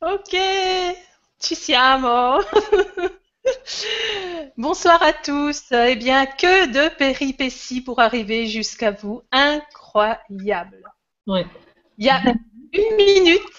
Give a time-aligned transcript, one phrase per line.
[0.00, 0.36] Ok,
[1.38, 2.40] ci siamo.
[4.56, 5.62] Bonsoir à tous.
[5.72, 9.22] Eh bien, que de péripéties pour arriver jusqu'à vous.
[9.32, 10.82] Incroyable.
[11.26, 11.46] Ouais.
[11.98, 12.20] Il y a
[12.72, 13.58] une minute,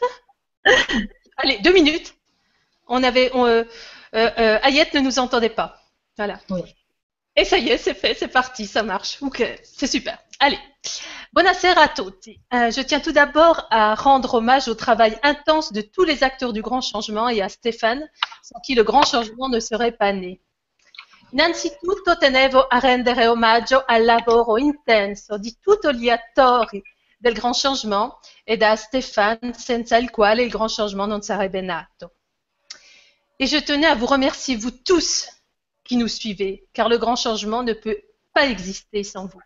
[1.38, 2.16] allez, deux minutes,
[2.88, 3.64] on avait, on, euh,
[4.16, 5.80] euh, Ayette ne nous entendait pas.
[6.18, 6.40] Voilà.
[6.50, 6.62] Oui.
[7.36, 9.22] Et ça y est, c'est fait, c'est parti, ça marche.
[9.22, 10.18] Ok, c'est super.
[10.44, 10.58] Allez.
[11.34, 12.42] Buonasera a tutti.
[12.52, 16.52] Euh, je tiens tout d'abord à rendre hommage au travail intense de tous les acteurs
[16.52, 18.10] du grand changement et à Stéphane,
[18.42, 20.42] sans qui le grand changement ne serait pas né.
[21.32, 26.82] Innanzitutto tenevo a rendere omaggio al lavoro intenso di tutti gli attori
[27.20, 32.14] del grand changement ed a Stéphane, senza il quale il grand changement non sarebbe nato.
[33.38, 35.28] Et je tenais à vous remercier, vous tous
[35.84, 38.02] qui nous suivez, car le grand changement ne peut
[38.34, 39.42] pas exister sans vous.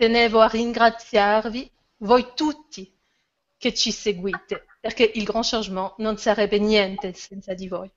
[0.00, 2.90] Tenevo a ringraziarvi, voi tutti
[3.58, 7.92] che ci seguite, perché il grand changement non sarebbe niente senza di voi.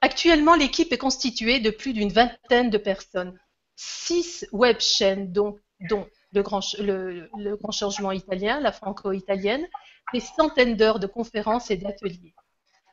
[0.00, 3.40] Actuellement, l'équipe est constituée de plus d'une vingtaine de personnes.
[3.74, 9.66] Six web chaînes, dont, le, grand, le, grand changement italien, la franco-italienne,
[10.12, 12.34] des centaines d'heures de conférences et d'ateliers.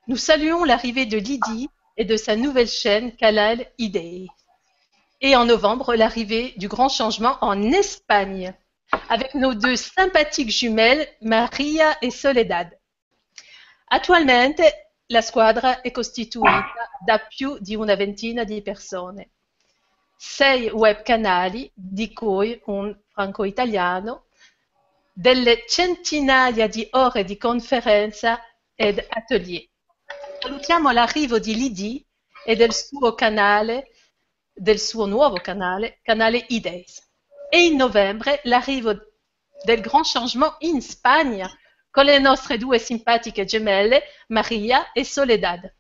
[0.08, 4.30] Nous saluons l'arrivée de Lydie et de sa nouvelle chaîne Canal Idei.
[5.22, 8.56] Et en novembre, l'arrivée du grand changement en Espagne,
[9.10, 12.78] avec nos deux sympathiques jumelles, Maria et Soledad.
[13.88, 14.62] Attualmente
[15.08, 19.32] la squadra è costituita da più di una ventina di persone.
[20.16, 24.26] Sei web canali, di cui un franco-italiano,
[25.12, 28.40] delle centinaia di ore di conferenza
[28.74, 29.68] ed atelier.
[30.40, 32.06] Salutiamo l'arrivo di Lydie
[32.46, 33.90] e del suo canale,
[34.60, 37.02] del suo nuovo canale, canale Ideas.
[37.50, 38.94] E in novembre l'arrivo
[39.64, 41.50] del grand changement in Spagna
[41.92, 45.74] con le nostre due simpatiche gemelle, Maria et Soledad.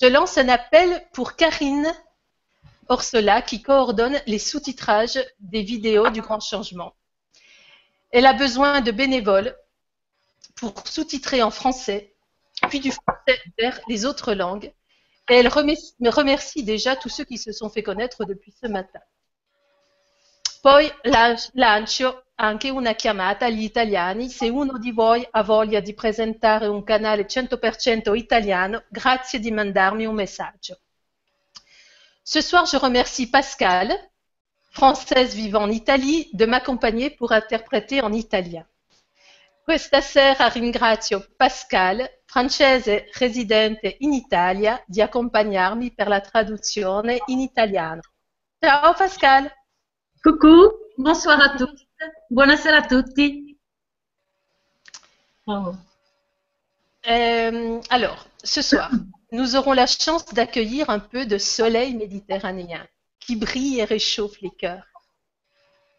[0.00, 1.92] Je lance un appel pour Karine
[2.88, 6.94] Orsola qui coordonne les sous-titrages des vidéos du grand changement.
[8.10, 9.56] Elle a besoin de bénévoles
[10.54, 12.14] pour sous-titrer en français,
[12.68, 14.72] puis du français vers les autres langues.
[15.28, 19.00] Et elle remercie, remercie déjà tous ceux qui se sont fait connaître depuis ce matin.
[20.62, 20.92] Poi
[21.54, 24.28] lancio anche una chiamata agli italiani.
[24.28, 30.06] Se uno di voi ha voglia di presentare un canale 100% italiano, grazie di mandarmi
[30.06, 30.78] un messaggio.
[32.24, 33.92] Ce soir, je remercie Pascal,
[34.70, 38.64] française vivant en Italie, de m'accompagner pour interpréter en italien.
[39.64, 48.00] Questa sera ringrazio Pascal, francese residente in Italia, di accompagnarmi per la traduzione in italiano.
[48.58, 49.52] Ciao Pascal!
[50.22, 51.86] Coucou, bonsoir à tous.
[52.30, 53.54] Buonasera a tutti.
[55.44, 55.74] Oh.
[57.06, 58.90] Euh, alors, ce soir,
[59.32, 62.88] nous aurons la chance d'accueillir un peu de soleil méditerranéen
[63.20, 64.86] qui brille et réchauffe les cœurs.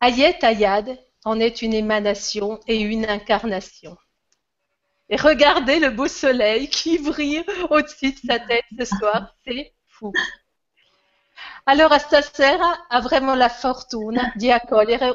[0.02, 3.96] Ayet Ayad en est une émanation et une incarnation.
[5.10, 10.12] Et regardez le beau soleil qui brille au-dessus de sa tête ce soir, c'est fou.
[11.66, 14.52] Allora stasera avremo la fortuna di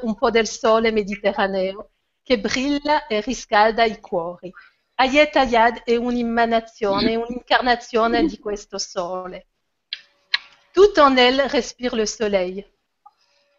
[0.02, 1.90] un po' del sole mediterraneo
[2.22, 4.52] che brilla e riscalda i cuori.
[4.96, 9.46] Ayet Ayad è un'emanazione, un'incarnazione di questo sole.
[10.72, 12.66] Tout en elle respire le soleil.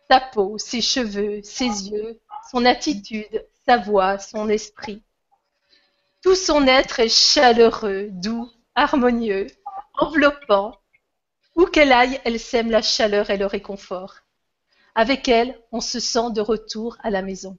[0.07, 2.19] Sa peau, ses cheveux, ses yeux,
[2.51, 5.03] son attitude, sa voix, son esprit.
[6.21, 9.47] Tout son être est chaleureux, doux, harmonieux,
[9.93, 10.75] enveloppant.
[11.55, 14.15] Où qu'elle aille, elle sème la chaleur et le réconfort.
[14.95, 17.57] Avec elle, on se sent de retour à la maison.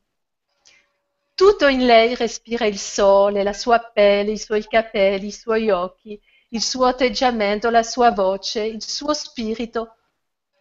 [1.34, 6.21] Tutto in lei respira il sole, la sua pelle, i suoi capelli, i suoi occhi,
[6.50, 9.94] il suo atteggiamento, la sua voce, il suo spirito.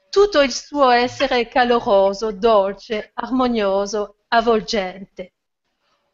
[0.09, 5.33] Tutto il suo essere caloroso, dolce, armonioso, avvolgente.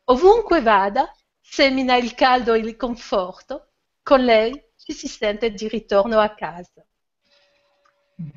[0.05, 1.14] Ovunque vada,
[1.49, 3.67] semina il caldo e il conforto.
[4.03, 6.85] Con lei si sente di ritorno a casa.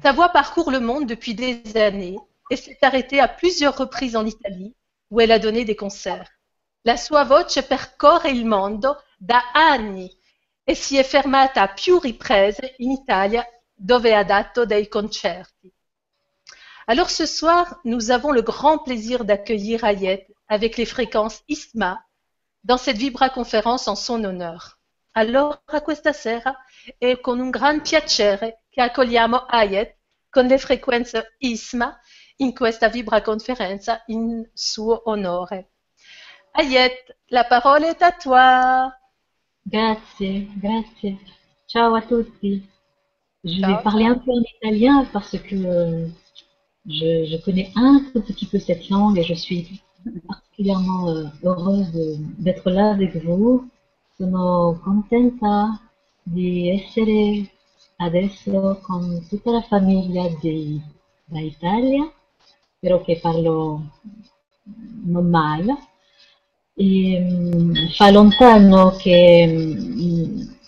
[0.03, 2.19] Sa voix parcourt le monde depuis des années
[2.51, 4.75] et s'est arrêtée à plusieurs reprises en Italie,
[5.11, 6.31] où elle a donné des concerts.
[6.85, 10.11] La sua voce percorre il mondo da anni
[10.65, 15.73] e si è fermata a più riprese in Italia, dove ha dato dei concerti.
[16.87, 22.03] Alors ce soir, nous avons le grand plaisir d'accueillir Ayet avec les fréquences ISMA
[22.65, 24.79] dans cette Vibra conférence en son honneur.
[25.15, 26.57] Allora questa sera
[26.99, 29.97] è con un gran piacere che accogliamo Ayet
[30.31, 31.99] con le frequenze ISMA
[32.37, 35.71] in questa Vibra conferenza in suo onore.
[36.53, 38.93] Ayette, la parole est à toi.
[39.65, 41.19] Grazie, grazie.
[41.67, 42.63] Ciao a tutti.
[43.45, 46.09] Je Ciao, vais parler un peu en italien parce que
[46.87, 49.83] je, je connais un tout petit peu cette langue et je suis
[50.27, 53.69] particulièrement euh, heureuse d'être là avec vous.
[54.17, 55.81] Sono contenta
[56.23, 57.49] di essere
[57.97, 60.81] adesso con tutta la famiglia di,
[61.25, 62.11] da Italia.
[62.77, 63.83] Spero che parlo
[65.05, 65.77] non male.
[66.75, 69.47] E, mm, fa lontano che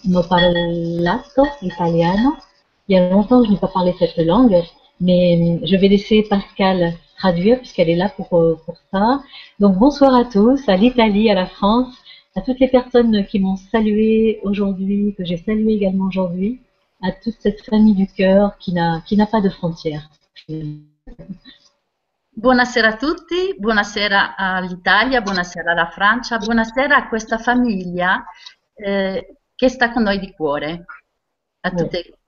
[0.03, 2.37] non ho parlato italiano.
[2.87, 4.65] Il y a longtemps que je n'ai pas parlé cette langue,
[5.01, 9.23] mais mm, je vais laisser Pascal traduire puisqu'elle est là pour, euh, pour ça.
[9.59, 11.95] Donc bonsoir à tous, à l'Italie, à la France,
[12.37, 16.61] à toutes les personnes qui m'ont salué aujourd'hui, que j'ai salué également aujourd'hui,
[17.03, 20.09] à toute cette famille du cœur qui n'a qui n'a pas de frontières.
[22.37, 28.25] Buonasera a tutti, buonasera all'Italia, buonasera alla Francia, buonasera a questa famiglia
[28.75, 30.87] eh, che sta con noi di cuore.
[31.63, 32.20] A tutte.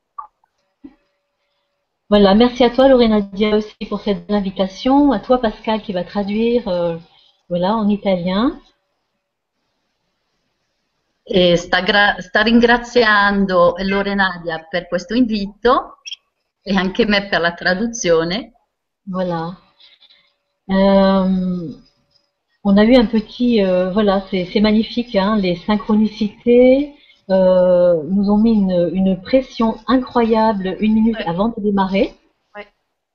[2.13, 6.05] Voilà, merci à toi Lorena Dia aussi pour cette invitation, à toi Pascal qui va
[6.05, 6.99] traduire euh,
[7.49, 8.61] voilà, en italien.
[11.25, 11.81] E sta,
[12.19, 16.01] sta ringraziando Lorenadia per questo invito
[16.61, 18.53] e anche me per la traduzione.
[19.05, 19.57] Voilà.
[20.69, 21.75] Euh,
[22.63, 26.95] on a eu un petit, euh, voilà, c'est c'est magnifique, hein, les synchronicités
[27.31, 31.27] euh, nous ont mis une, une pression incroyable une minute Ouais.
[31.27, 32.15] avant de démarrer.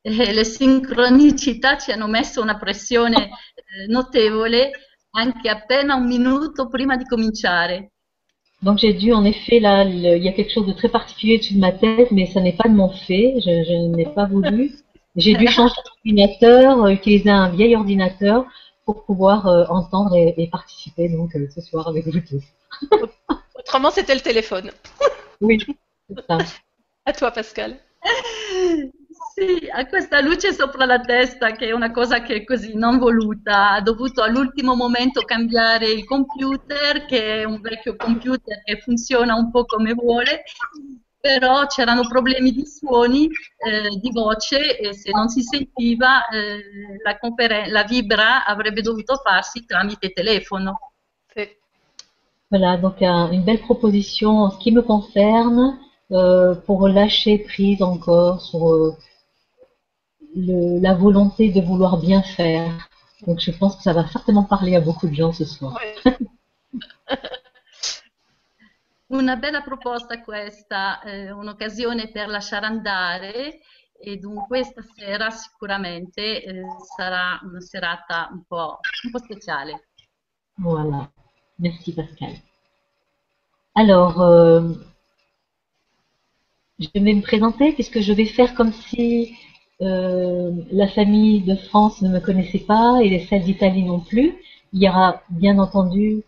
[0.04, 4.72] E le sincronicità ci hanno messo una pressione eh, notevole
[5.12, 7.92] anche appena un minuto prima di cominciare.
[8.62, 11.36] Donc j'ai dû, en effet, là, le- il y a quelque chose de très particulier
[11.36, 14.26] au-dessus de ma tête, mais ça n'est pas de mon fait, je, je n'ai pas
[14.26, 14.72] voulu.
[15.16, 18.46] J'ai dû changer d'ordinateur, utiliser un vieil ordinateur
[18.86, 22.44] pour pouvoir euh, entendre et, et participer donc euh, ce soir avec vous tous.
[23.68, 24.72] Autrement, c'était le téléphone.
[25.42, 25.60] Oui,
[26.28, 26.38] ça.
[27.06, 27.78] À toi, Pascal.
[29.34, 32.98] Sì, ha questa luce sopra la testa che è una cosa che è così non
[32.98, 39.36] voluta, ha dovuto all'ultimo momento cambiare il computer, che è un vecchio computer che funziona
[39.36, 40.44] un po' come vuole,
[41.20, 47.18] però c'erano problemi di suoni, eh, di voce e se non si sentiva eh, la,
[47.70, 50.87] la vibra avrebbe dovuto farsi tramite telefono.
[52.50, 55.78] Voilà, donc un- une belle proposition en ce qui me concerne
[56.12, 58.96] euh, pour lâcher prise encore sur euh,
[60.36, 62.88] le- la volonté de vouloir bien faire.
[63.26, 65.78] Donc je pense que ça va certainement parler à beaucoup de gens ce soir.
[69.10, 73.60] Una bella proposta questa, eh, un'occasione per lasciare andare
[74.00, 76.62] e dunque stasera sicuramente eh,
[76.96, 79.88] sarà una serata un po', un po' speciale.
[80.58, 81.10] Voilà,
[81.60, 82.34] merci Pascal.
[83.76, 84.72] Alors, euh,
[86.80, 89.36] je vais me présenter puisque je vais faire comme si
[89.82, 94.34] euh, la famille de France ne me connaissait pas et celle d'Italie non plus?
[94.74, 96.24] Il y aura bien entendu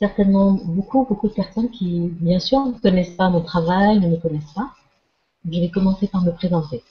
[0.00, 4.16] certainement beaucoup, beaucoup de personnes qui, bien sûr, ne connaissent pas mon travail, ne me
[4.16, 4.70] connaissent pas.
[5.50, 6.82] Je vais commencer par me présenter.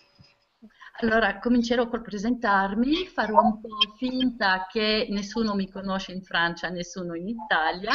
[1.02, 7.16] Allora comincerò col presentarmi, farò un po' finta che nessuno mi conosce in Francia, nessuno
[7.16, 7.92] in Italia,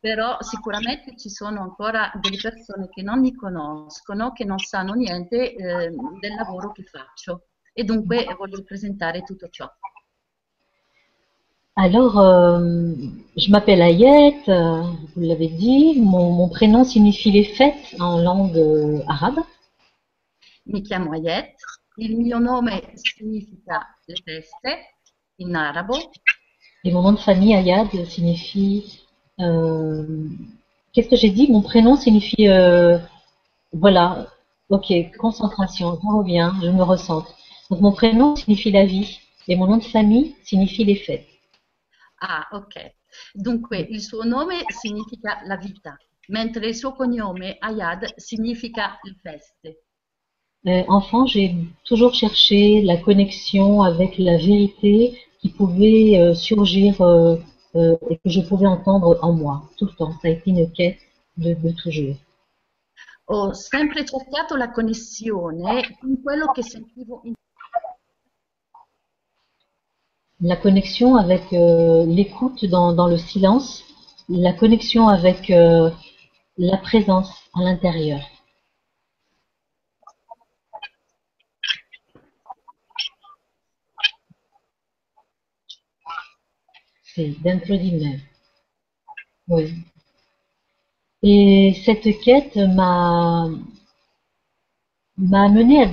[0.00, 5.54] però sicuramente ci sono ancora delle persone che non mi conoscono, che non sanno niente
[5.54, 9.70] eh, del lavoro che faccio e dunque voglio presentare tutto ciò.
[11.76, 12.94] Alors, euh,
[13.36, 14.82] je m'appelle Ayette, euh,
[15.16, 19.40] vous l'avez dit, mon, mon prénom signifie les fêtes en langue euh, arabe.
[20.66, 21.56] Mi chiamo Ayet,
[21.96, 24.96] il mio nome significa le feste
[25.36, 25.96] in arabo
[26.84, 29.00] Et mon nom de famille, Ayad, signifie...
[29.40, 30.28] euh,
[30.92, 31.50] Qu'est-ce que j'ai dit?
[31.50, 32.48] Mon prénom signifie...
[32.48, 32.98] euh,
[33.72, 34.26] voilà,
[34.68, 37.26] ok, concentration, je reviens, je me ressente.
[37.70, 41.26] Donc mon prénom signifie la vie et mon nom de famille signifie les fêtes.
[42.20, 42.74] Ah, ok.
[43.34, 45.96] Dunque, il suo nome significa la vita,
[46.28, 49.83] mentre il suo cognome, Ayad, significa le feste.
[50.66, 51.54] Euh, enfant, j'ai
[51.84, 57.36] toujours cherché la connexion avec la vérité qui pouvait euh, surgir euh,
[57.74, 60.12] et que je pouvais entendre en moi, tout le temps.
[60.22, 60.98] Ça a été une quête
[61.36, 62.16] de, de toujours.
[63.26, 67.32] Ho sempre cercato la connessione con quello che sentivo in
[70.40, 73.82] La connexion avec euh, l'écoute dans, dans le silence,
[74.28, 75.90] la connexion avec euh,
[76.58, 78.20] la présence à l'intérieur.
[87.16, 88.18] Me.
[89.48, 89.84] Oui.
[91.24, 93.48] Et cette quête m'a
[95.18, 95.88] m'a amené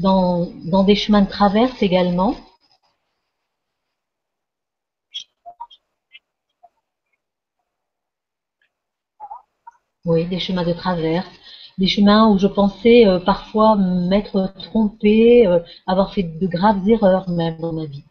[0.00, 2.36] dans, dans des chemins de traverse également.
[10.06, 11.28] Oui, des chemins de traverse,
[11.76, 17.28] des chemins où je pensais euh, parfois m'être trompée, euh, avoir fait de graves erreurs
[17.28, 18.04] même dans ma vie.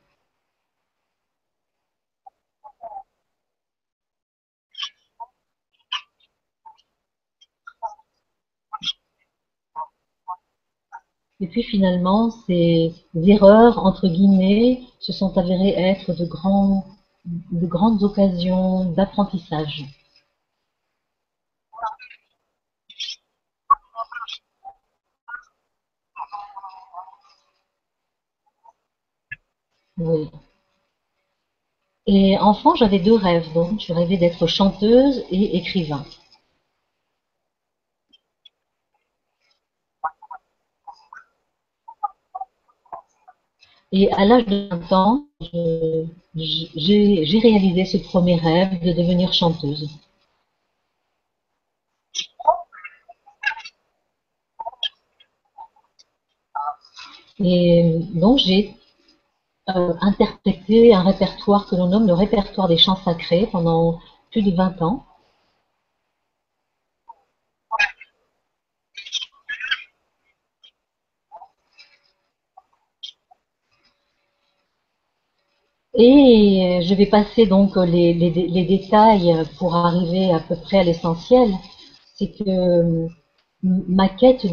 [11.43, 16.25] Et puis finalement, ces erreurs, entre guillemets, se sont avérées être de,
[17.65, 19.83] grandes occasions d'apprentissage.
[29.97, 30.29] Oui.
[32.05, 33.51] Et enfant, j'avais deux rêves.
[33.53, 36.05] Donc, je rêvais d'être chanteuse et écrivain.
[43.93, 45.25] Et à l'âge de 20 ans,
[46.35, 49.87] j'ai réalisé ce premier rêve de devenir chanteuse.
[57.39, 58.75] Et donc j'ai
[59.69, 63.99] euh, interprété un répertoire que l'on nomme le répertoire des chants sacrés pendant
[64.31, 65.05] plus de 20 ans.
[75.95, 78.13] Et je vais passer donc les,
[78.65, 81.51] détails pour arriver à peu près à l'essentiel.
[82.15, 83.07] C'est que
[83.61, 84.45] ma quête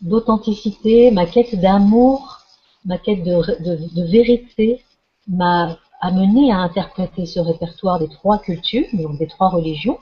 [0.00, 2.38] d'authenticité, ma quête d'amour,
[2.84, 4.82] ma quête de, de vérité
[5.26, 9.98] m'a amené à interpréter ce répertoire des trois cultures, donc des trois religions.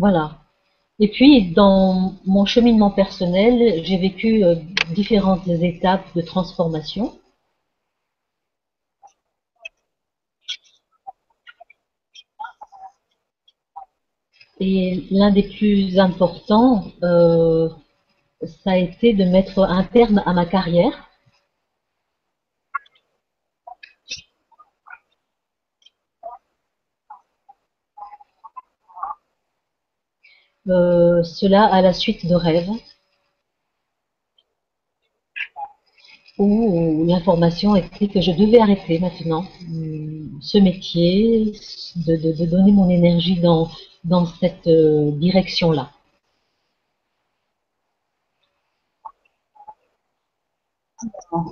[0.00, 0.38] Voilà.
[0.98, 4.54] Et puis, dans mon cheminement personnel, j'ai vécu euh,
[4.94, 7.12] différentes étapes de transformation.
[14.58, 17.68] Et l'un des plus importants, euh,
[18.42, 21.09] ça a été de mettre un terme à ma carrière.
[30.66, 32.70] Cela à la suite de rêves
[36.40, 41.52] où l'information était que je devais arrêter maintenant euh, ce métier,
[41.96, 43.68] de, donner mon énergie dans,
[44.04, 45.90] dans cette euh, direction-là.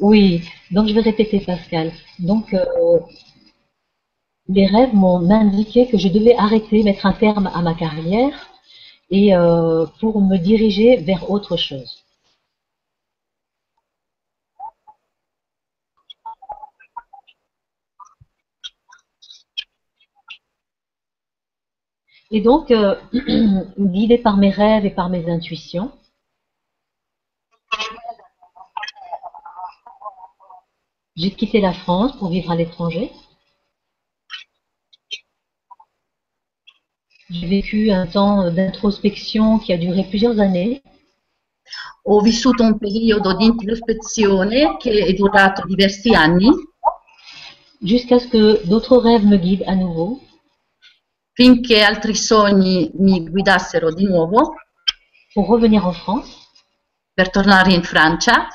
[0.00, 1.92] Oui, donc je vais répéter Pascal.
[2.18, 2.54] Donc
[4.48, 8.32] les rêves m'ont indiqué que je devais arrêter, mettre un terme à ma carrière
[9.10, 12.04] et euh, pour me diriger vers autre chose.
[22.30, 22.94] Et donc, euh,
[23.78, 25.90] guidée par mes rêves et par mes intuitions,
[31.16, 33.10] j'ai quitté la France pour vivre à l'étranger.
[37.30, 40.82] J'ai vécu un temps d'introspection qui a duré plusieurs années.
[42.04, 46.48] Ho vissuto un periodo di introspezione che è durato diversi anni.
[47.80, 50.22] Jusqu'à ce que d'autres rêves me guident à nouveau.
[51.34, 54.54] Finché altri sogni mi guidassero di nuovo.
[55.34, 56.30] Pour revenir en France.
[57.12, 58.48] Per tornare in Francia.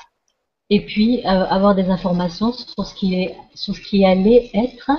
[0.70, 4.89] Et puis euh, avoir des informations sur ce qui, est, sur ce qui allait être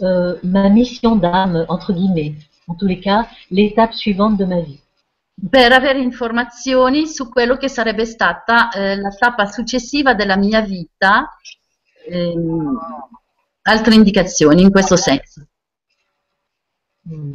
[0.00, 2.34] euh, ma mission d'âme, entre guillemets.
[2.68, 4.80] In tous les cas, l'étape suivante de ma vie.
[5.50, 11.36] Per avere informazioni su quello che sarebbe stata eh, la tappa successiva della mia vita,
[12.06, 12.78] ehm,
[13.62, 15.46] altre indicazioni in questo senso.
[17.08, 17.32] Mm.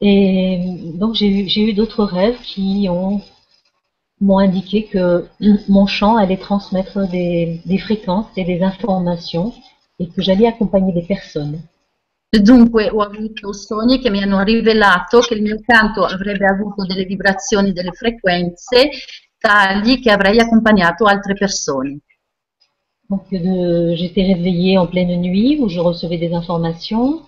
[0.00, 0.58] Et
[0.94, 2.88] donc j'ai eu, d'autres rêves qui
[4.20, 5.28] m'ont indiqué que
[5.68, 9.54] mon chant allait transmettre des, des fréquences et des informations
[10.00, 11.62] et que j'allais accompagner des personnes.
[12.40, 17.04] Dunque ho avuto sogni che mi hanno rivelato che il mio canto avrebbe avuto delle
[17.04, 18.88] vibrazioni, delle frequenze
[19.36, 21.98] tali che avrei accompagnato altre persone.
[23.06, 27.22] Donc de- j'étais réveillée en pleine nuit où je recevais des informations.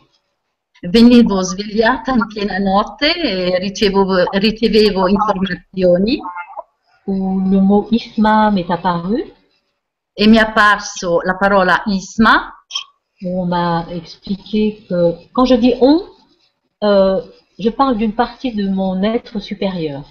[0.81, 6.19] Venivo svegliata in piena notte e ricevevo, ricevevo informazioni
[7.05, 9.17] où le mot isma m'est apparu,
[10.15, 12.64] e mi è apparso la parola isma
[13.25, 16.05] où on m'a expliqué que quand je dis on,
[16.83, 17.21] euh,
[17.59, 20.05] je parle d'une partie de mon être supérieur.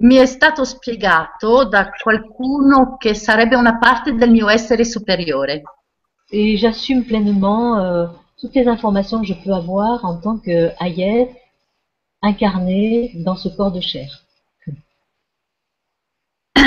[0.00, 5.62] mi è stato spiegato da qualcuno che sarebbe una parte del mio essere superiore
[6.30, 8.06] Et j'assume pleinement euh,
[8.38, 11.34] toutes les informations que je peux avoir en tant que Hayet
[12.20, 14.27] incarnée dans ce corps de chair.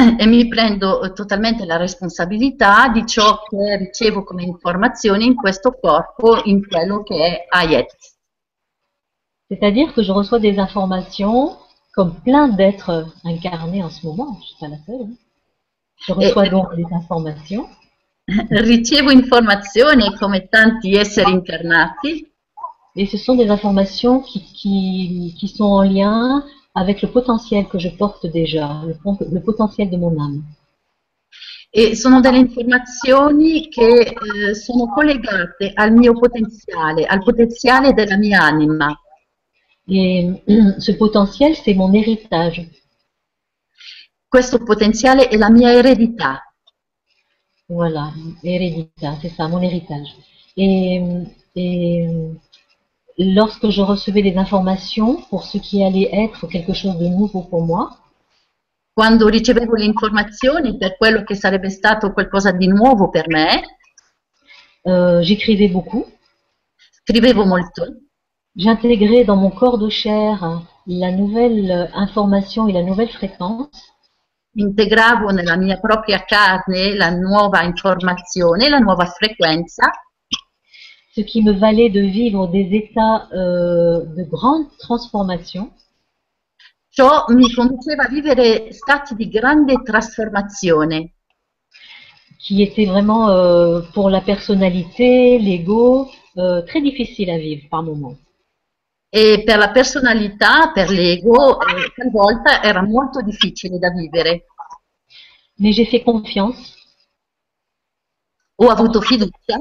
[0.19, 5.77] e mi prendo eh, totalmente la responsabilità di ciò che ricevo come informazioni in questo
[5.79, 7.95] corpo, in quello che è Ayet.
[9.49, 11.57] C'est-à-dire que je reçois des informations
[11.93, 14.37] comme plein d'êtres incarnés en ce moment.
[14.39, 15.01] Je suis pas la seule.
[15.01, 15.15] hein.
[16.07, 17.67] Je reçois Et- donc des informations
[18.49, 22.25] Ricevo informazioni come tanti esseri incarnati
[22.95, 27.79] et ce sont des informations qui, qui, qui sont en lien avec le potentiel que
[27.79, 30.43] je porte déjà, le, potentiel de mon âme.
[31.73, 38.41] e sono delle informazioni che eh, sono collegate al mio potenziale, al potenziale della mia
[38.41, 38.93] anima.
[39.87, 40.43] Et
[40.79, 42.69] ce potentiel, c'est mon héritage.
[44.27, 46.43] Questo potenziale è la mia eredità.
[47.67, 48.13] Voilà,
[48.43, 50.13] héréditaire, c'est ça, mon héritage.
[50.57, 51.01] Et,
[51.55, 52.07] et
[53.17, 57.63] lorsque je recevais des informations pour ce qui allait être quelque chose de nouveau pour
[57.65, 57.97] moi,
[58.93, 63.61] Quando ricevevo le informazioni per quello che sarebbe stato qualcosa di nuovo per me,
[64.83, 66.05] euh, j'écrivais beaucoup.
[67.01, 67.85] scrivevo molto,
[68.53, 73.69] J'intégrais dans mon corps de chair la nouvelle information et la nouvelle fréquence.
[74.53, 79.89] integravo nella mia propria carne la nuova informazione, la nuova frequenza,
[81.13, 85.71] ce qui me valait de vivre des états euh, de grande transformation
[86.91, 91.13] ciò mi conduceva a vivere stati di grande trasformazione,
[92.37, 98.17] qui étaient vraiment euh, pour la personnalité, l'ego, euh, très difficile à vivre par moments.
[99.13, 104.45] e per la personalità, per l'ego, eh, talvolta era molto difficile da vivere.
[105.57, 106.79] Mais j'ai fait confiance,
[108.55, 109.57] Ho avuto fiducia,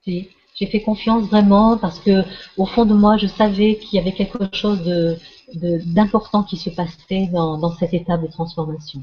[0.00, 2.24] si, j'ai fait confiance vraiment parce que
[2.56, 5.16] au fond de moi, je savais qu'il y avait quelque chose de
[5.54, 9.02] de- d'important qui se passait dans, dans cette étape de transformation.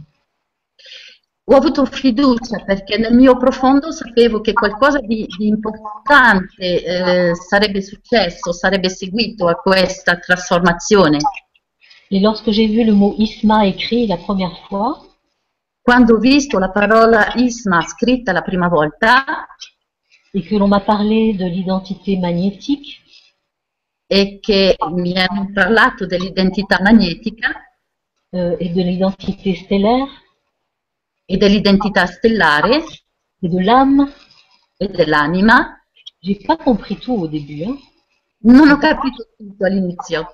[1.48, 7.82] ho avuto fiducia perché nel mio profondo sapevo che qualcosa di, di importante eh, sarebbe
[7.84, 11.20] successo, sarebbe seguito a questa trasformazione.
[12.10, 15.00] Et lorsque j'ai vu le mot Isma écrit la première fois,
[15.82, 19.46] Quando ho visto la parola Isma scritta la prima volta
[20.36, 23.02] et que l'on m'a parlé de l'identité magnétique,
[24.08, 27.50] e che mi hanno parlato dell'identità magnetica
[28.34, 30.08] euh, et de l'identité stellaire
[31.26, 32.84] e dell'identità stellare
[33.42, 34.12] et de l'âme,
[34.78, 35.80] e dell'anima,
[36.22, 37.64] j'ai pas compris tout au début.
[37.64, 37.78] hein.
[38.44, 40.28] non ho capito tutto all'inizio.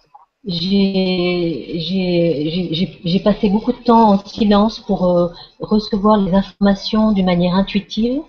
[0.44, 1.30] J'ai
[3.24, 8.24] passé beaucoup de temps en silence pour euh, recevoir les informations d'une manière intuitive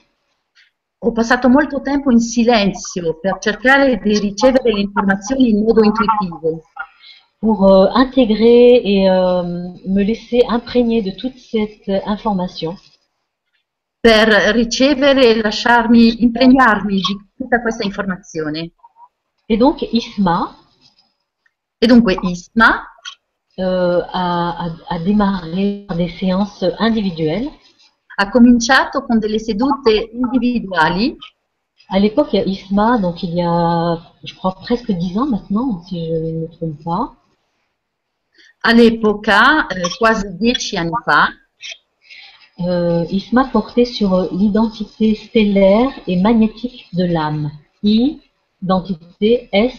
[1.04, 6.62] Ho passato molto tempo in silenzio per cercare di ricevere le informazioni in modo intuitivo,
[7.38, 9.42] pour euh, intégrer et euh,
[9.86, 12.76] me laisser imprégner de toute cette euh, information.
[14.00, 18.72] per ricevere e lasciarmi impregnarmi di tutta questa informazione.
[19.46, 20.56] Et donc Isma
[21.78, 22.82] E dunque Isma
[23.58, 27.48] euh, a, a- a démarré des séances individuelles.
[28.22, 31.16] Ha cominciato con delle sedute individuali.
[31.88, 35.26] À l'époque, il y a Isma, donc il y a, je crois, presque dix ans
[35.26, 37.14] maintenant, si je ne me trompe pas.
[38.62, 41.28] All'epoca, eh, quasi dieci anni fa,
[42.60, 47.50] Euh, Isma portait sur euh, l'identité stellaire et magnétique de l'âme.
[47.82, 48.20] I,
[48.62, 49.74] identité, S,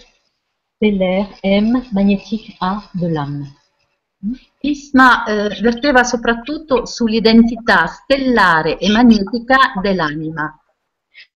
[0.76, 3.46] stellaire, M, magnétique A de l'âme.
[4.66, 10.58] Isma eh, verteva soprattutto sull'identità stellare e magnetica dell'anima.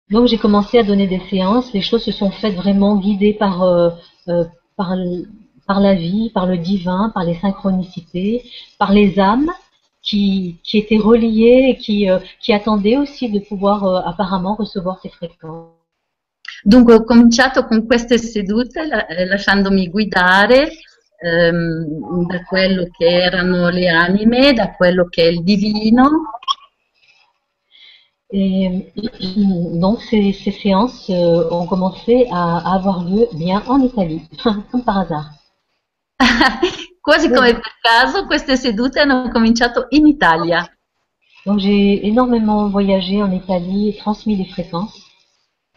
[0.08, 3.64] Donc j'ai commencé à donner des séances, les choses se sont faites vraiment guidées par,
[3.64, 3.90] euh,
[4.28, 4.44] euh,
[4.76, 8.44] par, la vie, par le divin, par les synchronicités,
[8.78, 9.50] par les âmes
[10.02, 15.08] qui, qui étaient reliées et qui, euh, qui attendaient aussi de pouvoir apparemment recevoir ces
[15.08, 15.72] fréquences.
[16.64, 20.68] Dunque ho cominciato con queste sedute la- eh, lasciandomi guidare
[21.20, 26.08] ehm, da quello che erano le anime, da quello che è il divino
[28.32, 28.92] Et
[29.78, 34.98] donc ces, ces séances euh, ont commencé à, avoir lieu bien en Italie, comme par
[34.98, 35.30] hasard.
[37.00, 40.68] Quasi come per caso, queste sedute hanno cominciato in Italia.
[41.44, 45.04] Donc j'ai énormément voyagé en Italie et transmis les fréquences.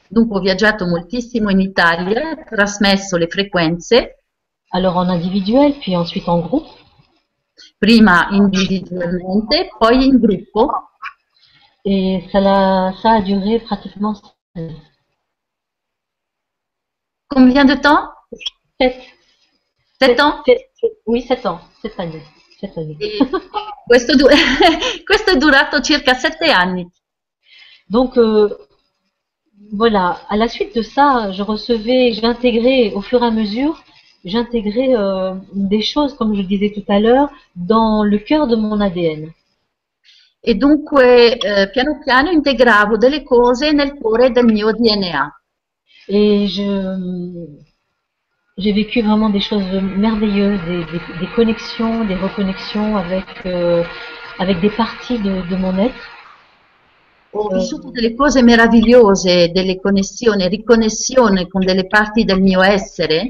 [0.09, 4.18] Dunque ho viaggiato moltissimo in Italia, trasmesso le frequenze.
[4.71, 6.67] Alors en individuel, puis ensuite en groupe?
[7.79, 10.71] Prima individualmente, poi in gruppo.
[11.85, 14.13] Et ça a, ça a duré pratiquement
[17.27, 18.09] Combien de temps?
[18.79, 18.95] Sept.
[20.01, 20.43] Sept ans?
[21.05, 21.59] Oui, sept ans.
[21.81, 22.23] Sept années.
[22.59, 22.97] Sept années.
[23.87, 24.13] questo,
[25.05, 26.87] questo, è durato circa sette anni.
[27.87, 28.55] Donc, euh,
[29.71, 33.83] voilà, à la suite de ça, je recevais, j'intégrais au fur et à mesure,
[34.25, 38.55] j'intégrais euh, des choses, comme je le disais tout à l'heure, dans le cœur de
[38.55, 39.31] mon ADN.
[40.41, 45.33] Et dunque, eh, piano piano integravo delle cose nel cuore del mio DNA.
[46.07, 46.95] Et je,
[48.57, 53.83] j'ai vécu vraiment des choses merveilleuses, des, des, des connexions, des reconnexions avec, euh,
[54.37, 56.09] avec des parties de, de mon être.
[57.31, 63.29] Ho vissuto delle cose meravigliose, delle connessioni, riconnessioni con delle parti del mio essere.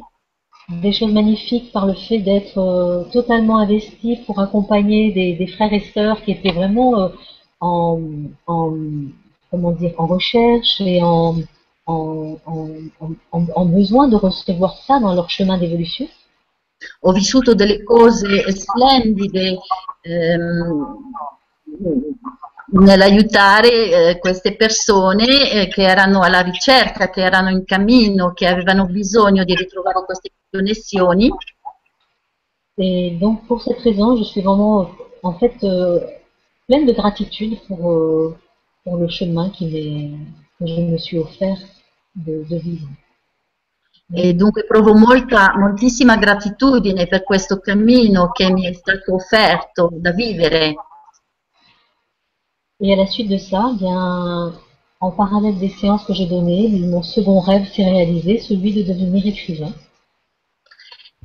[0.70, 5.80] Des choses magnifiques par le fait d'être euh, totalement investi pour accompagner des, frères et
[5.94, 7.10] sœurs qui étaient vraiment euh,
[7.60, 8.00] en,
[8.46, 8.78] en,
[9.50, 11.38] comment dire, en recherche et en,
[11.88, 16.08] en, besoin de recevoir ça dans leur chemin d'évolution.
[17.02, 19.58] Ho vissuto delle cose splendide
[20.02, 20.98] ehm,
[22.72, 23.70] nell'aiutare
[24.12, 29.44] eh, queste persone eh, che erano alla ricerca, che erano in cammino, che avevano bisogno
[29.44, 31.32] di ritrovare queste connessioni.
[32.78, 34.90] Et donc pour cette raison, je suis vraiment
[35.24, 36.00] en fait euh,
[36.68, 38.38] pleine de gratitude pour, euh,
[38.84, 39.70] pour le chemin qui
[40.60, 41.58] que je me suis offert
[42.16, 42.88] de, de vivre.
[44.12, 50.12] E dunque provo molta, moltissima gratitudine per questo cammino che mi è stato offerto da
[50.12, 50.74] vivere.
[52.82, 54.54] Et à la suite de ça, bien,
[55.00, 59.28] en parallèle des séances que j'ai données, mon second rêve s'est réalisé, celui de devenir
[59.28, 59.74] écrivain.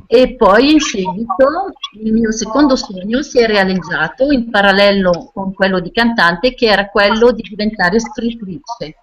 [0.06, 5.80] E poi in seguito il mio secondo sogno si è realizzato in parallelo con quello
[5.80, 8.96] di cantante, che era quello di diventare scrittrice.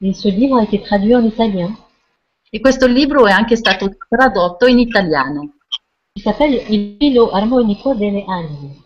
[0.00, 1.76] Et ce livre a été traduit en italien.
[2.50, 5.54] E questo libro è anche stato tradotto in italiano.
[6.12, 8.82] Il s'appelle Il filo armonico delle anime.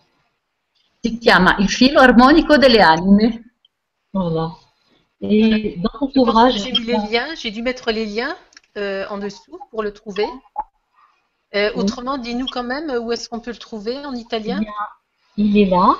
[1.00, 3.52] Si chiama Il filo armonico delle anime.
[4.10, 4.56] Voilà.
[5.20, 6.62] Et dans cet ouvrage.
[6.62, 8.34] J'ai mis les liens, j'ai dû mettre les liens
[8.76, 10.26] euh, en dessous pour le trouver.
[11.54, 14.60] Euh, Autrement, dis-nous quand même où est-ce qu'on peut le trouver en italien?
[15.36, 15.96] Il est là.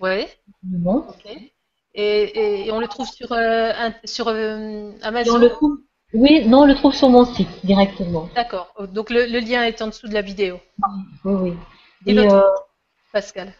[0.00, 0.26] Oui.
[0.62, 1.06] Bon.
[1.08, 1.52] Okay.
[1.94, 5.38] Et, et, on le trouve sur, euh, sur euh, Amazon?
[5.38, 5.78] le trouve...
[6.12, 8.28] Oui, non, on le trouve sur mon site directement.
[8.34, 8.72] D'accord.
[8.92, 10.60] Donc le, le, lien est en dessous de la vidéo.
[11.24, 11.56] Oui, oui.
[12.06, 12.42] Et, euh...
[13.12, 13.52] Pascal?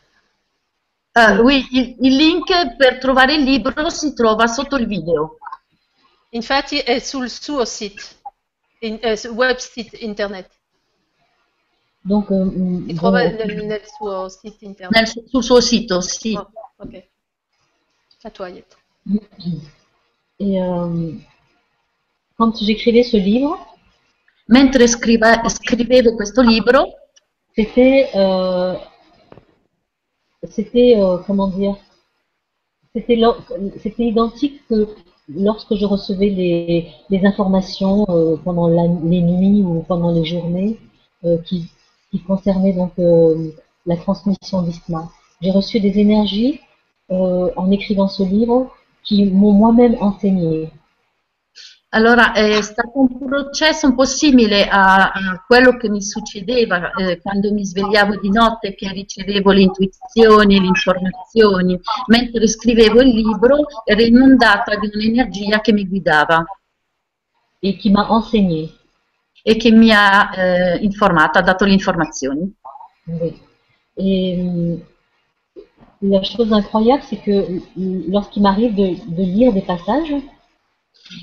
[1.16, 2.46] Uh, oui, il, il, link
[2.78, 5.38] per trovare il libro si trova sotto il video.
[6.30, 8.04] Infatti è sul suo sito,
[8.80, 10.48] in, eh, web site internet.
[12.02, 14.96] Donc, si trova nel, nel, suo sito internet.
[14.96, 16.34] Nel, sul suo sito, sì.
[16.34, 17.08] Oh, ok.
[18.22, 18.76] À toi, Yet.
[20.38, 21.12] Et euh,
[22.36, 23.58] quand j'écrivais ce livre,
[24.48, 26.94] mentre scriva, scrivevo questo libro,
[27.54, 28.74] c'était, euh,
[30.44, 31.76] c'était, euh, comment dire,
[32.94, 33.20] c'était,
[33.82, 34.88] c'était identique que
[35.28, 40.78] lorsque je recevais les, les informations euh, pendant la, les nuits ou pendant les journées
[41.24, 41.68] euh, qui,
[42.10, 43.52] qui concernaient donc euh,
[43.86, 45.08] la transmission d'Isma.
[45.40, 46.60] J'ai reçu des énergies
[47.10, 48.70] euh, en écrivant ce livre
[49.02, 50.70] qui m'ont moi-même enseigné.
[51.92, 57.20] Allora è stato un processo un po' simile a, a quello che mi succedeva eh,
[57.20, 61.80] quando mi svegliavo di notte e che ricevevo le intuizioni, le informazioni.
[62.06, 66.44] Mentre scrivevo il libro ero inondata di un'energia che mi guidava.
[67.58, 68.79] E che mi ha insegné.
[69.42, 72.54] E che mi ha eh, informata, ha dato le informazioni.
[73.06, 73.40] Oui.
[73.94, 74.84] E,
[76.02, 80.22] la chose incroyable, c'est que lorsqu'il m'arrive de, de, lire des passages,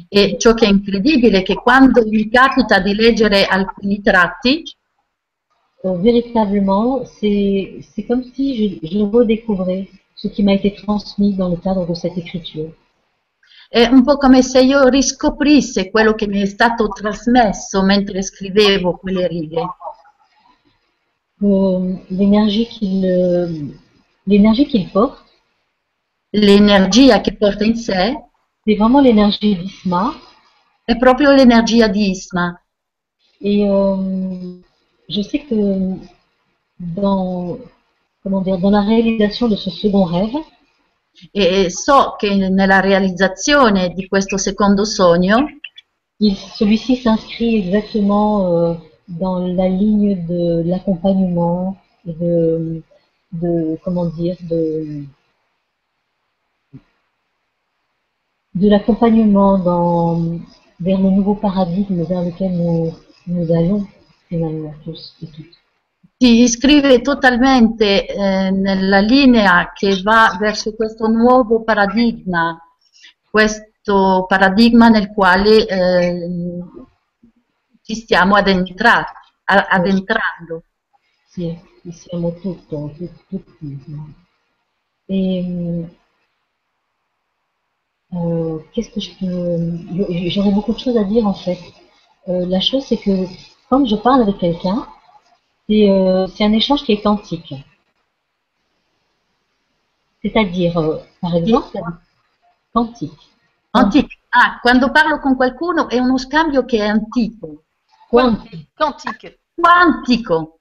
[0.10, 4.64] e ciò che è incredibile è che quando mi capita di leggere alcuni tratti,
[5.84, 11.58] euh, véritablement, c'est comme si je, je redécouvrais ce qui m'a été transmis dans le
[11.58, 12.72] cadre de cette écriture.
[13.70, 18.98] È un po' come se io riscoprisse quello che mi è stato trasmesso mentre scrivevo
[18.98, 19.62] quelle righe.
[21.44, 21.96] Euh,
[24.26, 25.24] L'énergie qu'il porte.
[26.32, 28.18] l'energia che porta in sé
[28.66, 30.14] c'est vraiment l'énergie d'Isma.
[30.84, 32.60] è proprio l'energia di Isma.
[33.40, 34.60] Et euh,
[35.08, 35.96] je sais que
[36.80, 37.58] dans,
[38.24, 40.36] comment dire, dans la réalisation de ce second rêve,
[41.32, 45.46] E so che nella realizzazione di questo secondo sogno
[46.20, 48.76] celui-ci s'inscrit exactement euh,
[49.08, 51.78] dans la ligne de l'accompagnement
[52.08, 55.06] et de, comment dire, de
[58.56, 60.40] l'accompagnement dans,
[60.80, 62.94] vers le nouveau paradigme vers lequel nous,
[63.28, 63.86] nous allons
[64.30, 65.67] finalement tous et toutes.
[66.18, 72.60] Si iscrive totalmente eh, nella linea che va verso questo nuovo paradigma,
[73.30, 76.30] questo paradigma nel quale eh,
[77.84, 79.06] ci stiamo addentra-
[79.46, 80.64] a- addentrando.
[81.30, 83.80] Sì, ci siamo tutto, tu- tutti.
[85.10, 85.86] Et
[88.14, 90.30] euh, qu'est-ce que peux...
[90.30, 91.60] J'aurais beaucoup de choses à dire en fait.
[92.28, 93.26] Euh, la chose c'est que
[93.70, 94.86] quand je parle avec quelqu'un,
[95.68, 97.54] c'est euh, c'est un échange qui est quantique.
[100.24, 101.78] C'est-à-dire, euh, par exemple,
[102.74, 103.14] quantique.
[103.74, 104.08] Antico.
[104.32, 107.64] Ah, quando parlo con qualcuno è uno scambio che è antico,
[108.10, 108.68] Quantique.
[108.76, 109.40] Quantique.
[109.56, 110.60] quantico,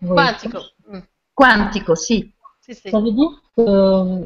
[0.00, 0.08] oui.
[0.08, 0.60] Quantico.
[0.90, 0.98] Mm.
[1.32, 2.32] quantico, sì.
[2.60, 2.90] Si, si.
[2.90, 4.24] Ça veut dire que, euh,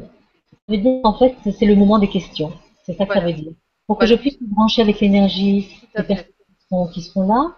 [0.51, 2.51] ça veut dire en fait c'est le moment des questions.
[2.83, 3.53] C'est ça que ça veut dire.
[3.87, 4.15] Pour que Voilà.
[4.15, 7.55] je puisse me brancher avec l'énergie des personnes qui seront là,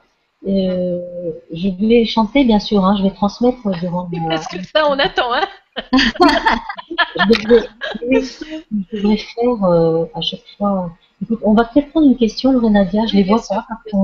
[0.48, 1.00] euh,
[1.54, 4.98] je vais chanter bien sûr, hein, je vais transmettre durant la- Parce que ça, on
[5.00, 5.44] attend, hein
[5.92, 7.68] je devrais,
[8.08, 8.22] oui,
[8.92, 10.92] je devrais faire euh, à chaque fois.
[11.22, 13.66] Écoute, on va peut-être prendre une question, Lorenadia, je les vois pas.
[13.86, 13.96] tu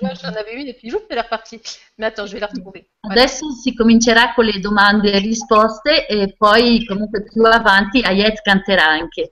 [0.00, 1.60] vois, j'en avais une et puis elle est repartie.
[1.98, 2.88] Mais attends, je vais la retrouver.
[3.04, 3.22] Voilà.
[3.22, 8.88] Adesso si comincerà con le domande e risposte e poi comunque più avanti Ayet canterà
[8.98, 9.30] anche.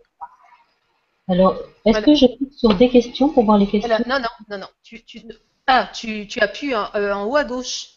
[1.28, 2.02] Alors, est-ce Voilà.
[2.02, 3.88] que je clique sur des questions pour voir les questions?
[3.96, 4.04] Voilà.
[4.06, 4.66] Non, non, non, non.
[4.84, 5.22] Tu, tu,
[5.66, 7.88] ah, tu, tu appuies en, euh, en haut à gauche.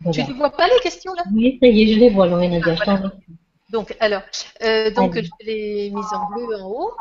[0.00, 0.24] Voilà.
[0.24, 1.24] Tu ne vois pas les questions là?
[1.32, 2.46] Oui, ça y est, je les vois, Voilà.
[2.46, 3.18] remercie.
[3.70, 4.22] Donc, alors,
[4.62, 5.24] euh, donc Allez.
[5.24, 6.92] je l'ai mise en bleu en haut.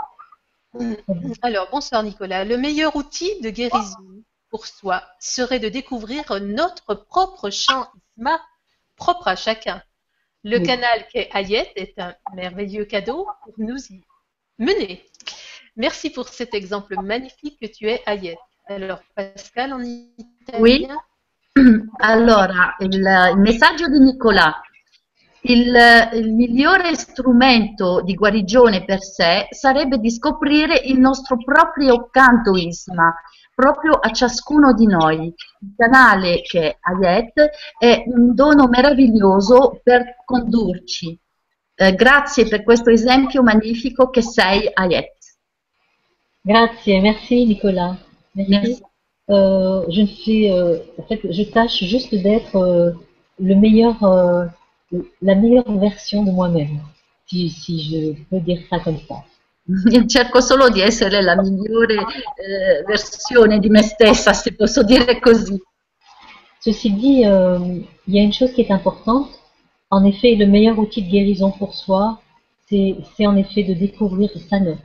[0.79, 0.97] Allez.
[1.41, 2.43] Alors, bonsoir Nicolas.
[2.43, 3.97] Le meilleur outil de guérison
[4.49, 8.41] pour soi serait de découvrir notre propre champ ISMA
[8.95, 9.81] propre à chacun.
[10.43, 10.65] Le Oui.
[10.65, 14.01] canal qu'est Hayet est un merveilleux cadeau pour nous y
[14.59, 15.05] mener.
[15.75, 18.37] Merci pour cet exemple magnifique que tu es Hayet.
[18.69, 20.97] Alors, Pascal en italien.
[21.99, 24.61] Allora, il, il messaggio di Nicolà.
[25.41, 25.73] Il,
[26.13, 33.15] il migliore strumento di guarigione per sé sarebbe di scoprire il nostro proprio canto Isma,
[33.55, 35.33] proprio a ciascuno di noi.
[35.61, 41.17] Il canale che è Ayet è un dono meraviglioso per condurci.
[41.73, 45.15] Eh, grazie per questo esempio magnifico che sei Ayet.
[46.41, 48.06] Grazie, merci Nicolas.
[48.37, 48.83] Merci.
[49.29, 52.91] Euh, je ne fais, euh, en fait, je tâche juste d'être euh,
[53.39, 54.45] le meilleur, euh,
[55.21, 56.79] la meilleure version de moi-même,
[57.25, 59.23] si, si je peux dire ça comme ça.
[60.07, 65.61] Cerco solo di essere la migliore eh, versione di me stessa, se posso dire così.
[66.61, 69.29] Ceci dit, il y a une chose qui est importante.
[69.89, 72.21] En effet, le meilleur outil de guérison pour soi,
[72.69, 74.77] c'est en effet de découvrir sa note.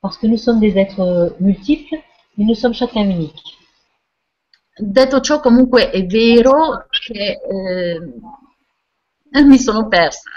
[0.00, 1.96] Parce que nous sommes des êtres multiples,
[2.38, 3.42] mais nous sommes chacun uniques.
[4.80, 7.38] Detto ciò, comunque è vero che
[9.32, 10.30] eh, mi sono persa.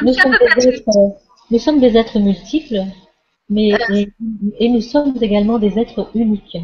[0.00, 0.82] Nous sommes êtres,
[1.50, 2.80] nous sommes des êtres multiples,
[3.48, 4.12] mais et,
[4.58, 6.56] et nous sommes également des êtres uniques.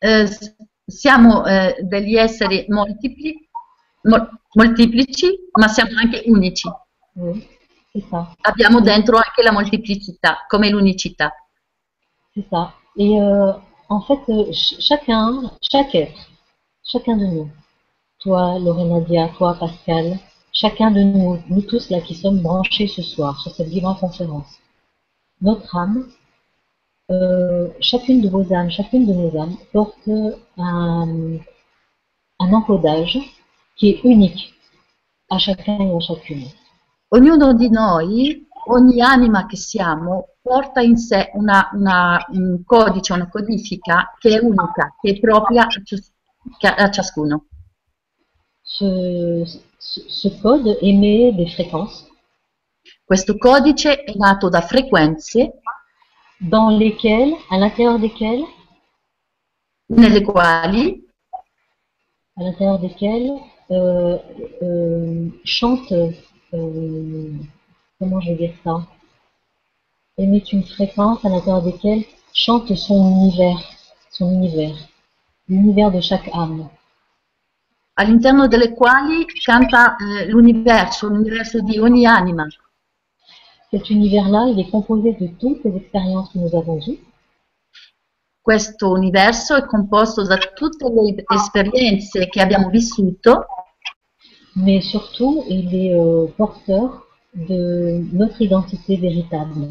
[0.00, 0.26] Eh,
[0.86, 3.48] siamo eh, degli esseri multipli,
[4.04, 6.68] mo- molteplici, ma siamo anche unici.
[7.14, 7.46] Oui,
[8.40, 11.30] Abbiamo dentro anche la molteplicità, come l'unicità.
[12.34, 12.72] c'est ça.
[12.96, 13.52] Et euh,
[13.88, 16.28] en fait, euh, ch- chacun, chaque être,
[16.84, 17.48] chacun de nous,
[18.20, 20.18] toi, Lorenadia, toi, Pascal,
[20.52, 24.58] chacun de nous, nous tous là qui sommes branchés ce soir sur cette vivante conférence,
[25.40, 26.06] notre âme,
[27.10, 30.08] euh, chacune de vos âmes, chacune de nos âmes porte
[30.58, 31.36] un,
[32.38, 33.18] un encodage
[33.76, 34.54] qui est unique
[35.30, 36.44] à chacun et à chacune.
[37.10, 43.28] Ognuno di noi, ogni anima che siamo, porta in sé una- una- un codice, una
[43.28, 46.12] codifica che è unica, che è propria a, cias-
[46.60, 47.46] a ciascuno.
[48.64, 49.44] Ce,
[50.08, 52.06] ce, code émet des fréquences
[53.04, 55.52] Questo codice è nato da frequenze
[56.40, 58.44] dans lesquelles, à l'intérieur desquelles,
[59.90, 61.04] nelle quali
[62.36, 63.32] à l'intérieur desquelles
[63.70, 64.16] euh,
[64.62, 65.92] euh, chantent,
[66.54, 67.32] euh,
[68.02, 68.84] comment je vais dire ça
[70.18, 73.60] Émettent une fréquence à l'intérieur desquelles chante son univers,
[74.10, 74.76] son univers,
[75.48, 76.68] l'univers de chaque âme.
[77.94, 82.46] all'interno delle quali canta eh, l'universo, l'universo di ogni anima.
[83.70, 86.98] Cet univers-là, il est composé de toutes les expériences que nous avons eues,
[88.40, 93.46] Questo universo è composto da tutte le esperienze che abbiamo vissuto,
[94.54, 99.68] mais surtout, il est euh, porteur de notre identité véritable.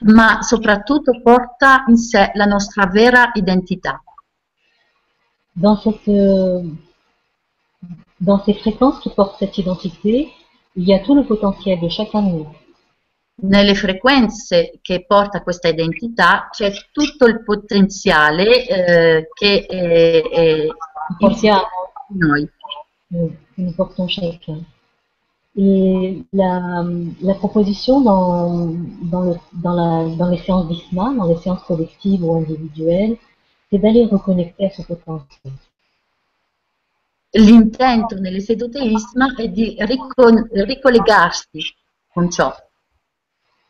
[0.00, 4.02] ma soprattutto porta in sé la nostra vera identità.
[5.52, 6.10] Dans, cette,
[8.18, 10.32] dans ces fréquences qui portent cette identité,
[10.76, 12.54] il y a tout le potentiel de chacun de nous.
[13.42, 20.66] Nelle frequenze che porta questa identità c'è tutto il potenziale eh, che è, è
[21.18, 21.66] Portiamo,
[22.10, 22.48] noi.
[23.08, 24.64] nous portons chacun.
[25.56, 26.84] Et la,
[27.22, 28.68] la proposition dans,
[29.02, 33.16] dans, le, dans, la, dans les séances d'ISMA, dans les séances collectives ou individuelles,
[33.70, 35.52] c'est d'aller reconnecter à ce potentiel.
[37.32, 41.60] L'intento nelle sedute ISMA è di ricon- ricollegarsi
[42.12, 42.52] con ciò,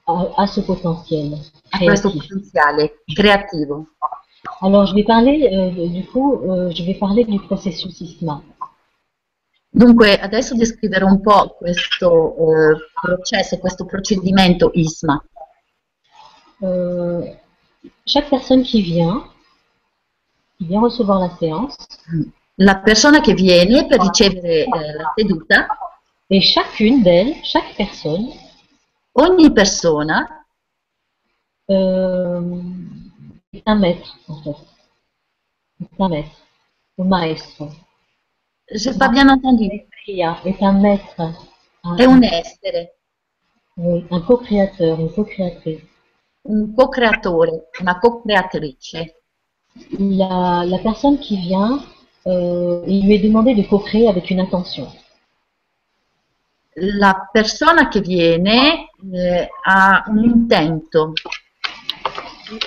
[0.06, 1.38] à, à ce potentiel
[1.70, 2.28] a questo créatif.
[2.28, 3.86] potenziale creativo.
[4.62, 8.42] Alors, je vais parler, euh, du coup, euh, je vais parler du processus ISMA.
[9.72, 15.24] Dunque, adesso descriverò un po' questo eh, processo, questo procedimento ISMA.
[16.62, 17.36] Euh,
[18.04, 19.22] chaque personne qui vient,
[20.56, 21.76] qui vient recevoir la séance,
[22.56, 25.66] La persona che viene per ricevere eh, la seduta,
[26.28, 28.28] et chacune d'elles, chaque personne,
[29.14, 30.44] ogni persona
[31.70, 32.60] euh,
[33.64, 34.56] un maître, en fait.
[35.98, 36.36] Un maître,
[36.98, 37.70] un maestro.
[38.70, 39.68] Je n'ai pas bien entendu.
[40.06, 41.20] Est un maître,
[41.84, 42.94] un, È un essere,
[43.76, 45.82] oui, un co-créateur, une co-créatrice.
[46.48, 49.14] un co-creatore, una co-creatrice.
[49.98, 51.82] La, la personne qui vient,
[52.26, 54.88] euh, il lui est demandé de co-créer avec une intention.
[56.76, 61.12] La persona che viene eh, ha un intento,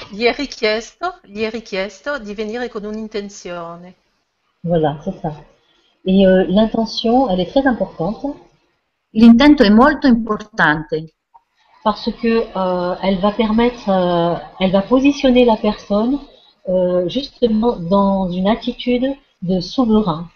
[0.10, 3.96] Gli è richiesto, gli è richiesto di venire con un'intenzione.
[4.64, 5.32] Voilà, c'est ça.
[6.06, 8.26] Et euh, l'intention, elle est très importante
[9.16, 10.96] l'intento è molto importante
[11.84, 16.20] parce que euh, elle va permettre, euh, elle va positionner la personne
[17.08, 20.30] justement dans une attitude de souverain,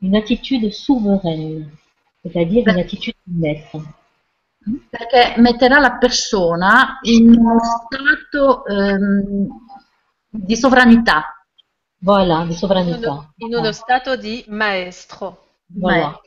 [0.00, 1.68] une attitude souveraine,
[2.22, 3.76] c'est-à-dire une attitude de maître.
[4.90, 9.46] perché metterà la persona in uno stato ehm,
[10.30, 11.37] di sovranità.
[12.00, 13.06] Voilà, In souveraineté.
[13.06, 15.38] uno, in uno stato di maestro.
[15.66, 16.20] Voilà.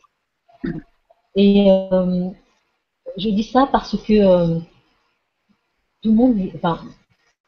[1.36, 2.30] Et euh,
[3.18, 4.60] je dis ça parce que euh,
[6.02, 6.80] tout le monde, enfin,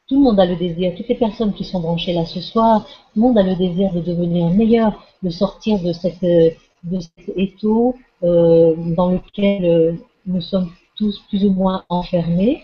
[0.08, 2.86] tout le monde a le désir, toutes les personnes qui sont branchées là ce soir,
[2.86, 6.50] tout le monde a le désir de devenir meilleur, de sortir de cette euh,
[6.84, 9.94] de cet étau euh, dans lequel euh,
[10.26, 12.64] nous sommes tous plus ou moins enfermés.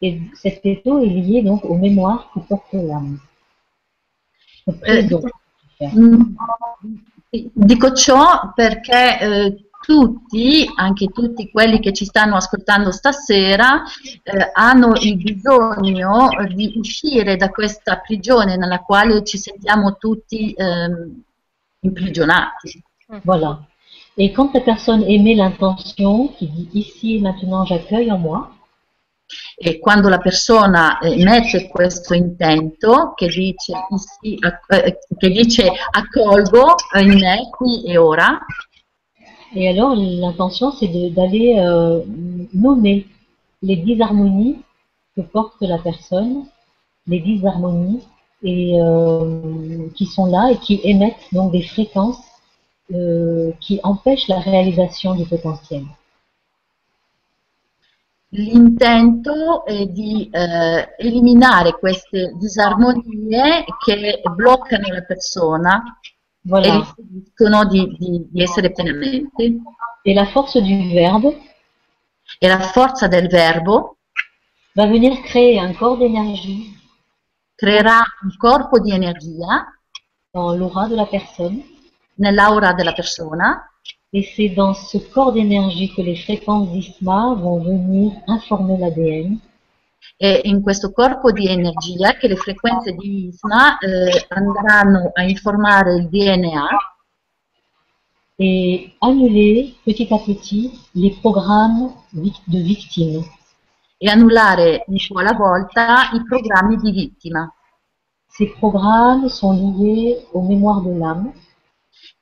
[0.00, 3.18] Et cet étau est lié donc aux mémoires que porte l'âme.
[4.72, 5.24] Prisons.
[5.96, 6.22] Mm,
[7.30, 13.82] Dico ciò perché eh, tutti, anche tutti quelli che ci stanno ascoltando stasera,
[14.22, 21.22] eh, hanno il bisogno di uscire da questa prigione nella quale ci sentiamo tutti ehm,
[21.80, 22.82] imprigionati.
[23.22, 23.60] Voilà.
[24.16, 28.50] Et quand la personne émet l'intention, qui dit ici et maintenant j'accueille en moi,
[29.56, 33.74] E quando la persona eh, mette questo intento che dice,
[34.22, 38.38] eh, accolgo eh, in qui e ora,
[39.54, 42.02] et alors l'intention c'est d'aller euh,
[42.52, 43.06] nommer
[43.62, 44.58] les disharmonies
[45.16, 46.44] que porte la personne,
[47.06, 48.02] les disharmonies
[48.42, 52.20] et, euh, qui sont là et qui émettent donc des fréquences
[52.94, 55.84] euh, qui empêchent la réalisation du potentiel.
[58.30, 66.74] L'intento è di eh, eliminare queste disarmonie che bloccano la persona e Voilà.
[66.74, 69.60] impediscono di, di- di essere pienamente.
[70.02, 71.36] Et la force du verbe
[72.38, 73.96] E la forza del verbo?
[74.74, 76.72] Va venir créer un corps d'énergie.
[77.54, 79.66] Creerà un corpo di energia
[80.30, 81.64] dans l'aura de la personne.
[82.20, 83.67] nell'aura della persona
[84.12, 89.38] Et c'est dans ce corps d'énergie que les fréquences d'ISMA vont venir informer l'ADN
[90.16, 95.94] e in questo corpo di energia che le frequenze di ISMA eh, andranno a informare
[95.94, 96.68] il DNA
[98.38, 103.24] et annuler petit à petit les programmes de victimes.
[104.00, 107.52] E annullare un po' alla volta i programmi di vittima.
[108.28, 111.32] Ces programmes sont liés aux mémoires de l'âme.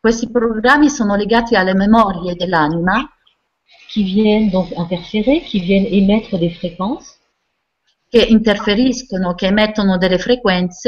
[0.06, 3.10] Questi programmi sono legati alle memorie dell'anima.
[3.90, 7.18] Qui viennent donc interférer, qui viennent émettre des fréquences.
[8.08, 10.86] Che interferiscono, che emettono delle frequenze.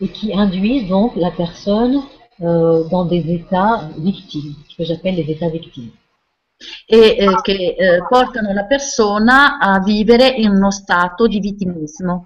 [0.00, 2.02] Et qui induisent donc la personne
[2.42, 5.92] euh, dans des états victimes, que j'appelle les états victimes.
[6.86, 12.24] E eh, che eh, portano la persona a vivere in uno stato di vittimismo.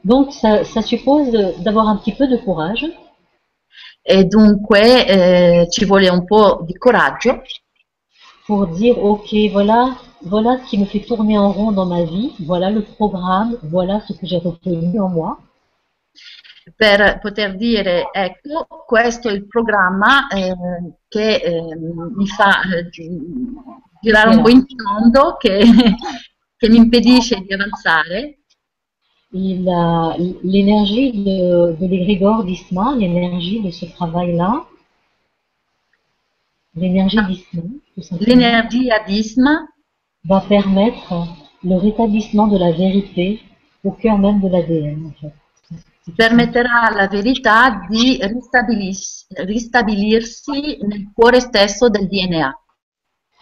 [0.00, 2.86] Donc ça, ça suppose d'avoir un petit peu de courage.
[4.08, 7.42] E dunque eh, ci vuole un po' di coraggio.
[8.44, 12.32] Pour dire ok voilà voilà ce qui me fait tourner en rond dans ma vie,
[12.40, 15.38] voilà le programme, voilà ce que j'ai retenu en moi
[16.74, 20.54] per poter dire ecco questo è il programma eh,
[21.08, 22.88] che eh, mi fa eh,
[24.00, 25.60] girare un po' in tondo, che,
[26.56, 28.40] che mi impedisce di avanzare.
[30.52, 34.64] L'énergie de, de d'Isma, l'énergie de ce travail-là,
[36.74, 37.28] l'énergie ah.
[37.28, 37.62] d'Isma,
[38.20, 39.54] l'énergie d'Isma
[40.24, 41.26] va permettre
[41.62, 43.40] le rétablissement de la vérité
[43.84, 45.34] au cœur même de l'ADN en fait
[46.14, 48.18] permetterà alla verità di
[49.44, 52.52] ristabilirsi nel cuore stesso del DNA.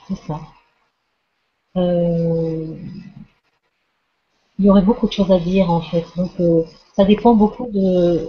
[0.07, 0.41] C'est ça.
[1.77, 2.44] Euh,
[4.65, 6.05] il y aurait beaucoup de choses à dire en fait.
[6.17, 6.63] Donc euh,
[6.97, 8.29] ça dépend beaucoup de.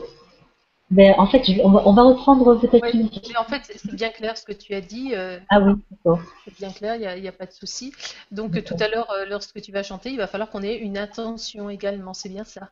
[0.91, 3.09] Mais en fait, on va, on va reprendre peut-être une.
[3.29, 5.13] Mais en fait, c'est bien clair ce que tu as dit.
[5.15, 6.19] Euh, ah oui, d'accord.
[6.43, 7.91] C'est bien clair, il n'y a, a, pas de souci.
[8.31, 10.97] Donc tout à l'heure, euh, lorsque tu vas chanter, il va falloir qu'on ait une
[10.97, 12.13] intention également.
[12.13, 12.69] C'est bien ça.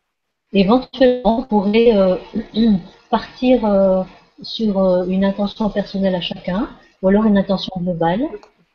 [0.53, 2.15] Éventuellement, on pourrait euh,
[3.09, 4.03] partir euh,
[4.43, 6.69] sur euh, une intention personnelle à chacun,
[7.01, 8.21] ou alors une intention globale.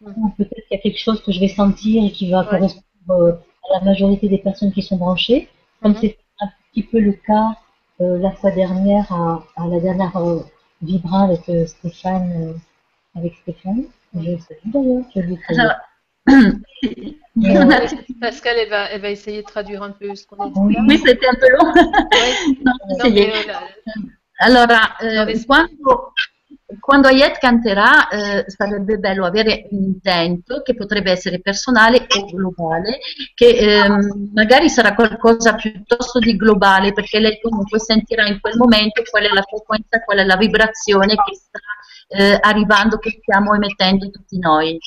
[0.05, 3.39] Ou peut-être qu'il y a quelque chose que je vais sentir et qui va correspondre
[3.73, 5.49] la majorité des personnes qui sont branchées,
[5.83, 5.99] comme mhm.
[6.01, 7.57] c'est un petit peu le cas
[8.01, 10.13] la fois dernière à, la dernière
[10.83, 12.55] Vibra avec Stéphane,
[13.17, 13.87] avec Stéphane.
[14.15, 15.39] Je sais d'ailleurs, je lui
[18.21, 20.77] Pascal, elle va, elle va essayer de traduire un peu ce qu'on a dit.
[20.89, 21.73] Oui, c'était un peu long.
[22.65, 22.73] no,
[24.41, 26.13] allora, eh, quando,
[26.81, 32.99] quando Ayet canterà eh, sarebbe bello avere un intento che potrebbe essere personale o globale,
[33.35, 33.89] che eh,
[34.35, 39.33] magari sarà qualcosa piuttosto di globale, perché lei comunque sentirà in quel momento qual è
[39.33, 41.59] la frequenza, qual è la vibrazione che sta
[42.09, 44.79] eh, arrivando, che stiamo emettendo tutti noi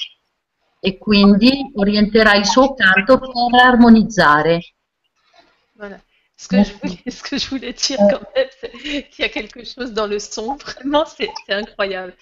[0.84, 4.74] e quindi orienterà il suo canto per armonizzare.
[5.74, 6.00] Voilà.
[6.42, 8.72] Ce que, je voulais, ce que je voulais dire quand même, c'est
[9.10, 12.16] qu'il y a quelque chose dans le son, vraiment, c'est incroyable.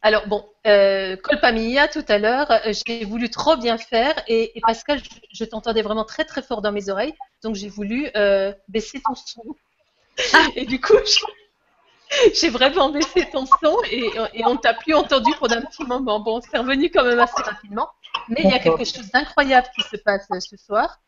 [0.00, 4.56] Alors bon, euh, Colpa Mia, tout à l'heure, euh, j'ai voulu trop bien faire et,
[4.56, 7.12] et Pascal, je, je t'entendais vraiment très très fort dans mes oreilles,
[7.42, 9.42] donc j'ai voulu euh, baisser ton son.
[10.32, 10.46] Ah.
[10.56, 10.94] Et du coup,
[12.34, 14.10] J'ai vraiment baissé ton son et,
[14.44, 16.20] on t'a plus entendu pendant un petit moment.
[16.20, 17.88] Bon, c'est revenu quand même assez rapidement.
[18.28, 20.98] Mais il y a quelque chose d'incroyable qui se passe euh, ce soir.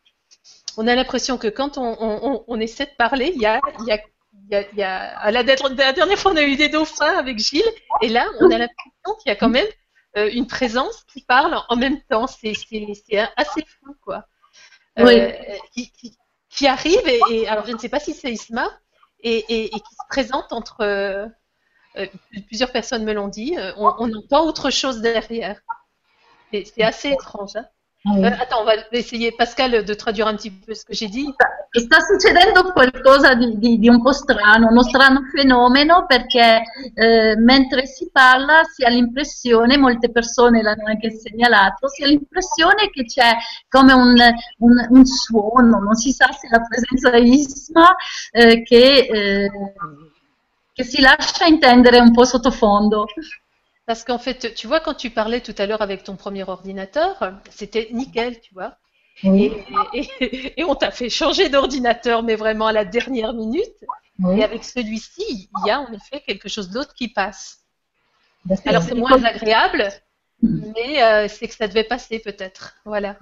[0.78, 4.00] On a l'impression que quand on, essaie de parler, il y a, il
[4.50, 7.62] la, dernière fois, on a eu des dauphins avec Gilles,
[8.00, 9.66] et là, on a l'impression qu'il y a quand même
[10.16, 12.28] euh, une présence qui parle en même temps.
[12.28, 12.54] C'est
[13.36, 14.24] assez fou, quoi.
[15.00, 15.32] Euh,
[16.50, 18.70] qui, arrive, et, alors je ne sais pas si c'est Isma,
[19.20, 20.82] et, qui se présente entre
[21.96, 22.06] euh,
[22.46, 25.60] plusieurs personnes me l'ont dit, euh, on, entend autre chose derrière.
[26.52, 27.56] C'est assez étrange.
[27.56, 27.66] Hein.
[28.04, 31.34] Ah attends, on va essayer, Pascal, de traduire un petit peu ce que j'ai dit.
[31.72, 36.62] Sta succedendo qualcosa di, di, di, un po' strano, uno strano fenomeno perché
[36.94, 42.88] eh, mentre si parla si ha l'impressione, molte persone l'hanno anche segnalato, si ha l'impressione
[42.90, 43.36] che c'è
[43.68, 44.14] come un,
[44.58, 47.96] un, un, suono, non si sa se la presenza isma
[48.30, 49.50] eh, che, eh,
[50.72, 53.06] che si lascia intendere un po' sottofondo.
[53.88, 57.32] Parce qu'en fait, tu vois, quand tu parlais tout à l'heure avec ton premier ordinateur,
[57.48, 58.76] c'était nickel, tu vois.
[59.24, 63.72] Et, on t'a fait changer d'ordinateur, mais vraiment à la dernière minute.
[64.36, 67.60] Et avec celui-ci, il y a en effet quelque chose d'autre qui passe.
[68.66, 69.88] Alors c'est moins agréable,
[70.42, 72.74] mais euh, c'est que ça devait passer peut-être.
[72.84, 73.16] Voilà.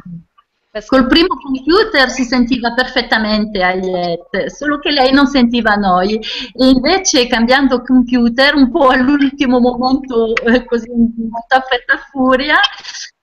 [0.84, 6.14] Col primo computer si sentiva perfettamente Ayet, solo che lei non sentiva noi.
[6.16, 12.56] E invece cambiando computer un po' all'ultimo momento, eh, così in tutta fretta e furia,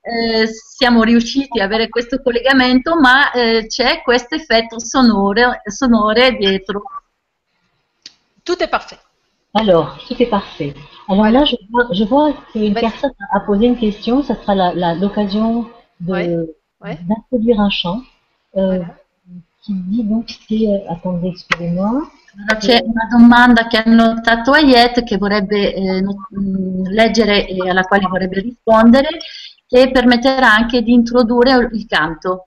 [0.01, 6.83] eh, siamo riusciti a avere questo collegamento, ma eh, c'è questo effetto sonore, sonore dietro.
[8.41, 9.01] Tutto è perfetto.
[9.53, 10.73] Alors, tout est parfait.
[11.07, 14.23] Alors là, je vois, je vois qu'une personne a posé une question.
[14.23, 16.97] Ça sera l'occasion de Ouais, ouais.
[17.07, 18.01] d'introduire un chant
[18.57, 18.95] euh, Voilà.
[19.63, 21.89] qui dit donc c'est euh, attendez, excusez-moi.
[22.35, 27.83] Allora, C'è una domanda che ha notato Ayet che vorrebbe eh, mh, leggere e alla
[27.83, 29.07] quale vorrebbe rispondere,
[29.67, 32.45] che permetterà anche di introdurre il canto.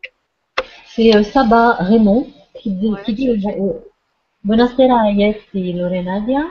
[0.86, 3.72] C'est euh, Saba Raymond qui dit, Ouais, qui dit euh,
[4.42, 6.46] Buonasera Ayet et Lorenadia.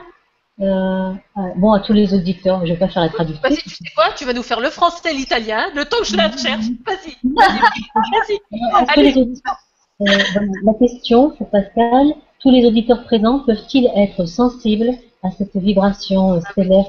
[0.58, 1.12] Euh,
[1.56, 3.42] bon, à tous les auditeurs, je vais pas faire la traduction.
[3.42, 4.12] Vas-y, tu sais quoi?
[4.16, 6.64] Tu vas nous faire le français et l'italien, le temps que je la cherche.
[6.86, 9.58] Vas-y, vas-y, auditeurs-
[10.00, 14.90] euh, voilà, la question pour Pascal, tous les auditeurs présents peuvent-ils être sensibles
[15.22, 16.84] à cette vibration stellaire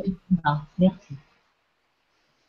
[0.45, 1.13] Ah, Merci.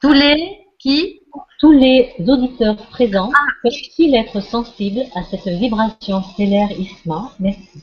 [0.03, 1.21] Tu les chi?
[1.61, 3.31] Tous les auditeurs présents
[3.63, 7.83] peuvent-ils être sensibles à cette vibration stellaire ISMA Merci.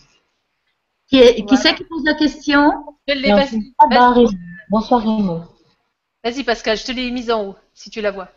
[1.10, 1.58] È- chi Voilà.
[1.62, 2.98] c'est qui pose la question?
[3.08, 4.32] Je l'ai, ensuite, Saba Vas-y, Raymond.
[4.70, 5.48] Bonsoir Raymond.
[6.24, 8.30] Vas-y, Pascal, je te l'ai mise en haut, si tu la vois.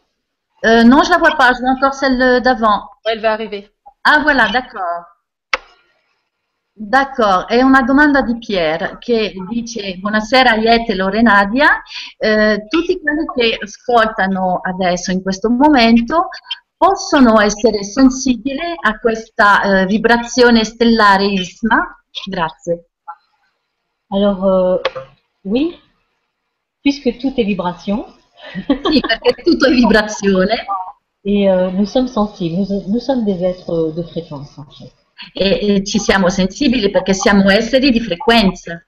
[0.65, 2.83] Euh, non, je la vois pas, je vois encore celle d'avant.
[3.07, 3.71] Elle va arriver.
[4.05, 5.05] Ah voilà, d'accord.
[6.81, 11.83] D'accordo, è una domanda di Pierre che dice Buonasera Iete e Lorenadia,
[12.19, 16.29] eh, tutti quelli che ascoltano adesso in questo momento
[16.77, 21.98] possono essere sensibili a questa eh, vibrazione stellare ISMA?
[22.29, 22.85] Grazie.
[24.11, 24.79] Alors, euh,
[25.45, 25.75] oui,
[26.83, 28.07] puisque tout est vibration,
[28.85, 30.65] Sì, perché tutto è vibrazione
[31.25, 34.93] et euh, nous sommes sensibles, nous, nous sommes des êtres de fréquence en fait.
[35.35, 38.81] e, e ci siamo sensibili perché siamo esseri di frequenza.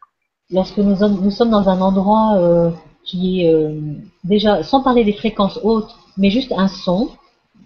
[0.50, 2.70] Lorsque nous, sommes- nous sommes dans un endroit euh,
[3.04, 3.74] qui est
[4.22, 7.10] déjà, sans parler des fréquences hautes, mais juste un son,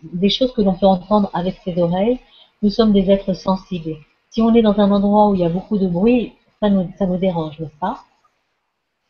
[0.02, 2.18] des choses que l'on peut entendre avec ses oreilles,
[2.62, 3.96] nous sommes des êtres sensibles.
[4.34, 6.90] Si on est dans un endroit où il y a beaucoup de bruit, ça nous,
[6.98, 8.04] ça nous dérange, n'est-ce pas?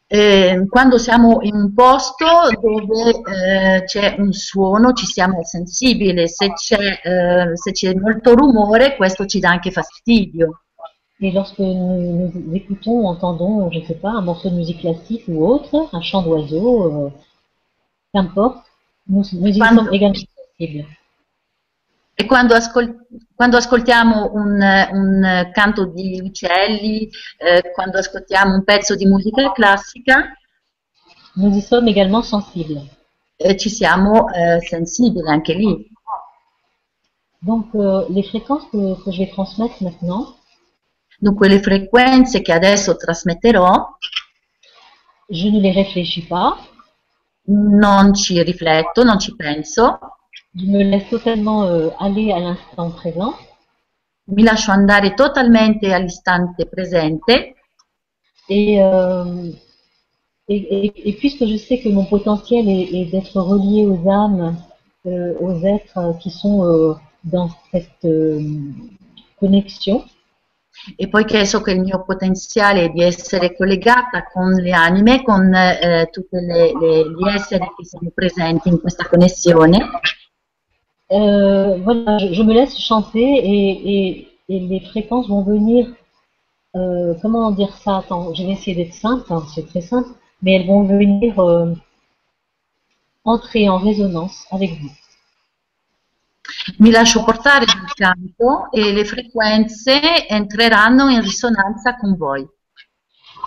[0.07, 2.27] Eh, quando siamo in un posto
[2.61, 8.97] dove eh, c'è un suono ci siamo sensibili, se c'è, eh, se c'è molto rumore
[8.97, 10.61] questo ci dà anche fastidio.
[11.21, 14.81] Et lorsque nous, nous écoutons ou entendons, je ne sais pas, un morceau de musique
[14.81, 17.11] classique ou autre, un chant d'oiseau, euh,
[18.13, 18.63] qu'importe,
[19.09, 20.15] nous, nous y sommes également
[20.59, 20.85] sensibles.
[22.17, 24.61] E quando, ascol- quando ascoltiamo un,
[24.93, 27.09] un canto di uccelli,
[27.39, 30.33] eh, quando ascoltiamo un pezzo di musica classica,
[31.37, 32.83] Nous y sommes également sensibles.
[33.37, 35.91] eh, ci siamo eh, sensibili anche lì.
[37.41, 40.37] Donc, euh, les fréquences que, que je vais transmettre maintenant,
[41.19, 43.97] Dunque le frequenze che adesso trasmetterò
[45.29, 46.57] je ne les réfléchis pas,
[47.47, 49.99] non ci rifletto, non ci penso,
[50.55, 53.35] je me laisse totalement euh, aller à l'instant présent.
[54.27, 57.31] Mi lascio andare totalmente all'istante presente.
[58.49, 59.51] Et, euh,
[60.49, 64.57] et, et- et puisque je sais que mon potentiel est, est d'être relié aux âmes,
[65.07, 66.95] euh, aux êtres qui sont euh,
[67.25, 68.41] dans cette euh,
[69.41, 70.05] connexion,
[70.99, 75.55] e poiché so che il mio potenziale è di essere collegata con le anime, con
[75.55, 79.79] eh, tutti gli esseri che sono presenti in questa connessione,
[81.13, 85.89] euh, voilà, je, je me laisse chanter et, et, et les fréquences vont venir,
[86.77, 87.99] euh, comment dire ça?
[87.99, 90.09] Attends, je vais essayer d'être simple, hein, c'est très simple,
[90.43, 91.73] mais elles vont venir euh,
[93.25, 94.91] entrer en résonance avec vous.
[96.79, 102.47] mi lascio portare dal canto e le frequenze entreranno in risonanza con voi.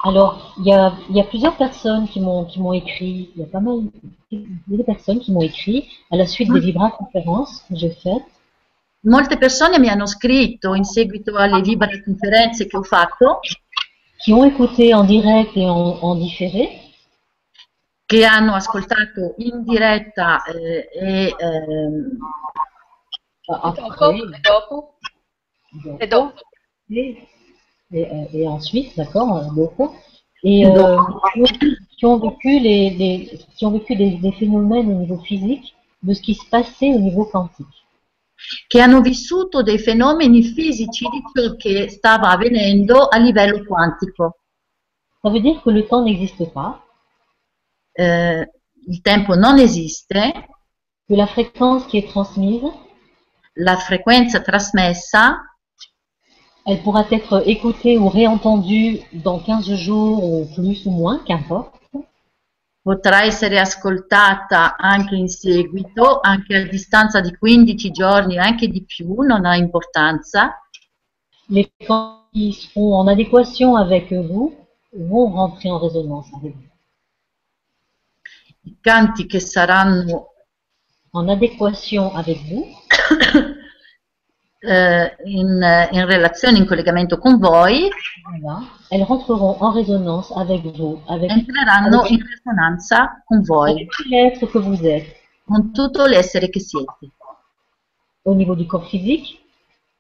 [0.04, 3.42] Alors, il y a, il y a plusieurs personnes qui m'ont qui m'ont écrit, il
[3.42, 3.82] y a pas mal
[4.32, 7.92] il y a des personnes qui m'ont écrit à la suite des vibra-conférences que j'ai
[7.92, 8.24] faites.
[9.04, 13.40] Molte persone mi hanno scritto in seguito alle libere conferenze che ho fatto,
[14.24, 16.82] qui ont écouté en direct et en, en différé,
[18.06, 22.18] che hanno ascoltato in diretta eh, e ehm,
[23.50, 23.84] E dopo?
[23.88, 24.98] après, E dopo?
[25.84, 26.34] donc, E dopo?
[27.92, 29.92] Et, et, et ensuite, d'accord, euh, beaucoup,
[30.44, 30.98] et euh,
[31.98, 36.14] qui, ont, vécu les, les qui ont vécu des, des phénomènes au niveau physique de
[36.14, 37.66] ce qui se passait au niveau quantique.
[38.68, 44.38] che hanno vissuto dei fenomeni fisici di ciò che stava avvenendo a livello quantico.
[45.22, 46.80] Ça veut dire que le temps n'existe pas,
[48.00, 48.48] Eh,
[48.90, 50.32] il tempo non esiste,
[51.08, 52.72] que la fréquence qui est transmise,
[53.56, 55.42] la frequenza trasmessa
[56.68, 61.74] elle pourra être écoutée ou réentendue dans 15 jours ou plus ou moins, qu'importe.
[62.88, 69.22] potrà essere ascoltata anche in seguito, anche a distanza di 15 giorni, anche di più,
[69.24, 70.56] non ha importanza.
[71.48, 74.56] Les fréquences qui seront en adéquation avec vous
[74.94, 76.70] vont rentrer en résonance avec vous,
[78.64, 80.30] I canti che saranno
[81.12, 82.66] en adéquation avec vous,
[84.60, 87.90] eh, in, in relazione, in collegamento con voi,
[88.30, 94.58] voilà, elles rentreront en résonance avec vous, avec, entreranno in risonanza con voi, avec que
[94.60, 97.12] vous êtes, con tutto l'essere che siete,
[98.24, 99.40] au niveau du corps physique,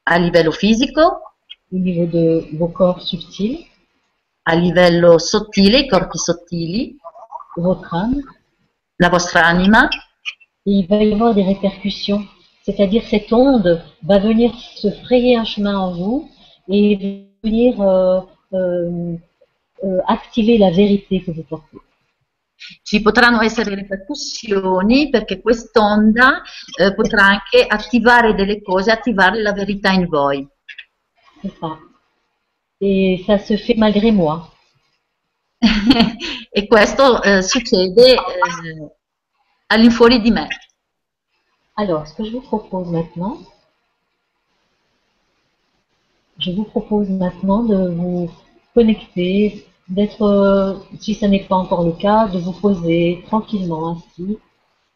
[0.03, 1.21] a livello fisico,
[1.71, 3.65] au niveau de vos corps subtils,
[4.43, 6.95] a livello sottile, i corpi sottili,
[7.57, 8.21] votre âme,
[8.95, 9.87] la vostra anima,
[10.63, 12.25] il va y avoir des répercussions.
[12.67, 16.29] C'est-à-dire cette onde va venir se frayer un chemin en vous
[16.67, 18.19] et venir euh,
[18.51, 19.15] euh,
[19.85, 21.77] euh, activer la vérité que vous portez.
[22.83, 26.41] ci potranno essere ripercussioni perché quest'onda
[26.77, 30.45] eh, potrà anche attivare delle cose, attivare la verità in voi.
[31.59, 31.79] Ça.
[32.81, 34.51] Et ça se fait malgré moi.
[36.51, 38.17] e questo eh, succede eh,
[39.67, 40.47] all'infuori di me.
[41.79, 43.37] Alors, ce que je vous propose maintenant,
[46.39, 48.31] je vous propose maintenant de vous
[48.73, 54.39] connecter, d'être, euh, si ce n'est pas encore le cas, de vous poser tranquillement assis,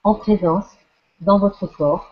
[0.03, 0.65] en présence,
[1.19, 2.07] dans votre corps.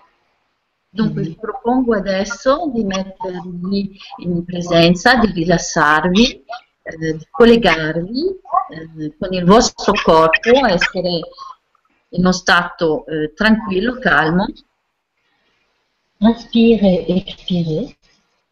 [0.91, 6.43] Dunque vi propongo adesso di mettervi in presenza, di rilassarvi,
[6.83, 8.39] eh, di collegarvi
[8.69, 11.21] eh, con il vostro corpo, essere
[12.09, 14.45] in uno stato eh, tranquillo, calmo,
[16.21, 17.97] Inspirez et expirez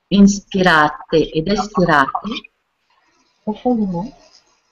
[0.10, 2.52] inspirate ed espirate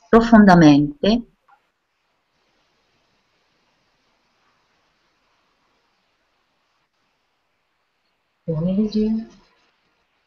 [0.09, 1.25] profondamente.
[8.47, 9.27] Yeux.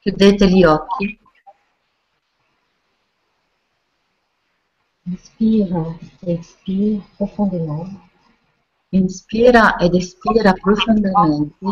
[0.00, 1.18] chiudete gli occhi,
[5.06, 8.07] Inspire expire profondément.
[8.92, 11.66] Inspira ed espira profondamente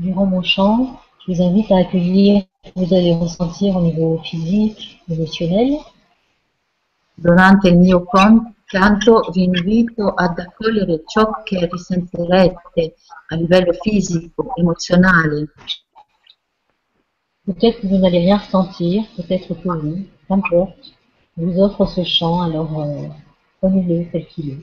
[0.00, 4.18] Durant mon chant, je vous invite à accueillir ce que vous allez ressentir au niveau
[4.24, 5.78] physique, émotionnel.
[7.18, 8.06] Durante il mio
[8.64, 12.94] canto vi invito ad accogliere ciò che risentirete
[13.28, 15.48] a livello fisico, emozionale.
[17.50, 20.94] Peut-être que vous n'allez rien ressentir, peut-être que oui, qu'importe.
[21.36, 23.08] Je vous offre ce chant, alors euh,
[23.60, 24.62] prenez-le tel qu'il est.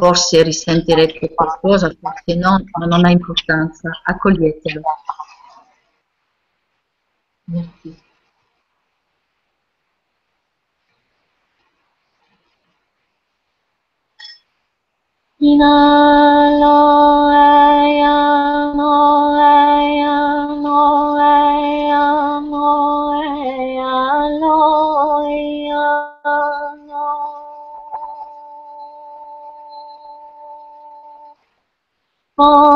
[0.00, 4.80] Forse risentirete qualcosa, forse no, ma non ha importanza, accoglietelo.
[7.48, 7.96] Merci.
[15.40, 16.78] Inhalo,
[32.38, 32.67] tiempo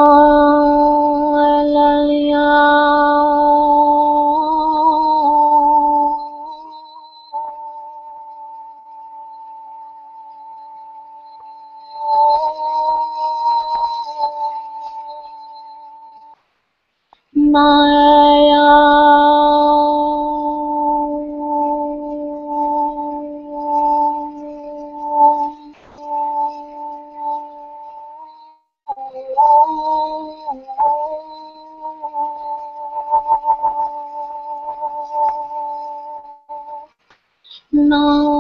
[37.72, 38.31] No.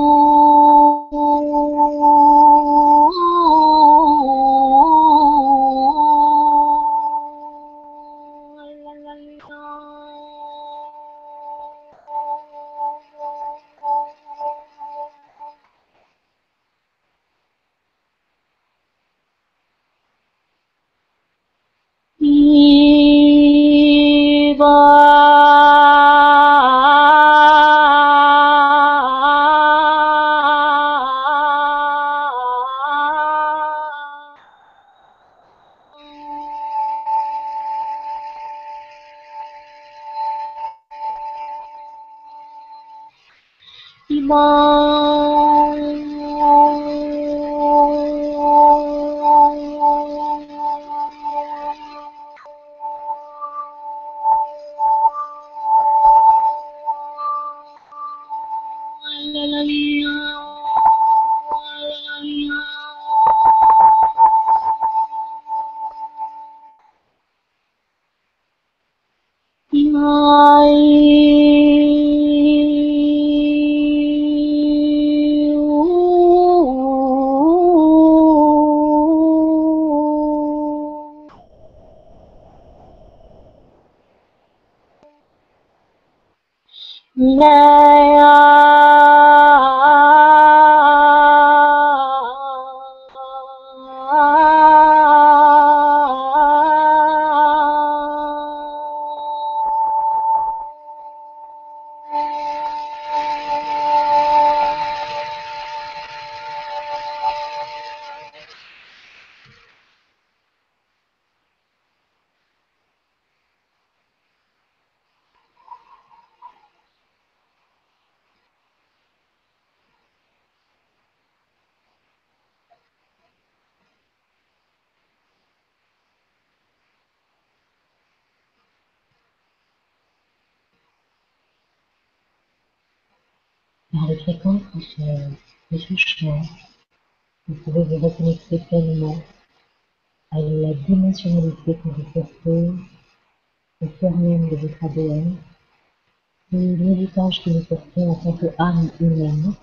[148.42, 149.54] Tant qu'âme humaine.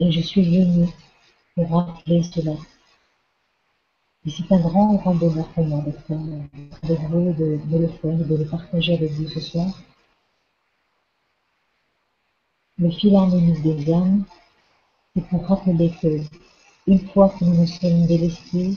[0.00, 0.88] Et je suis venue
[1.54, 2.52] pour rappeler cela.
[4.26, 6.10] Et c'est un grand, grand bonheur pour moi d'être
[6.82, 9.68] avec vous, de, de le faire, de le partager avec vous ce soir.
[12.78, 14.24] Le fil harmonique des âmes,
[15.14, 16.20] c'est pour rappeler que,
[16.86, 18.76] une fois que nous nous sommes délestés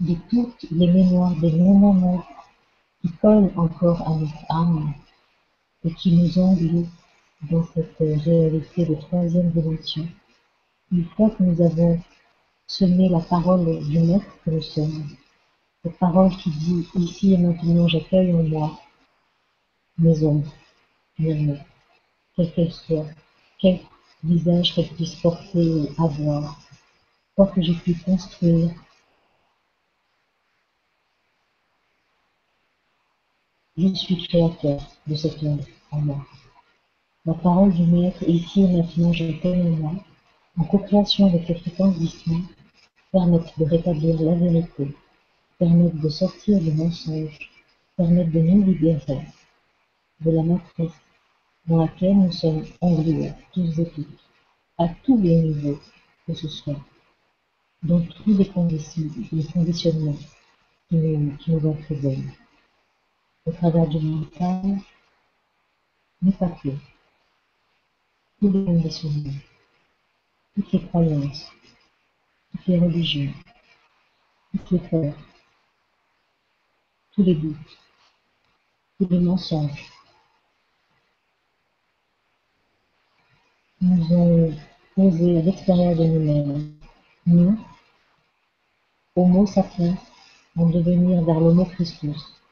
[0.00, 2.26] de toutes les mémoires des non-amours
[3.02, 4.94] qui collent encore à notre âme
[5.84, 6.88] et qui nous engluent
[7.50, 10.06] dans cette réalité de troisième dimension,
[10.92, 12.00] une fois que nous avons
[12.66, 15.06] semé la parole du maître que nous sommes,
[15.82, 18.80] cette parole qui dit ici et maintenant j'accueille en moi
[19.98, 20.52] mes ombres,
[21.18, 21.58] mes mots,
[22.34, 23.06] quelles qu'elles soient,
[23.60, 23.80] quel
[24.22, 26.60] visage qu'elle puisse porter ou avoir,
[27.36, 28.70] quoi que j'ai pu construire.
[33.76, 36.24] Je suis créateur de cette ombre en moi.
[37.26, 39.92] La parole du Maître, ici et maintenant, je en moi,
[40.56, 42.36] en co-création avec les fréquences d'Isma,
[43.10, 44.94] permettent de rétablir la vérité,
[45.58, 47.50] permettent de sortir du mensonge,
[47.96, 49.26] permettent de nous libérer
[50.20, 50.92] de la matrice
[51.66, 54.20] dans laquelle nous sommes englués, tous et toutes,
[54.78, 55.80] à tous les niveaux
[56.28, 56.78] que ce soit,
[57.82, 58.48] dans tous les,
[59.32, 60.16] les conditionnements
[60.88, 61.50] qui nous, qui
[63.46, 64.78] au travers du mental,
[66.22, 66.70] mais pas que,
[68.40, 69.40] tous les conditionnements,
[70.54, 71.52] toutes les croyances,
[72.50, 73.32] toutes les religions,
[74.52, 75.14] toutes les peurs,
[77.12, 77.78] tous les doutes,
[78.98, 79.92] tous les mensonges,
[83.82, 84.56] nous ont
[84.94, 86.74] posé à l'extérieur de nous-mêmes.
[87.26, 87.58] Nous,
[89.14, 89.96] Homo sapiens,
[90.56, 92.43] en devenir vers l'Homo Christus.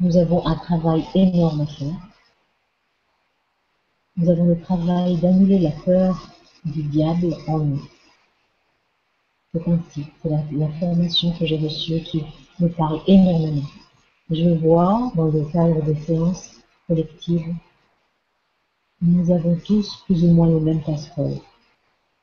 [0.00, 1.94] Nous avons un travail énorme à faire.
[4.16, 6.30] Nous avons le travail d'annuler la peur
[6.64, 7.82] du diable en nous.
[9.52, 12.24] C'est ainsi, c'est la, formation que j'ai reçue qui
[12.58, 13.68] me parle énormément.
[14.30, 17.54] Je vois dans le cadre des séances collectives
[19.02, 21.38] nous avons tous plus ou moins les mêmes casseroles.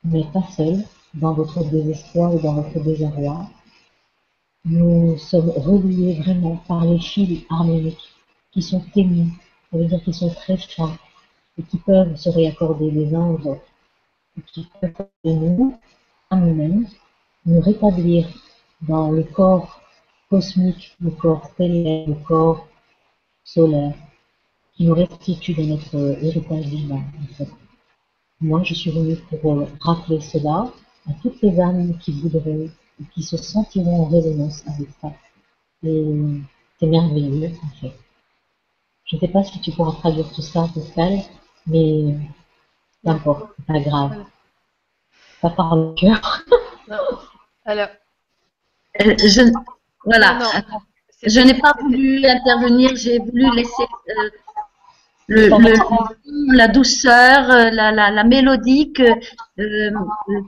[0.04, 3.48] Vous n'êtes pas seul dans votre désespoir ou dans votre désarroi.
[4.64, 8.12] Nous sommes reliés vraiment par les fils harmoniques
[8.52, 9.32] qui sont ténus,
[9.70, 10.96] ça veut dire qu'ils sont très fins
[11.58, 13.62] et qui peuvent se réaccorder les uns aux autres,
[14.36, 15.76] et qui peuvent nous,
[16.30, 16.86] à nous-mêmes,
[17.46, 18.28] nous rétablir
[18.82, 19.80] dans le corps
[20.28, 22.66] cosmique, le corps stellaire, le corps
[23.44, 23.94] solaire,
[24.74, 27.02] qui nous restitue de notre héritage divin.
[28.40, 30.70] Moi, je suis venue pour rappeler cela
[31.08, 32.70] à toutes les âmes qui voudraient,
[33.14, 35.12] qui se sentiront en résonance avec ça.
[35.84, 36.04] Et
[36.78, 37.94] c'est merveilleux, en fait.
[39.04, 41.20] Je ne sais pas si tu pourras traduire tout ça, Pascal,
[41.66, 42.14] mais
[43.04, 44.24] n'importe, c'est pas grave.
[45.40, 46.44] Ça part le cœur.
[47.64, 47.88] Alors,
[49.00, 49.52] euh, je,
[50.04, 50.38] voilà.
[51.22, 54.30] je n'ai pas voulu intervenir, j'ai voulu laisser euh,
[55.28, 55.48] le,
[56.54, 59.92] la douceur, euh, la, la, la mélodie que eh,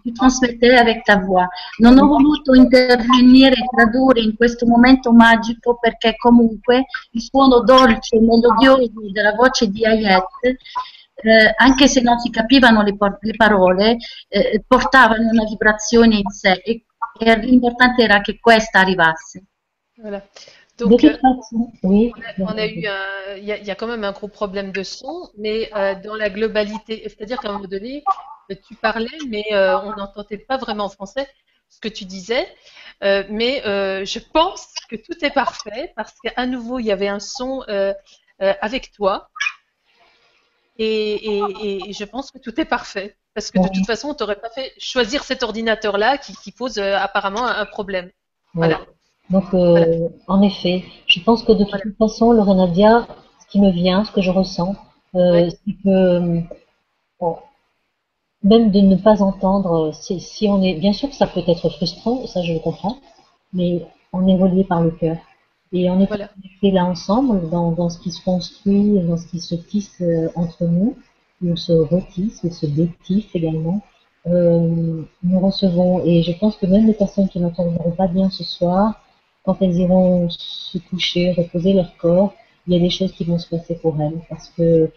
[0.02, 1.48] tu trasmettais avec ta voix.
[1.80, 8.16] Non ho voluto intervenire e tradurre in questo momento magico perché comunque il suono dolce
[8.16, 10.24] e melodioso della voce di Ayet
[11.22, 16.52] eh, anche se non si capivano le, le parole, eh, portavano una vibrazione in sé
[16.64, 16.84] e,
[17.18, 19.44] e l'importante era che questa arrivasse.
[19.96, 20.26] Voilà.
[20.88, 21.16] Donc, euh,
[21.82, 22.12] oui.
[22.16, 24.12] on a, on a eu un, il y a, il y a quand même un
[24.12, 28.02] gros problème de son, mais euh, dans la globalité, c'est-à-dire qu'à un moment donné,
[28.50, 31.28] euh, tu parlais, mais euh, on n'entendait pas vraiment en français
[31.68, 32.46] ce que tu disais.
[33.02, 37.62] Mais je pense que tout est parfait parce qu'à nouveau, il y avait un son
[38.38, 39.28] avec toi.
[40.78, 43.16] Et, et- et je pense que tout est parfait.
[43.34, 43.70] Parce que de Oui.
[43.72, 48.10] toute façon, on t'aurait pas fait choisir cet ordinateur-là qui, qui pose apparemment un, problème.
[48.54, 48.80] Voilà.
[49.30, 51.94] Donc, euh, en effet, je pense que de toute Voilà.
[51.98, 53.06] façon, Lorenadia,
[53.40, 54.74] ce qui me vient, ce que je ressens,
[55.14, 55.48] euh, Ouais.
[55.50, 56.40] c'est que euh,
[57.20, 57.36] bon,
[58.42, 61.68] même de ne pas entendre, si, si on est, bien sûr que ça peut être
[61.68, 62.96] frustrant, ça je le comprends,
[63.52, 65.16] mais on est relié par le cœur.
[65.72, 66.30] Et on est Voilà.
[66.62, 70.64] là ensemble, dans, dans ce qui se construit, dans ce qui se tisse euh, entre
[70.64, 70.96] nous,
[71.42, 73.80] ou se retisse, ou se détisse également.
[74.26, 78.44] Euh, nous recevons, et je pense que même les personnes qui n'entendront pas bien ce
[78.44, 79.00] soir,
[79.44, 82.34] quand elles iront se coucher, reposer leur corps,
[82.66, 84.20] il y a des choses qui vont se passer pour elles.
[84.28, 84.90] Parce que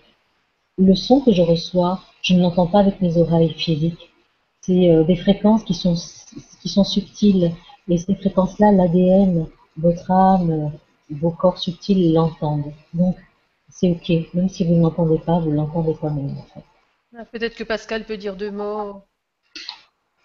[0.78, 4.12] le son que je reçois, je ne l'entends pas avec mes oreilles physiques.
[4.62, 5.96] C'est euh, des fréquences qui sont,
[6.62, 7.52] qui sont subtiles.
[7.90, 10.72] Et ces fréquences-là, l'ADN, votre âme,
[11.10, 12.72] vos corps subtils l'entendent.
[12.94, 13.18] Donc,
[13.70, 14.34] c'est OK.
[14.34, 16.36] Même si vous ne l'entendez pas, vous l'entendez quand même.
[17.18, 19.02] Ah, Peut-être que Pascal peut dire deux mots.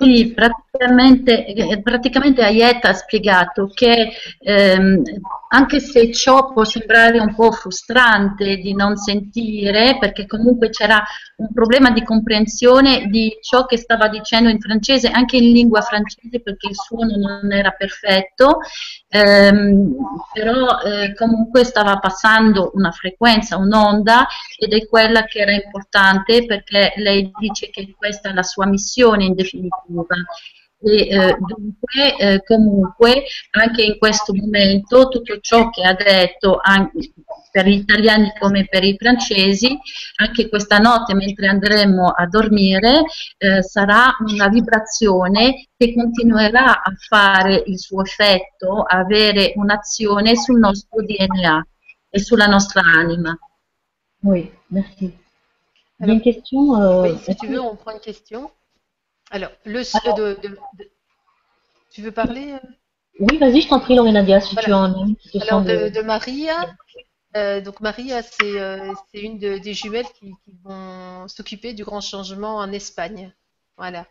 [0.00, 5.02] Sì, praticamente, eh, praticamente Ayet ha spiegato che ehm,
[5.50, 11.02] anche se ciò può sembrare un po' frustrante di non sentire, perché comunque c'era
[11.38, 16.40] un problema di comprensione di ciò che stava dicendo in francese, anche in lingua francese,
[16.42, 18.58] perché il suono non era perfetto,
[19.08, 19.96] ehm,
[20.32, 24.26] però eh, comunque stava passando una frequenza, un'onda,
[24.58, 29.24] ed è quella che era importante perché lei dice che questa è la sua missione
[29.24, 29.86] in definitiva.
[30.80, 37.12] E eh, dunque, eh, comunque, anche in questo momento, tutto ciò che ha detto anche
[37.50, 39.76] per gli italiani come per i francesi,
[40.16, 43.02] anche questa notte mentre andremo a dormire,
[43.38, 50.58] eh, sarà una vibrazione che continuerà a fare il suo effetto, a avere un'azione sul
[50.60, 51.66] nostro DNA
[52.10, 53.36] e sulla nostra anima.
[54.20, 55.12] Oui, merci.
[56.00, 56.76] Alors, une question.
[56.76, 58.50] euh, Oui, si tu veux, on prend une question.
[59.30, 60.48] Alors, le Alors- de, de-
[60.78, 60.90] de-
[61.90, 62.58] tu veux parler euh?
[63.20, 64.66] Oui, vas-y, je t'en prie, Lorenadia, si Voilà.
[64.66, 64.88] tu en as
[65.48, 65.90] Alors, de, semble.
[65.92, 66.76] de Maria.
[67.36, 72.00] euh, donc, Maria, c'est euh, une de- des jumelles qui, qui vont s'occuper du grand
[72.00, 73.34] changement en Espagne.
[73.76, 74.06] Voilà.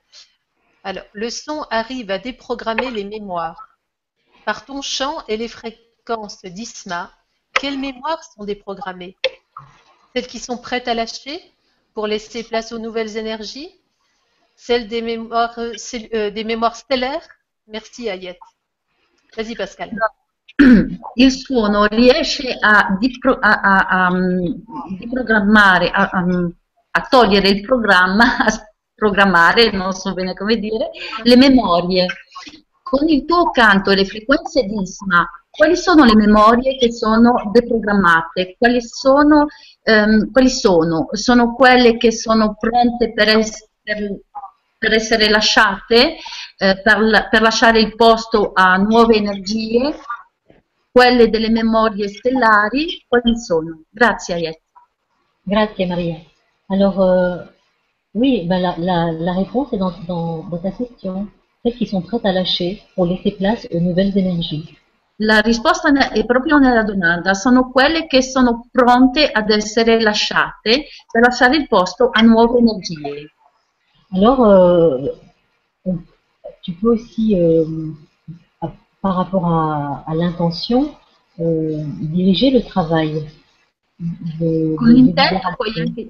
[0.84, 3.70] Alors, le son arrive à déprogrammer les mémoires.
[4.46, 7.12] Par ton chant et les fréquences d'Isma,
[7.54, 9.16] quelles mémoires sont déprogrammées?
[10.16, 11.40] Celles qui sont prêtes à lâcher
[11.94, 13.70] pour laisser place aux nouvelles énergies?
[14.58, 17.26] Celles des mémoires, euh, des mémoires stellaires?
[17.68, 18.40] Merci, Ayette.
[19.38, 19.92] Vas-y, Pascal.
[21.16, 24.46] il suono riesce a, dipro- a- a- a, mm,
[24.98, 30.90] diprogrammare, a- a togliere il programma, a programmare, non so bene come dire,
[31.24, 32.08] le memorie.
[32.82, 37.50] Con il tuo canto e le frequenze di ISMA, quali sono le memorie che sono
[37.52, 38.56] deprogrammate?
[38.58, 39.46] Quali sono,
[39.84, 41.08] ehm, quali sono?
[41.12, 44.22] Sono quelle che sono pronte per essere,
[44.78, 46.18] per essere lasciate,
[46.58, 49.96] eh, per, per lasciare il posto a nuove energie?
[50.98, 53.84] quelle delle memorie stellari, quali sono?
[53.88, 54.62] Grazie Ayet.
[55.44, 56.18] Grazie, Maria.
[56.70, 57.46] Alors, euh,
[58.16, 61.28] oui, ben la, la, la réponse est dans, dans, dans ta question.
[61.62, 64.76] Celles qui sont prêtes à lâcher pour laisser place aux nouvelles énergies.
[65.20, 71.22] La risposta è proprio nella domanda, sono quelle che sono pronte ad essere lasciate per
[71.22, 73.34] lasciare il posto a nuove energie.
[74.14, 75.08] Alors, euh,
[75.86, 76.00] on-
[76.64, 77.66] tu peux aussi, euh,
[78.62, 80.96] à- par rapport à, à l'intention,
[81.40, 83.28] euh, diriger le travail.
[84.40, 86.08] de- Con l'intento puoi anche,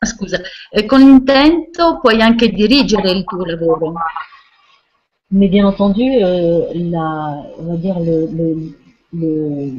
[0.00, 0.38] ah, scusa,
[0.72, 3.94] eh, con l'intento puoi anche dirigere il tuo lavoro.
[5.32, 8.76] Mais bien entendu, euh, la, on va dire le, le,
[9.12, 9.72] le,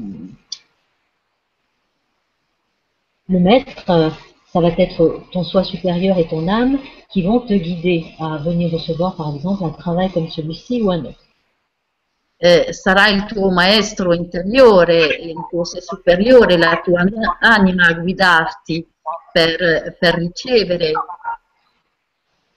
[3.30, 4.12] le maître,
[4.52, 6.78] ça va être ton soi supérieur et ton âme
[7.10, 11.06] qui vont te guider à venir recevoir, par exemple, un travail comme celui-ci ou un
[11.06, 11.24] autre.
[12.43, 17.06] Eh, sarà il tuo maestro interiore, il tuo sé superiore, la tua
[17.39, 18.88] anima a guidarti
[19.32, 20.91] per, per ricevere.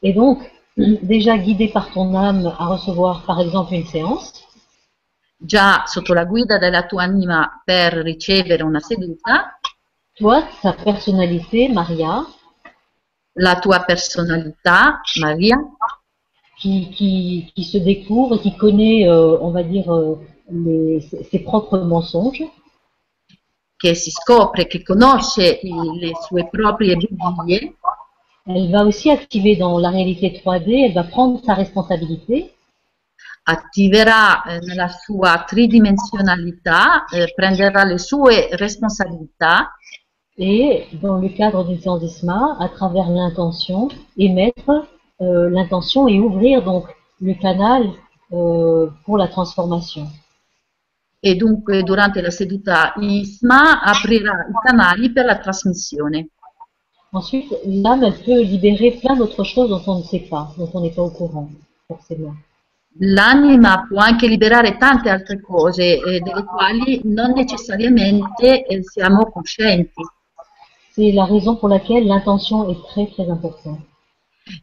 [0.01, 4.45] Et donc, déjà guidé par ton âme à recevoir, par exemple, une séance,
[5.37, 9.59] già sotto la guida della tua anima per ricevere una seduta,
[10.17, 12.25] toi, ta personnalité, Maria,
[13.37, 15.57] la tua personalità, Maria,
[16.59, 20.17] qui, qui, qui se découvre, qui connaît, euh, on va dire, euh,
[20.51, 22.45] les- ses propres mensonges,
[23.77, 27.77] che si scopre, che conosce le sue proprie bugie,
[28.47, 32.55] elle va aussi activer dans la réalité 3D, elle va prendre sa responsabilité.
[33.47, 39.75] Attiverà eh, nella sua tridimensionalità, eh, prenderà le sue responsabilità
[40.37, 44.87] et dans le cadre d'une séance d'ISMA, à travers l'intention, émettre
[45.21, 46.87] euh, l'intention et ouvrir donc
[47.21, 47.89] le canal
[48.33, 50.09] euh, pour la transformation.
[51.27, 56.29] e dunque durante la seduta ISMA aprirà i canali per la trasmissione.
[57.13, 60.81] Ensuite, l'âme, elle peut libérer plein d'autres choses dont on ne sait pas, dont on
[60.81, 61.49] n'est pas au courant,
[61.87, 62.35] forcément.
[62.99, 70.03] L'anima può anche liberare tante altre cose eh, delle quali non necessariamente eh, siamo coscienti.
[70.95, 73.81] C'est la raison pour laquelle l'intention est très très importante.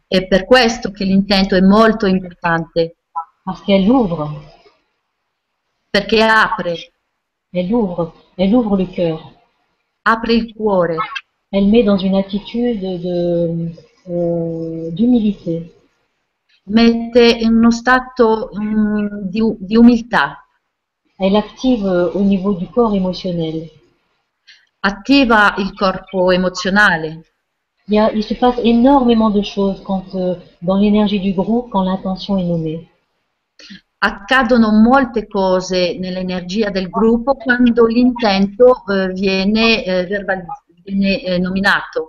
[0.07, 2.95] È per questo che l'intento è molto importante,
[3.43, 4.29] Parce qu'elle ouvre,
[5.89, 6.91] perché apre,
[7.51, 9.19] elle ouvre, elle ouvre le cœur.
[10.03, 10.95] apre il cuore,
[11.53, 13.73] Elle met dans une attitude de,
[14.07, 15.73] euh, d'humilité.
[16.67, 18.51] mette in uno stato
[19.23, 20.37] di, u- di umiltà,
[21.17, 23.69] Elle active euh, au niveau du corps émotionnel.
[24.81, 27.21] Attiva il corpo emozionale.
[27.93, 32.37] A- il se passe énormément de choses quand, euh, dans l'énergie du groupe quand l'intention
[32.37, 32.87] est nommée.
[34.03, 40.45] Accadono molte cose nell'energia del gruppo quando l'intento eh, viene, eh, verbal-
[40.83, 42.05] viene, eh, nominato,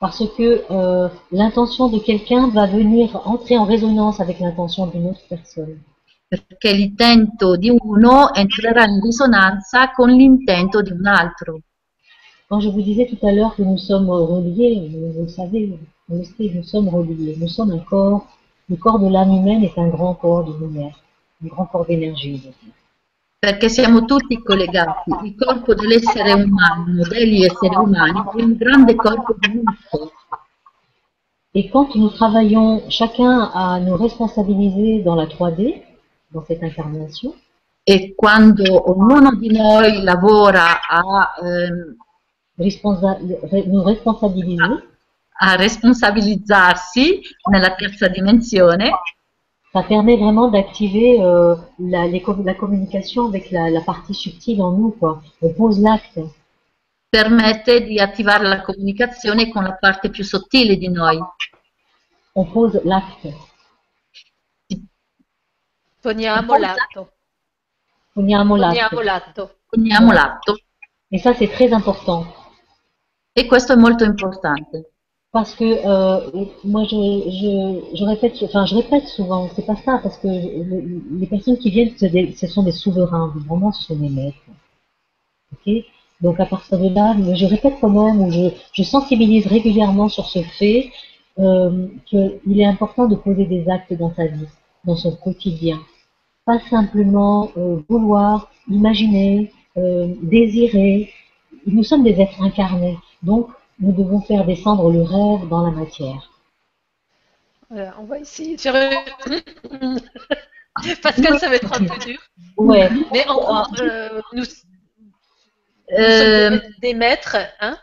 [0.00, 5.22] Parce que euh, l'intention de quelqu'un va venir entrer en résonance avec l'intention d'une autre
[5.28, 5.80] personne.
[6.26, 11.60] perché l'intento di uno entrerà in risonanza con l'intento di un altro.
[12.54, 15.76] Quand je vous disais tout à l'heure que nous sommes reliés, vous le savez,
[16.06, 17.34] vous le savez, nous sommes reliés.
[17.36, 18.28] Nous sommes un corps.
[18.68, 20.96] Le corps de l'âme humaine est un grand corps de lumière,
[21.42, 22.40] un grand corps d'énergie.
[23.40, 25.10] Perché siamo tutti collegati.
[25.24, 30.12] Il corpo dell'essere umano, degli esseri umani, è un grande corpo di luce.
[31.54, 35.82] Et quand nous travaillons chacun à nous responsabiliser dans la 3D,
[36.30, 37.34] dans cette incarnation,
[37.86, 41.96] E quando ognuno di noi lavora a, ehm,
[42.56, 43.18] responsa-
[43.50, 44.88] re- nous responsabiliser,
[45.40, 48.90] a responsabilizzarsi nella terza dimensione,
[49.72, 54.92] ça permet vraiment d'activer euh, la, communication avec la, la partie subtile en nous.
[54.92, 55.20] Quoi.
[55.42, 56.20] On pose l'acte.
[57.14, 61.16] permette di attivare la comunicazione con la parte più sottile di noi.
[62.32, 63.32] On pose l'acte.
[66.00, 67.12] Poniamo l'atto.
[68.12, 68.74] Poniamo l'atto.
[68.74, 69.58] Poniamo l'atto.
[69.70, 70.58] Poniamo l'atto.
[71.12, 72.26] Et ça, c'est très important.
[73.36, 74.90] E questo è molto importante.
[75.30, 79.98] Parce que euh, moi, je, je, je répète, enfin, je répète souvent, c'est pas ça,
[80.00, 84.08] parce que le- les personnes qui viennent, ce sont des souverains, vraiment, ce sont des
[84.08, 84.38] maîtres.
[85.52, 85.74] Ok?
[86.20, 90.26] Donc à partir de là, je répète quand même, ou je, je sensibilise régulièrement sur
[90.26, 90.92] ce fait
[91.40, 94.46] euh, qu'il est important de poser des actes dans sa vie,
[94.84, 95.80] dans son quotidien.
[96.46, 101.10] Pas simplement euh, vouloir, imaginer, euh, désirer.
[101.66, 103.48] Nous sommes des êtres incarnés, donc
[103.80, 106.30] nous devons faire descendre le rêve dans la matière.
[107.70, 109.04] Voilà, on va essayer de faire.
[111.02, 112.18] Pascal, ça va être un peu dur.
[112.56, 114.64] Ouais, Mais en gros, euh, nous, nous sommes
[115.90, 117.76] des, des maîtres, hein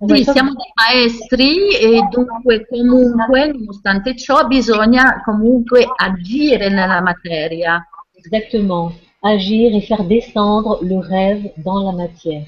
[0.00, 7.82] on sì, siamo dei maestri e dunque comunque, nonostante ciò, bisogna comunque agire nella materia.
[8.12, 12.44] exactement agir et faire descendre le rêve dans la matière.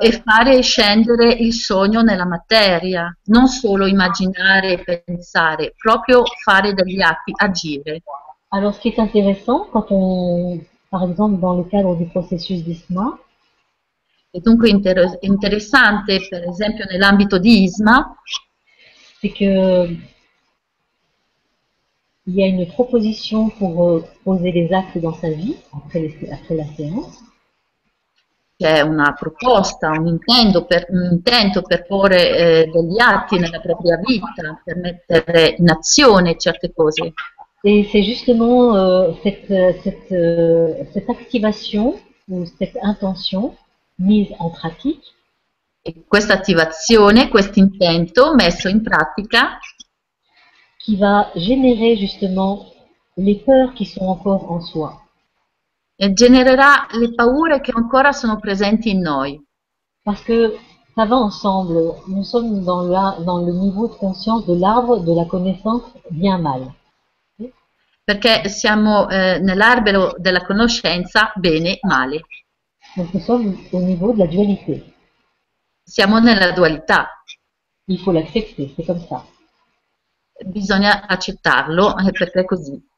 [0.00, 7.00] E fare scendere il sogno nella materia, non solo immaginare e pensare, proprio fare degli
[7.02, 8.02] atti, agire.
[8.48, 13.18] Alors, ce qui est intéressant, quand on, par exemple, dans le cadre du processus d'ISMA,
[14.32, 18.14] E dunque inter- interessante, per esempio, nell'ambito di ISMA,
[19.20, 19.88] c'est que
[22.26, 26.30] il y a une proposition pour euh, poser des actes dans sa vie après, les-
[26.30, 27.18] après la séance.
[28.60, 33.96] C'è una proposta, un intento per, un intento per porre eh, degli atti nella propria
[33.96, 37.14] vita, per mettere in azione certe cose.
[37.62, 41.98] Et c'est justement euh, cette, cette, euh, cette activation
[42.28, 43.54] ou cette intention
[43.98, 45.04] mise en pratique
[45.82, 49.58] E questa attivazione, questo intento messo in pratica
[50.76, 52.66] qui va générer justement
[53.16, 55.00] les peurs qui sont encore en soi.
[56.00, 59.38] Eh, genererà le paure che ancora sono presenti in noi.
[60.02, 60.58] Parce que
[60.94, 61.94] ça va ensemble.
[62.06, 66.38] Nous sommes dans, la, dans le niveau de conscience de l'arbre de la connaissance bien
[66.38, 66.72] mal.
[68.02, 72.22] perché siamo eh, nell'albero della conoscenza bene, male.
[72.96, 74.82] Donc nous sommes au niveau de la dualité.
[75.84, 77.22] Siamo nella dualità,
[77.84, 79.24] Il faut l'accepter, c'est comme ça.
[80.44, 82.89] bisogna accettarlo eh, perché è così.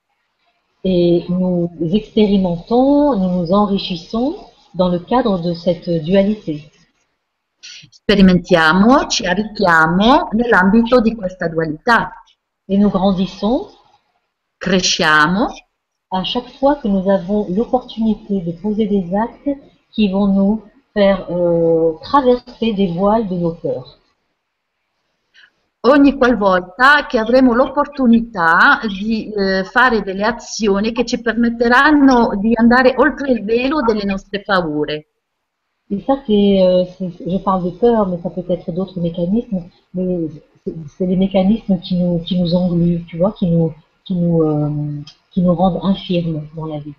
[0.84, 4.36] Et nous expérimentons, nous nous enrichissons
[4.74, 6.70] dans le cadre de cette dualité.
[7.60, 12.10] Sperimentiamo, ci arricchiamo nell'ambito di questa dualità,
[12.66, 13.68] Et nous grandissons
[14.58, 15.48] cresciamo
[16.10, 19.50] à chaque fois que nous avons l'opportunité de poser des actes
[19.90, 20.62] qui vont nous
[20.94, 23.98] faire euh, traverser des voiles de nos peurs.
[25.84, 32.94] Ogni qualvolta che avremo l'opportunità di eh, fare delle azioni che ci permetteranno di andare
[32.96, 35.06] oltre il velo delle nostre paure.
[35.90, 36.86] Et ça, c'est,
[37.26, 40.28] je parle de peur, mais ça peut être d'autres mécanismes, mais
[40.96, 43.74] c'est les mécanismes qui nous, qui nous engluent, tu vois, qui nous,
[44.04, 44.70] qui nous, euh,
[45.32, 46.94] qui nous rendent infirmes dans la vie.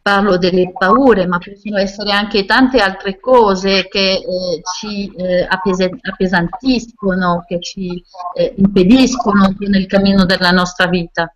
[0.00, 5.98] Parlo delle paure, ma possono essere anche tante altre cose che eh, ci eh, appese-
[6.00, 8.02] appesantiscono, che ci
[8.34, 11.32] eh, impediscono nel cammino della nostra vita.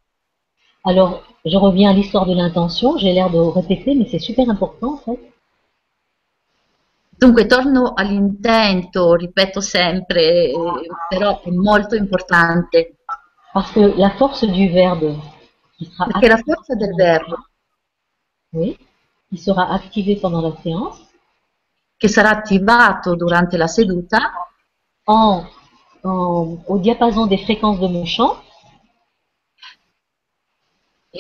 [0.85, 4.95] Alors, je reviens à l'histoire de l'intention, j'ai l'air de répéter, mais c'est super important
[4.95, 5.21] en fait.
[7.19, 10.51] Dunque, torno all'intento, ripeto sempre,
[11.09, 12.97] però è molto importante,
[13.53, 15.15] Parce que la force du verbe
[16.07, 17.51] perché la forza del verbo,
[18.53, 18.77] oui,
[19.29, 21.01] qui sera activé pendant la séance,
[21.97, 24.33] che sarà attivato durante la seduta,
[25.05, 25.45] en,
[26.03, 28.37] en- au diapason des fréquences de mon chant,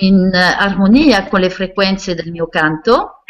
[0.01, 3.23] in armonia con le frequenze del mio canto,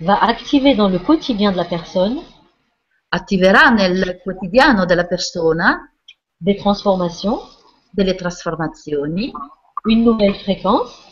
[0.00, 2.22] va activer dans le quotidien de la personne.
[3.10, 5.90] Attiverà nel quotidiano della persona.
[6.40, 7.40] Des transformations,
[7.90, 9.32] delle trasformazioni,
[9.86, 11.07] une nouvelle fréquence.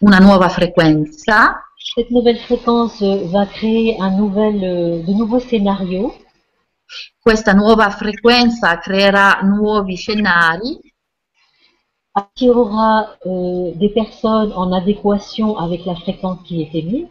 [0.00, 1.64] Una nuova frequenza,
[1.94, 6.12] Cette nouvelle fréquence va créer un nouvel, euh, de nouveaux scénarios.
[7.18, 10.78] Questa nuova frequenza creerà nuovi scenari,
[12.12, 17.08] attirera euh, des personnes en adéquation avec la fréquence qui est émise.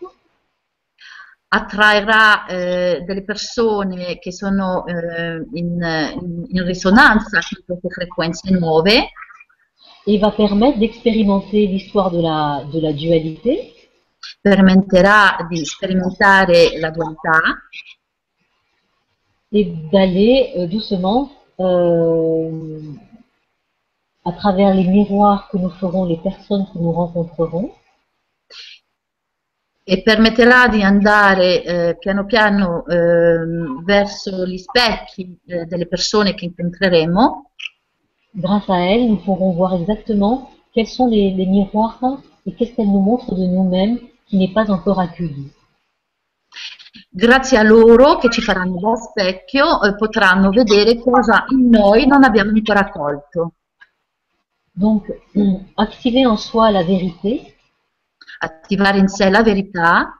[1.52, 5.82] Attraerà eh, delle persone che sono eh, in,
[6.22, 9.10] in- in risonanza con queste frequenze nuove
[10.08, 13.74] et va permettre d'expérimenter l'histoire de la, de la dualité.
[14.42, 17.40] Permetterà di sperimentare la dualità.
[19.52, 22.94] Et d'aller euh, doucement euh,
[24.26, 27.72] à travers les miroirs que nous feront les personnes que nous rencontrerons.
[29.84, 36.46] E permetterà di andare eh, piano piano ehm, verso gli specchi eh, delle persone che
[36.46, 37.50] incontreremo
[38.36, 42.00] grâce à elles, nous pourrons voir exactement quels sont les, les miroirs
[42.46, 45.52] et qu'est-ce qu'elles nous montrent de nous-mêmes qui n'est pas encore accueilli.
[47.12, 52.24] grazie a loro che ci faranno da specchio eh, potranno vedere cosa in noi non
[52.24, 53.54] abbiamo ancora colto.
[54.72, 55.06] Donc,
[55.76, 57.56] activer en soi la vérité
[58.42, 60.14] Attivare in sé la verità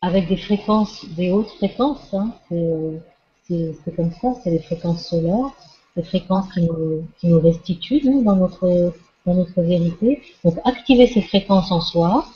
[0.00, 5.52] avec des fréquences, des hautes fréquences, hein, c'est comme ça, c'est les fréquences solaires,
[5.96, 8.94] les fréquences qui nous, qui nous restituent nous, dans, notre,
[9.26, 10.22] dans notre vérité.
[10.44, 12.26] Donc, activer ces fréquences en soi,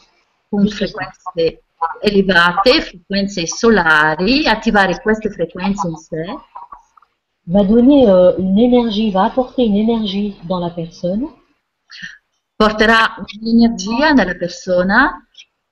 [0.50, 1.58] con frequenze
[2.02, 6.26] elevate, frequenze solari, attivare queste frequenze in sé
[7.46, 11.28] va donner euh, une énergie, va apporter une énergie dans la personne
[12.56, 15.22] porterà un'energia nella persona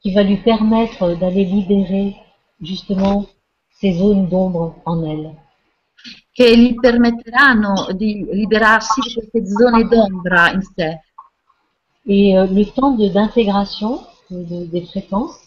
[0.00, 2.14] qui va lui permettre d'aller libérer
[2.60, 3.26] justement
[3.70, 5.32] ces zones d'ombre en elle.
[6.35, 11.01] Che gli permetteranno di liberarsi di queste zone d'ombra in sé.
[12.06, 15.39] Et euh, le temps d'intégration de- de- des fréquences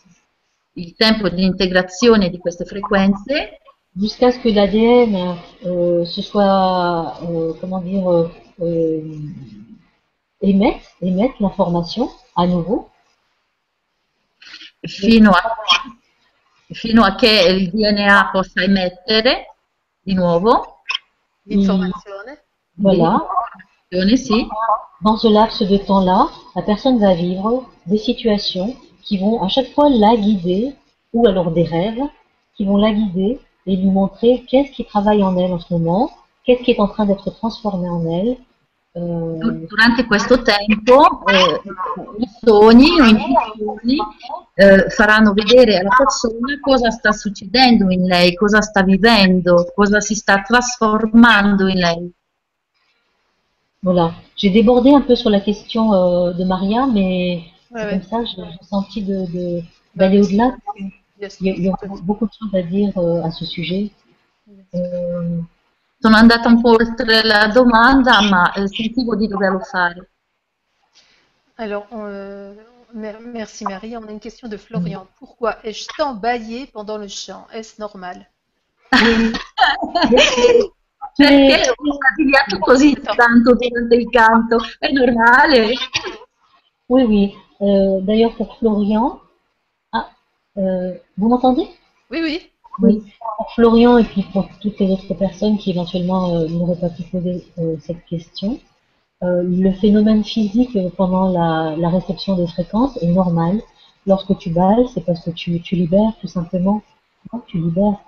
[0.75, 3.25] Il tempo di integrazione di queste frequenze
[3.95, 5.35] jusqu'à ce que l'ADN
[5.65, 8.31] euh, se soit, euh, comment dire,
[10.41, 12.89] émette, émette l'information à nouveau.
[14.87, 15.41] fino a,
[16.69, 19.55] fino a che il DNA possa emettere
[20.01, 20.76] di nuovo,
[21.49, 22.37] L'informazione.
[22.77, 23.23] Voilà.
[25.01, 29.71] Dans ce laps de temps-là, la personne va vivre des situations qui vont à chaque
[29.73, 30.73] fois la guider,
[31.13, 32.01] ou alors des rêves,
[32.55, 36.11] qui vont la guider et lui montrer qu'est-ce qui travaille en elle en ce moment,
[36.43, 38.37] qu'est-ce qui est en train d'être transformé en elle.
[38.97, 41.61] Euh, Du- durante questo tempo eh,
[42.17, 43.97] i sogni o intuizioni
[44.55, 50.15] eh, faranno vedere alla persona cosa sta succedendo in lei, cosa sta vivendo, cosa si
[50.15, 52.11] sta trasformando in lei.
[53.83, 54.11] Voilà.
[54.35, 58.65] J'ai débordé un peu sur la question euh, de Maria, mais c'est comme ça, j'ai
[58.67, 59.61] senti de, de,
[59.95, 60.55] d'aller au-delà.
[61.19, 63.91] Il y, a, beaucoup de choses à dire euh, à ce sujet.
[65.99, 70.09] Sono andata un po' oltre la domanda, ma eh, sentivo di doverlo fare.
[71.55, 72.53] Alors, euh,
[72.93, 73.97] merci Marie.
[73.97, 75.07] On a une question de Florian.
[75.17, 77.47] Pourquoi ai-je tant baillé pendant le chant?
[77.51, 78.29] Est-ce normal?
[81.17, 84.59] Perché ho così tanto durante il canto?
[84.77, 85.73] È normale?
[86.85, 87.35] Oui, oui.
[87.59, 89.19] Euh, D'ailleurs, pour Florian,
[89.91, 90.11] ah,
[90.57, 91.67] euh, vous m'entendez?
[92.11, 92.51] Oui, oui.
[92.79, 93.03] Oui,
[93.37, 97.03] pour Florian et puis pour toutes les autres personnes qui éventuellement euh, n'auraient pas pu
[97.03, 98.59] poser euh, cette question,
[99.23, 103.61] euh, le phénomène physique pendant la, la, réception des fréquences est normal.
[104.05, 106.83] Lorsque tu balles, c'est parce que tu, tu libères tout simplement.
[107.33, 107.99] Non, tu libères.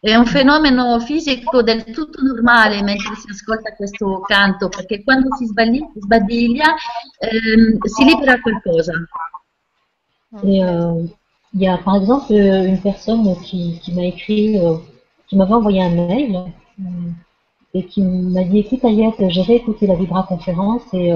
[0.00, 5.46] È un fenomeno fisico del tutto normale mentre si ascolta questo canto, perché quando si
[5.46, 6.74] sbadiglia
[7.20, 8.92] ehm, si libera qualcosa.
[10.42, 10.60] Et,
[11.54, 14.76] Il y a par exemple euh, une personne qui, qui m'a écrit, euh,
[15.28, 16.36] qui m'avait envoyé un mail
[16.80, 16.84] euh,
[17.74, 21.10] et qui m'a dit écoute Ayette, j'ai réécouté la Vibra conférence et,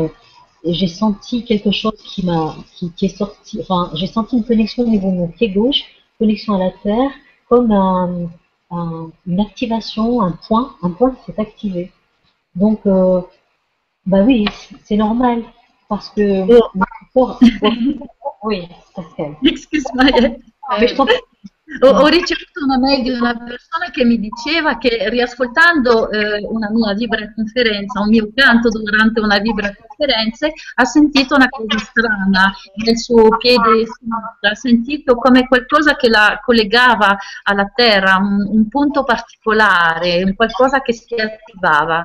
[0.64, 4.44] et j'ai senti quelque chose qui m'a qui, qui, est sorti, enfin j'ai senti une
[4.44, 5.84] connexion au niveau de mon pied gauche,
[6.18, 7.10] connexion à la terre,
[7.48, 8.28] comme un,
[8.70, 11.92] un, une activation, un point, un point qui s'est activé.
[12.54, 12.80] Donc
[14.06, 14.46] bah oui,
[14.84, 15.42] c'est normal
[15.88, 16.60] parce que Oui,
[18.94, 19.36] Pascal.
[19.42, 20.40] Excuse-moi.
[21.82, 26.70] Ho, ho, ricevuto una mail di una persona che mi diceva che riascoltando eh, una
[26.70, 32.54] mia vibra conferenza, un mio canto durante una vibra conferenza, ha sentito una cosa strana
[32.82, 38.68] nel suo piede sinistro, ha sentito come qualcosa che la collegava alla terra, un, un
[38.68, 42.02] punto particolare, qualcosa che si attivava.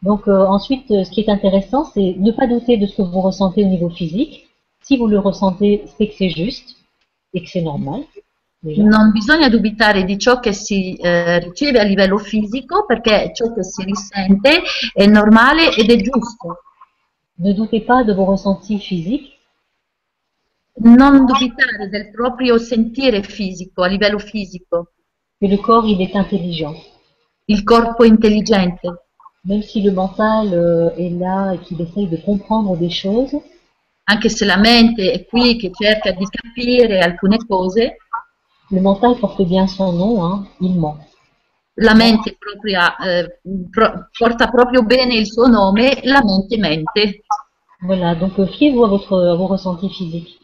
[0.00, 3.20] Donc euh, ensuite, ce qui est intéressant, c'est ne pas douter de ce que vous
[3.20, 4.48] ressentez au niveau physique.
[4.82, 6.76] Si vous le ressentez, c'est que c'est juste
[7.34, 8.04] et que c'est normal.
[8.62, 8.84] Déjà.
[8.84, 13.64] Non bisogna dubitare di ciò che si eh, riceve a livello fisico perché ciò che
[13.64, 16.62] si risente è normale ed è giusto.
[17.38, 19.30] Ne doutez pas de vos ressentis physiques.
[20.74, 24.92] Non dubitare del proprio sentire fisico, a livello fisico.
[25.38, 26.76] Que le corps, il est intelligent.
[27.46, 29.06] Il corpo è intelligente.
[29.44, 33.36] Même si le mental euh, est là et qu'il essaye de comprendre des choses,
[34.04, 37.96] anche se la mente è qui che cerca di capire alcune cose.
[38.68, 41.00] Le mental porte bien son nom, hein, il ment.
[41.74, 47.22] La mente propria, eh, pro, porta proprio bene il suo nome, la mente mente.
[47.82, 50.38] Voilà, donc euh, fiez-vous à, votre, à vos ressentis physiques.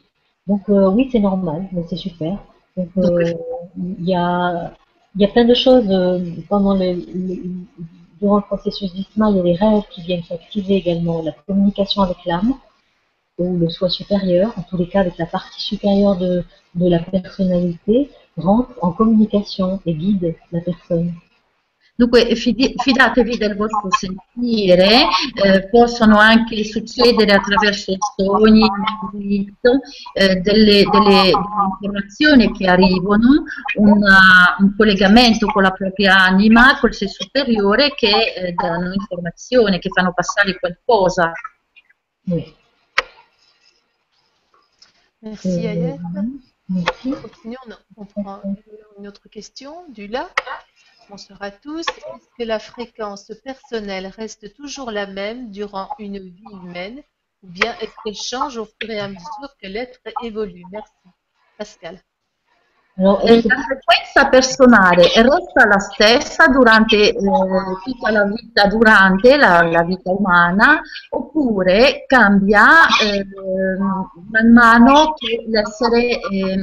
[0.46, 2.38] Donc euh, oui, c'est normal, mais c'est super.
[2.76, 3.32] Donc euh,
[3.76, 4.72] il y, a,
[5.16, 6.18] y a plein de choses euh,
[6.48, 7.42] pendant le, le,
[8.20, 12.02] durant le processus d'ISMA, il y a les rêves qui viennent s'activer également, la communication
[12.02, 12.54] avec l'âme
[13.38, 16.44] ou le soi supérieur, en tous les cas avec la partie supérieure de,
[16.74, 21.12] de la personnalité, rentre en communication e guide la persona.
[21.98, 25.08] Dunque fidatevi del vostro sentire,
[25.42, 28.64] eh, possono anche succedere attraverso sogni,
[30.12, 31.32] eh, delle, delle,
[31.72, 33.42] informazioni che arrivano,
[33.78, 39.88] una, un collegamento con la propria anima, col sé superiore che eh, danno informazioni, che
[39.92, 41.32] fanno passare qualcosa.
[42.24, 42.57] Sì.
[45.22, 46.00] Merci Ayette.
[47.22, 48.40] Continuons, on prend
[48.98, 50.30] une autre question du là.
[51.08, 51.80] Bonsoir à tous.
[51.88, 57.02] Est-ce que la fréquence personnelle reste toujours la même durant une vie humaine
[57.42, 60.64] ou bien est-ce qu'elle change au fur et à mesure que l'être évolue?
[60.70, 60.92] Merci.
[61.56, 62.00] Pascal.
[63.00, 67.14] La frequenza personale resta la stessa durante eh,
[67.84, 70.80] tutta la vita, durante la, la vita umana,
[71.10, 73.24] oppure cambia eh,
[74.30, 76.60] man mano che l'essere eh,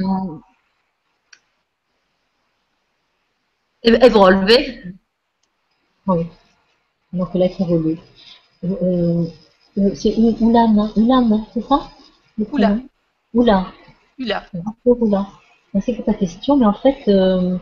[3.80, 4.94] evolve.
[6.06, 6.30] Oui,
[7.12, 7.98] donc l'être évolue.
[8.62, 9.26] Euh,
[9.94, 11.90] c'est Ulan, Ulan, c'est ça
[12.52, 12.76] Oula.
[13.32, 13.72] Oula.
[14.18, 14.44] Oula.
[14.84, 15.26] Oula.
[15.76, 17.58] Merci pour ta question, mais en fait, euh,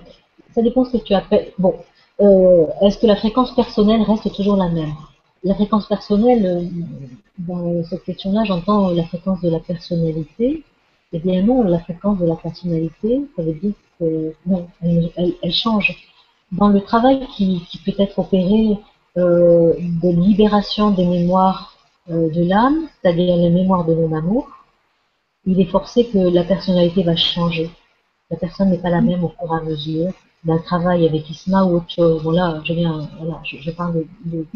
[0.54, 1.50] ça dépend ce que tu appelles.
[1.58, 1.74] Bon,
[2.20, 4.94] euh, est-ce que la fréquence personnelle reste toujours la même?
[5.42, 6.62] La fréquence personnelle, euh,
[7.38, 10.62] dans cette question-là, j'entends la fréquence de la personnalité.
[11.12, 15.96] Eh bien non, la fréquence de la personnalité, ça veut dire que non, elle, change.
[16.52, 18.78] Dans le travail qui, peut être opéré
[19.16, 21.76] de libération des mémoires
[22.08, 24.46] de l'âme, c'est-à-dire les mémoires de non-amour,
[25.46, 27.70] il est forcé que la personnalité va changer
[28.30, 30.12] la personne n'est pas la même au fur et à mesure
[30.44, 32.22] d'un travail avec Isma ou autre chose.
[32.22, 34.46] Bon là, je viens, voilà, je, je parle de, de,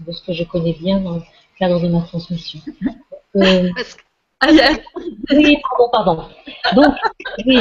[0.00, 1.22] de ce que je connais bien dans le
[1.58, 2.60] cadre de ma transmission.
[3.36, 4.02] Euh, Parce que-
[4.40, 4.82] Ayette,
[5.30, 6.24] oui, pardon, pardon.
[6.74, 6.94] Donc,
[7.46, 7.60] oui,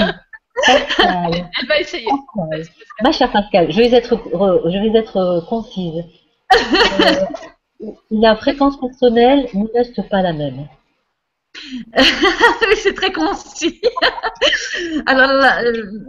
[0.65, 2.07] Pascal, Elle va essayer.
[2.35, 2.63] Pascal.
[3.03, 6.03] Ma chère Pascal, je vais être, re- je vais être concise.
[7.01, 7.25] Euh,
[8.09, 10.67] la fréquence personnelle ne reste pas la même.
[12.75, 13.79] C'est très concis.
[15.05, 15.61] Allora, la,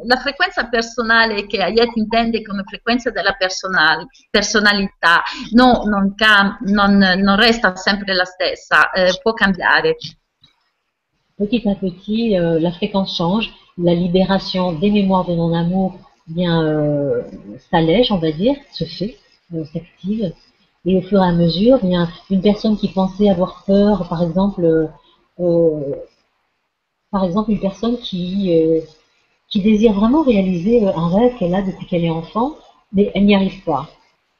[0.04, 5.22] la frequenza personale che Ayet intende come frequenza della personal- personalità
[5.52, 6.14] no, non,
[6.60, 9.96] non- non resta sempre la stessa, eh, può cambiare.
[11.36, 15.98] Petit à petit, euh, la fréquence change, la libération des mémoires de non-amour
[16.38, 17.22] euh,
[17.70, 19.16] s'allège, on va dire, se fait,
[19.54, 20.32] euh, s'active.
[20.86, 21.78] Et au fur et à mesure,
[22.30, 24.86] une personne qui pensait avoir peur, par exemple, euh,
[27.10, 28.80] par exemple une personne qui euh,
[29.48, 32.56] qui désire vraiment réaliser euh, un rêve qu'elle a depuis qu'elle est enfant,
[32.92, 33.88] mais elle n'y arrive pas.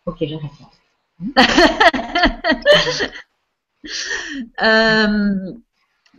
[0.07, 0.67] Ok, j'arrête là.
[4.59, 5.63] Ehm,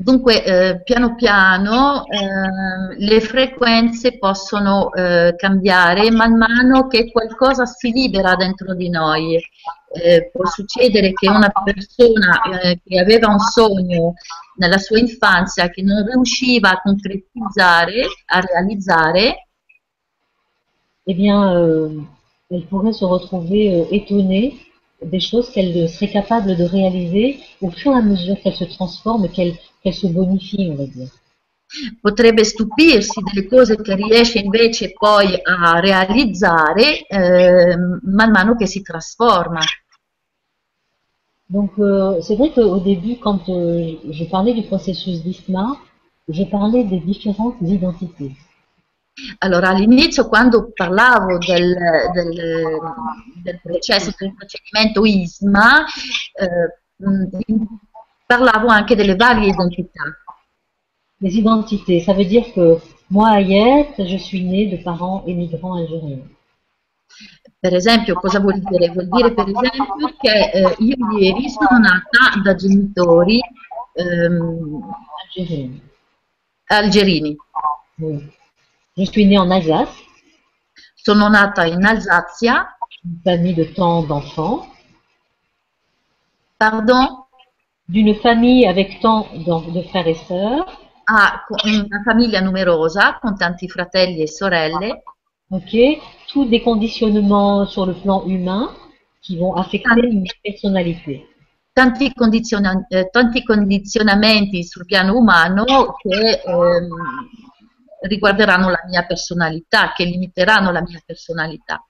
[0.02, 7.91] dunque, eh, piano piano ehm, le frequenze possono eh, cambiare man mano che qualcosa si
[7.91, 9.40] libera dentro di noi.
[9.94, 14.14] Eh, può succedere che una persona eh, che aveva un sogno
[14.56, 19.48] nella sua infanzia che non riusciva a concretizzare, a realizzare,
[21.07, 21.90] eh bien, euh,
[22.52, 24.57] elle pourrait se retrouver euh, étonnée
[25.02, 29.28] des choses qu'elle serait capable de réaliser au fur et à mesure qu'elle se transforme,
[29.30, 29.56] qu'elle
[30.12, 31.12] bonifie, on va dire.
[32.02, 38.82] potrebbe stupirsi delle cose che riesce invece poi a realizzare eh, man mano che si
[38.82, 39.62] trasforma.
[41.49, 45.78] Donc, euh, c'est vrai qu'au début, quand euh, je parlais du processus d'ISMA,
[46.30, 48.32] je parlais des différentes identités.
[49.40, 51.76] Allora, all'inizio quando parlavo del,
[52.14, 52.80] del-
[53.44, 55.86] del processo, del procedimento ISMA,
[56.36, 56.80] eh,
[58.32, 60.03] mh, parlavo anche delle varie identità.
[61.20, 62.78] Les identités, ça veut dire que
[63.10, 66.26] moi, Ayette, je suis née de parents émigrants algériens.
[67.60, 68.90] Per esempio, cosa vuol dire?
[68.90, 73.40] Vuol dire per esempio che eh, io ieri sono nata da genitori
[73.94, 74.82] ehm,
[76.66, 77.36] algerini.
[77.98, 78.32] Oui.
[78.98, 80.10] Je suis née en Alsace,
[80.95, 84.68] Sono nata in Alsazia, une famille de tant d'enfants,
[86.60, 87.20] pardon,
[87.88, 90.66] d'une famille avec tant de frères et sœurs.
[91.48, 95.03] co- una famiglia numerosa con tanti fratelli e sorelle,
[95.49, 98.70] Ok, tous des conditionnements sur le plan humain
[99.22, 101.28] qui vont affecter une personnalité.
[101.74, 105.64] tanti, condiziona- eh, tanti condizionamenti sul piano umano
[105.98, 106.88] che ehm,
[108.08, 111.86] riguarderanno la mia personalità, che limiteranno la mia personalità.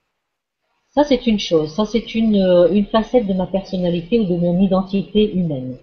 [0.94, 1.74] Ça, c'est une chose.
[1.74, 5.78] Ça, c'est une, euh, une facette de ma personnalité ou de mon identité humaine.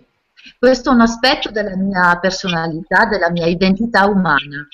[0.57, 4.67] Questo è un aspetto della mia personalità, della mia identità umana.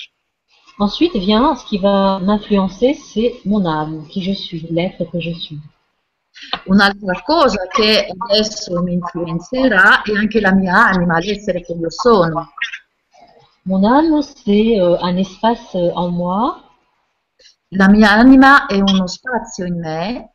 [0.77, 5.31] Ensuite vient ce qui va m'influencer, c'est mon âme, qui je suis, l'être que je
[5.31, 5.59] suis.
[6.65, 12.51] Un'altra cosa che adesso mi influenzerà è anche la mia anima, l'essere che io sono.
[13.63, 16.64] Mon âme, c'est euh, un espace euh, en moi
[17.77, 20.29] La mia anima è uno spazio in me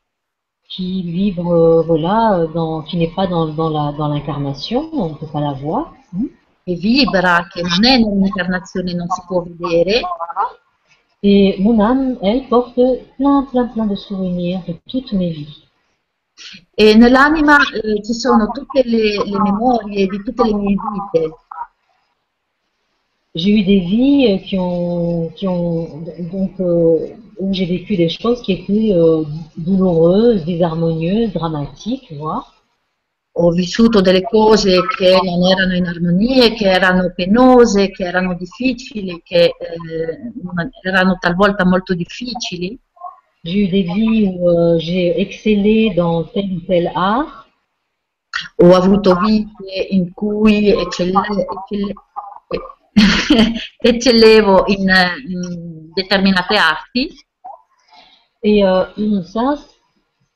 [0.68, 5.08] qui vibre, euh, voilà, euh, dans, qui n'est pas dans, dans la, dans l'incarnation, on
[5.10, 5.92] ne peut pas la voir.
[6.14, 6.26] hein.
[6.64, 10.00] che vibra, che non è nell'incarnazione, non si può vedere,
[11.22, 12.80] Et mon âme, elle porte
[13.16, 15.68] plein, plein, plein de souvenirs de toutes mes vies.
[16.74, 20.74] e nell'anima eh, ci sono tutte le, le memorie di tutte le mie
[21.12, 21.34] vite.
[23.34, 28.08] J'ai eu des vies euh, qui ont, qui ont donc euh, où j'ai vécu des
[28.08, 29.24] choses qui étaient euh,
[29.56, 32.54] douloureuses, désharmonieuses, dramatiques, voire.
[33.34, 39.22] Ho vissuto delle cose che non erano in armonia, che erano penose, che erano difficili,
[39.24, 40.18] che eh,
[40.82, 42.78] erano talvolta molto difficili.
[43.42, 47.46] J'ai eu des vies où euh, j'ai excellé dans tel ou tel art.
[48.58, 51.94] Ho avuto vite in cui eccelle- eccelle-
[53.78, 54.92] eccellevo in,
[55.28, 57.08] in determinate arti
[58.42, 58.84] Et euh,
[59.24, 59.56] ça,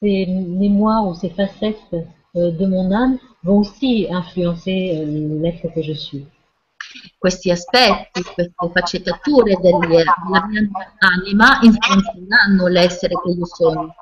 [0.02, 1.94] ces mémoires ou ces facettes
[2.36, 6.26] euh, de mon âme vont aussi influencer euh, l'être que je suis.
[7.18, 9.59] questi aspetti, queste sfaccettature del-
[9.89, 10.44] della mia
[10.98, 13.94] anima influenzeranno l'essere che io sono.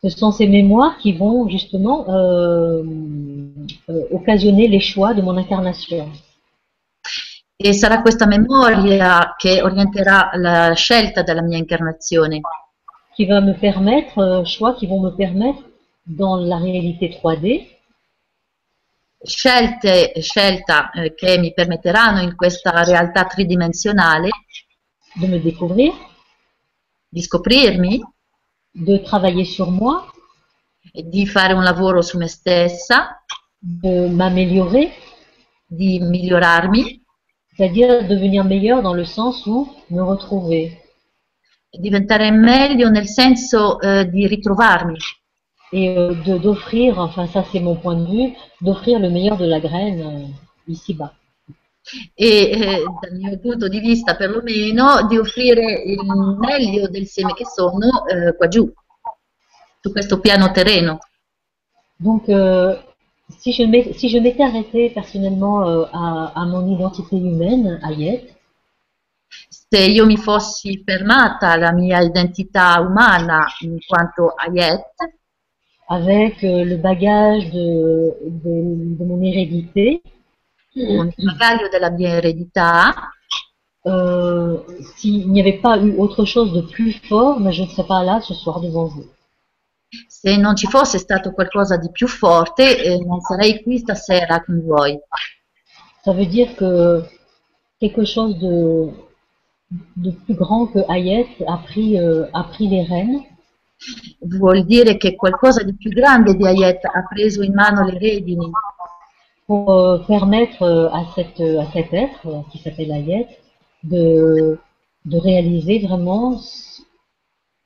[0.00, 2.82] Ce sont ces mémoires qui vont justement euh,
[3.88, 6.10] euh, occasionner les choix de mon incarnation.
[7.56, 12.40] E sarà questa memoria che orienterà la scelta della mia incarnazione,
[13.14, 15.62] qui va me permettre, euh, choix qui vont me permettre
[16.06, 17.66] dans la réalité 3D,
[19.22, 24.30] scelte, scelta eh, che mi permetteranno in questa realtà tridimensionale?
[25.14, 25.92] De me découvrir,
[27.08, 28.02] di scoprirmi,
[28.70, 30.10] de travailler sur moi,
[30.90, 33.22] e di fare un lavoro su me stessa,
[33.58, 34.90] de m'améliorer,
[35.66, 37.02] di migliorarmi,
[37.54, 40.81] c'est-à-dire devenir meilleur dans le sens où me retrouver.
[41.74, 44.96] E diventare meglio nel senso eh, di ritrovarmi
[45.74, 49.46] Et euh, de- d'offrir, enfin ça c'est mon point de vue, d'offrir le meilleur de
[49.46, 50.26] la graine euh,
[50.68, 51.14] ici-bas.
[52.14, 56.04] e eh, dal mio punto di vista perlomeno di offrire il
[56.38, 58.70] meglio del seme che sono eh, qua giù,
[59.80, 60.98] su questo piano terreno.
[61.96, 62.76] Donc, euh,
[63.38, 68.31] si je si je m'étais arrêtée personnellement euh, à, à mon identité humaine, Ayet,
[69.72, 74.84] Se io mi fossi fermata alla mia identità umana in quanto Ayet,
[75.86, 80.02] avec euh, le bagage de, de, de mon hérédité,
[80.74, 82.92] con il bagaglio della mia eredità,
[83.86, 84.62] euh,
[84.94, 88.04] s'il n'y avait pas eu autre chose de plus fort, mais je ne serais pas
[88.04, 89.08] là ce soir devant vous.
[90.06, 94.60] se non ci fosse stato qualcosa di più forte, eh, non sarei qui stasera con
[94.66, 95.00] voi.
[96.04, 97.02] Ça veut dire que
[97.80, 98.92] quelque chose de,
[99.96, 103.20] de plus grand que Ayet a pris, euh, a pris les rênes
[104.20, 108.48] Vuol dire che qualcosa di più grande di Ayet ha preso in mano le redini
[109.46, 113.26] pour euh, permettre euh, à, cette, à cet être euh, qui s'appelle Ayet
[113.82, 114.58] de,
[115.04, 116.38] de réaliser vraiment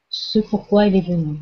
[0.08, 1.38] ce- pourquoi il est venu.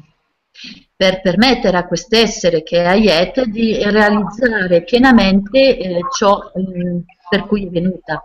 [0.96, 7.66] per permettere a quest'essere che è Ayet di realizzare pienamente eh, ciò mm, per cui
[7.66, 8.22] è venuta.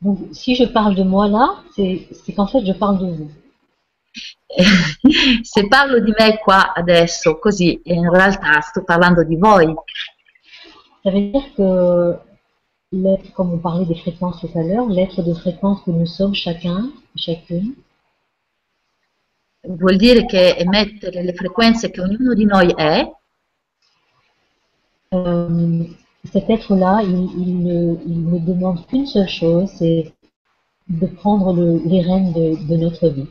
[0.00, 3.30] Donc, si je parle de moi là, c'est qu'en fait, je parle de vous.
[5.44, 9.74] Se parlo di me qua adesso, così in realtà sto parlando di voi.
[11.02, 12.18] Ça veut dire que
[12.92, 16.34] l'être, comme on parlait des fréquences tout à l'heure, l'être de fréquence que nous sommes
[16.34, 17.74] chacun, chacune,
[19.60, 23.10] Vuol dire che emettere le frequenze che ognuno di noi è,
[25.08, 30.12] euh, cet être-là, il, il ne, il ne demande qu'une seule chose, c'est
[30.88, 33.28] de prendre le- les rênes de, de notre vie.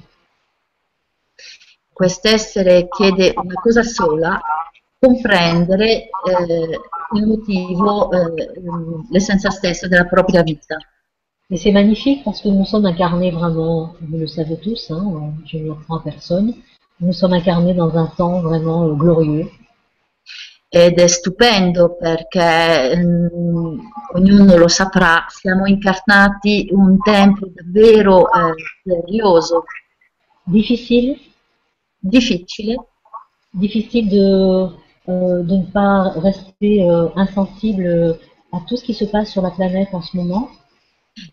[1.93, 4.39] quest'essere chiede una cosa sola,
[4.99, 6.79] comprendere eh,
[7.15, 8.51] il motivo, eh,
[9.09, 10.77] l'essenza stessa della propria vita.
[11.49, 15.57] Et c'est magnifique parce que nous sommes incarnés vraiment, vous le savez tous, hein, je
[15.57, 16.53] ne l'apprends à personne,
[16.99, 19.47] nous sommes incarnés dans un temps vraiment euh, glorieux.
[20.77, 23.79] Ed è stupendo perché mm,
[24.13, 29.63] ognuno lo saprà, siamo incarnati in un tempo davvero eh, glorioso,
[30.49, 31.17] Difficile,
[31.99, 32.75] difficile,
[33.49, 34.71] difficile de,
[35.09, 38.17] euh, de ne pas rester euh, insensible
[38.53, 40.47] à tout ce qui se passe sur la planète en ce moment.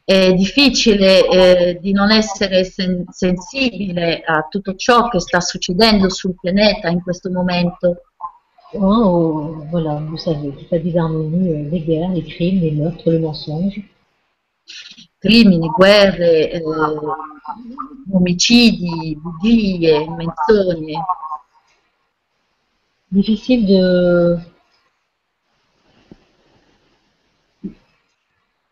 [0.05, 6.35] è difficile eh, di non essere sen- sensibile a tutto ciò che sta succedendo sul
[6.41, 8.14] pianeta in questo momento.
[8.75, 13.11] Hein, au- voilà, vous savez, toute la disharmonie, euh, les guerres, les crimes, les meurtres,
[13.11, 13.81] le mensonge.
[15.21, 16.63] crimini, guerre, eh,
[18.13, 19.87] omicidi, bugie,
[20.19, 20.95] menzogne.
[23.11, 24.39] Difficile de...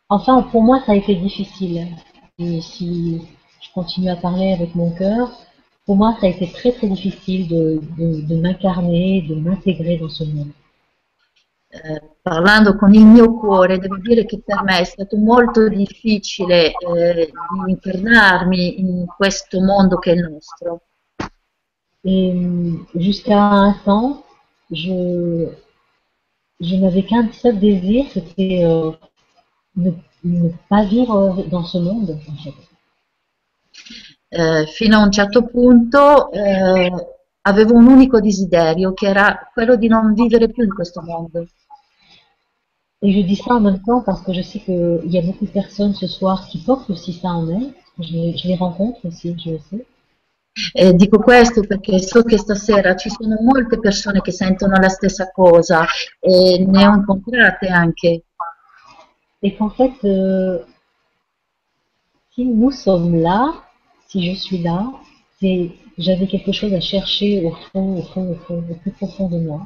[0.08, 1.88] Enfin, pour moi, ça a été difficile.
[2.38, 3.20] Et si
[3.60, 5.30] je continue à parler avec mon cœur,
[5.92, 10.08] pour moi, ça a été très très difficile de, de, de m'incarner, de m'intégrer dans
[10.08, 10.50] ce monde.
[11.68, 16.72] Eh, parlando con il mio cuore, devo dire che per me è stato molto difficile
[16.72, 20.80] eh, di internarmi in questo mondo che è il nostro.
[22.04, 24.24] Et hum, jusqu'à un temps,
[24.70, 25.46] je,
[26.58, 28.92] je n'avais qu'un seul désir, c'était euh,
[29.76, 29.90] ne,
[30.24, 32.54] ne pas vivre dans ce monde, en fait.
[34.34, 36.90] Eh, fino a un certo punto eh,
[37.42, 41.46] avevo un unico desiderio, che era quello di non vivere più in questo mondo.
[43.02, 45.44] Et je dis ça en même temps parce que je sais qu'il y a beaucoup
[45.44, 47.74] de personnes ce soir qui portent aussi ça en elles.
[47.98, 49.84] Je, les- je les rencontre aussi, je le sais.
[50.74, 55.30] Eh, dico questo perché so che stasera ci sono molte persone che sentono la stessa
[55.30, 55.84] cosa
[56.20, 58.22] e ne ho incontrate anche.
[59.42, 60.58] Et qu'en fait, euh,
[62.34, 63.52] si nous sommes là,
[64.12, 64.92] si je suis là,
[65.40, 69.28] c'est j'avais quelque chose à chercher au fond, au fond, au fond, au plus profond
[69.28, 69.62] de moi.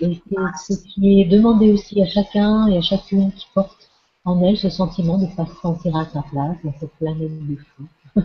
[0.00, 0.20] Et
[0.62, 3.90] c'est ce qui est demandé aussi à chacun et à chacune qui porte
[4.24, 7.48] en elle ce sentiment de ne pas se sentir à sa place dans cette planète
[7.48, 7.84] de fou.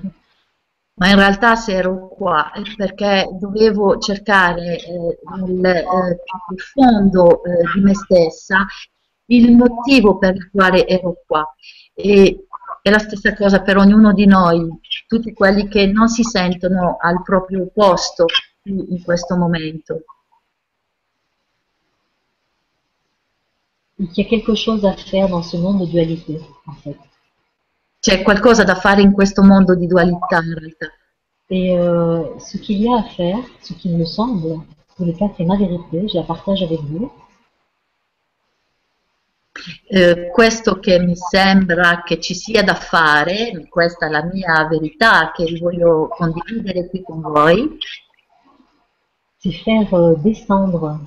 [0.98, 5.18] ma in realtà se ero qua perché dovevo cercare eh,
[5.48, 8.66] nel eh, più profondo eh, di me stessa
[9.28, 11.46] il motivo per il quale ero qua.
[11.94, 12.46] E
[12.86, 14.70] è la stessa cosa per ognuno di noi,
[15.08, 18.26] tutti quelli che non si sentono al proprio posto
[18.66, 20.04] in questo momento.
[23.98, 27.00] Il y a quelque chose à faire dans ce monde de dualité, en fait.
[28.00, 30.92] C'è qualcosa da fare in questo mondo di dualità, in realtà.
[31.50, 34.64] Et euh, ce qu'il y a à faire, ce qui me semble, en
[34.96, 37.12] tous les cas c'est ma vérité, je la partage avec vous.
[39.88, 45.32] Eh, questo che mi sembra che ci sia da fare, questa è la mia verità
[45.32, 47.78] che voglio condividere qui con voi.
[49.40, 51.00] C'est faire euh, descendre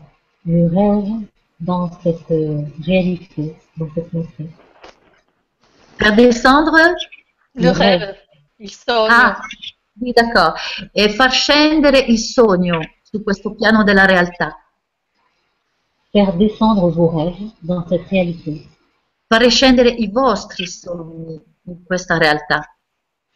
[0.45, 1.27] le rêve
[1.61, 4.51] dans cette euh, réalité, dans cette matrice.
[5.99, 6.77] Faire descendre
[7.53, 8.17] Le rêve,
[8.59, 9.13] il sogno.
[9.13, 9.41] Ah,
[9.99, 10.55] sì, d'accordo.
[10.93, 14.57] E far scendere il sogno su questo piano della realtà.
[16.19, 18.67] Faire descendre vos rêves dans cette réalité.
[19.29, 22.61] Fare scendere i vostri sogni in questa realtà.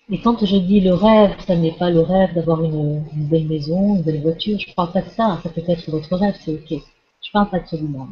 [0.09, 3.47] Et quand je dis le rêve, ça n'est pas le rêve d'avoir une, une belle
[3.47, 6.55] maison, une belle voiture, je parle pas de ça, ça peut être votre rêve, c'est
[6.55, 6.83] ok.
[7.25, 8.05] Je parle pas de celui-là.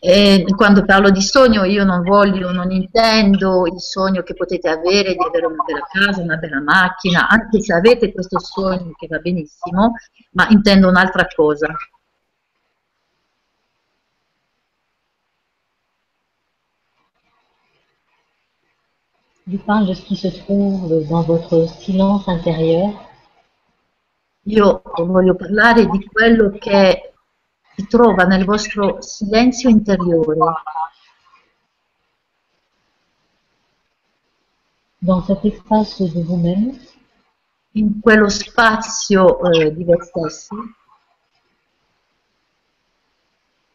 [0.00, 5.14] E quando parlo di sogno io non voglio, non intendo il sogno che potete avere
[5.14, 9.18] di avere una bella casa, una bella macchina, anche se avete questo sogno che va
[9.18, 9.92] benissimo,
[10.32, 11.68] ma intendo un'altra cosa.
[19.52, 22.90] Je parle de ce qui se trouve dans votre silence intérieur,
[24.44, 27.12] Io voglio parlare di quello che
[27.76, 30.36] si trova nel vostro silenzio interiore,
[34.98, 36.76] dans cet espace de vous-même,
[37.74, 40.56] in quello spazio eh, di voi stessi,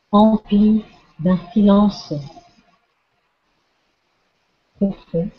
[0.10, 0.84] empli
[1.16, 2.14] d'un silence
[4.78, 5.32] profond,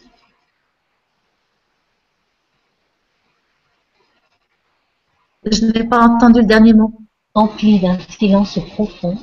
[5.51, 6.93] je n'ai pas entendu il dernier mot,
[7.35, 9.16] empli d'un silence profond,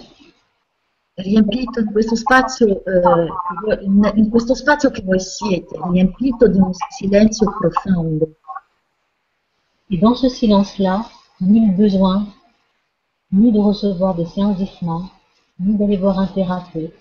[1.16, 7.52] riempito in questo spazio, eh, in, questo spazio che voi siete, riempito di un silenzio
[7.60, 8.36] profondo.
[9.90, 11.08] Et dans ce silence-là,
[11.40, 12.28] nul besoin,
[13.32, 15.10] ni de recevoir de séances d'IFMA,
[15.60, 16.94] ni d'aller voir un thérapeute.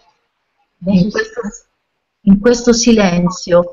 [0.81, 1.41] Dans In ce questo,
[2.23, 3.65] in questo silenzio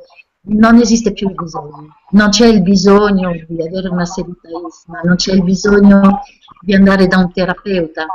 [0.44, 5.16] non esiste più il bisogno, non c'è il bisogno di avere una seduta ISMA, non
[5.16, 6.20] c'è il bisogno
[6.62, 8.06] di andare da un terapeuta,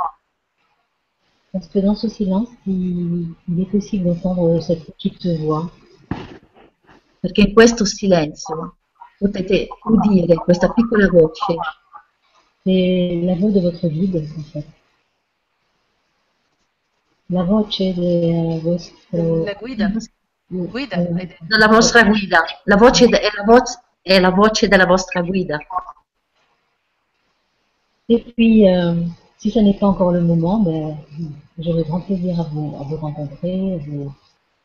[1.51, 5.67] Parce que dans ce silence, il, il est possible d'entendre cette petite voix
[7.19, 8.77] perché in questo silenzio
[9.17, 11.55] potete udire questa piccola voce,
[12.63, 14.65] C'est la voix de votre guide, en fait.
[17.29, 19.45] La voce de vostro...
[19.45, 19.89] La guida.
[20.49, 21.43] Guida, hai detto.
[21.45, 25.57] della vostra guida, la voce de- è, la voce, è la voce della vostra guida.
[28.09, 28.95] Et puis, euh,
[29.37, 30.97] si ce n'est pas encore le moment, ben,
[31.59, 34.13] j'aurai grand plaisir à vous, à vous rencontrer, à vous,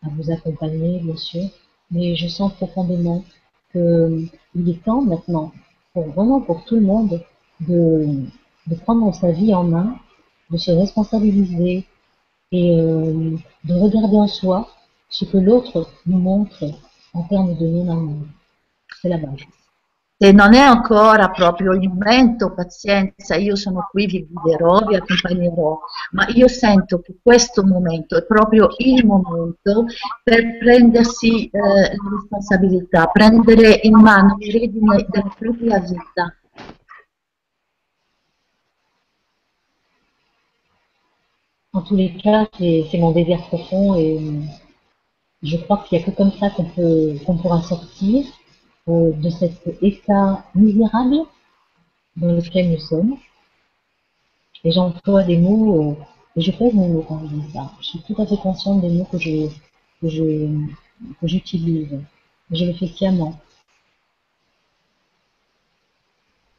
[0.05, 1.49] à vous accompagner, bien sûr.
[1.91, 3.25] Mais je sens profondément
[3.73, 5.53] que il est temps maintenant,
[5.93, 7.21] pour vraiment pour tout le monde,
[7.61, 8.25] de,
[8.69, 9.97] de prendre sa vie en main,
[10.51, 11.85] de se responsabiliser
[12.53, 14.69] et euh, de regarder en soi
[15.13, 16.65] ce que l'autre nous montre
[17.13, 18.27] en termes de non-amour.
[19.01, 19.47] C'est la base.
[20.19, 25.81] Se non è ancora proprio il momento, pazienza, io sono qui, vi guiderò, vi accompagnerò,
[26.13, 29.87] ma io sento che questo momento è proprio il momento
[30.23, 36.37] per prendersi eh, la responsabilità, prendere in mano le redini della propria vita.
[41.75, 44.62] En tous les cas, c'est c'est mon désir profond et euh,
[45.43, 48.25] je crois qu'il n'y a que comme ça qu'on pourra sortir
[48.89, 51.27] euh, de cet état misérable
[52.17, 53.17] dans lequel nous sommes.
[54.65, 56.05] Et j'emploie des mots, euh,
[56.37, 57.73] et je pèse mes mots quand je dis ça.
[57.81, 59.49] Je suis tout à fait consciente des mots que je
[60.01, 60.49] que je
[61.21, 61.99] que j'utilise.
[62.51, 63.41] Je le fais sciemment.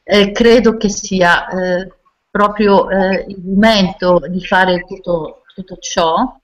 [0.05, 1.91] Eh, credo che sia eh,
[2.29, 6.41] proprio eh, il momento di fare tutto, tutto ciò,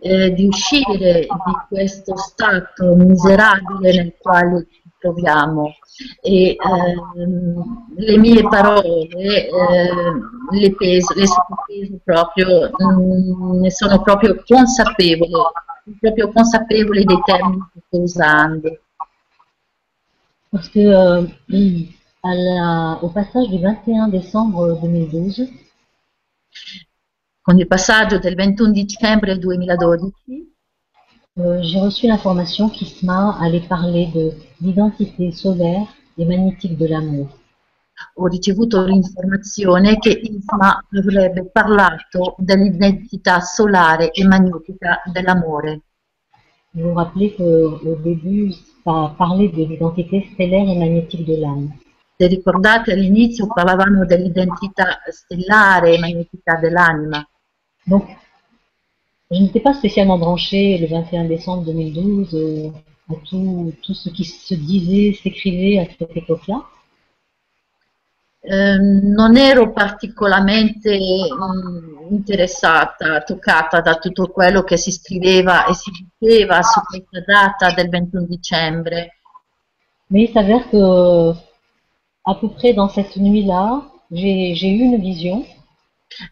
[0.00, 5.74] eh, di uscire di questo stato miserabile nel quale ci troviamo.
[6.22, 14.42] E ehm, le mie parole ehm, le peso, le sottopeso proprio, mm, ne sono proprio
[14.46, 15.52] consapevole,
[16.00, 18.78] proprio consapevole dei termini che sto usando.
[20.50, 21.26] Parce que euh,
[22.22, 25.48] à la- au passage du 21 décembre 2012,
[27.50, 30.12] Con il passaggio del 21 dicembre 2012
[31.40, 37.26] euh, j'ai reçu l'information qu'ISMA allait parler de l'identité solaire et magnétique de l'amour.
[38.14, 45.80] ho ricevuto l'informazione che ISMA avrebbe parlato dell'identità solare e magnetica dell'amore.
[46.74, 48.52] Vous vous rappelez qu'au début,
[48.84, 51.72] ça parlait de l'identité stellaire et magnétique de l'âme.
[52.16, 57.26] Se ricordate all'inizio parlavamo dell'identità stellare e magnetica dell'anima.
[57.90, 58.04] Donc,
[59.30, 62.70] je n'étais pas spécialement branchée le 21 décembre 2012 euh,
[63.10, 66.64] à tout, tout ce qui se disait, s'écrivait à cette époque-là.
[68.42, 75.90] Eh, non ero particolarmente mm, interessata, toccata da tutto quello che si scriveva e si
[75.90, 79.10] diceva su questa data del 21 dicembre,
[80.10, 81.32] Mais il s'avère que,
[82.24, 85.44] à peu près dans cette nuit-là, j'ai eu une vision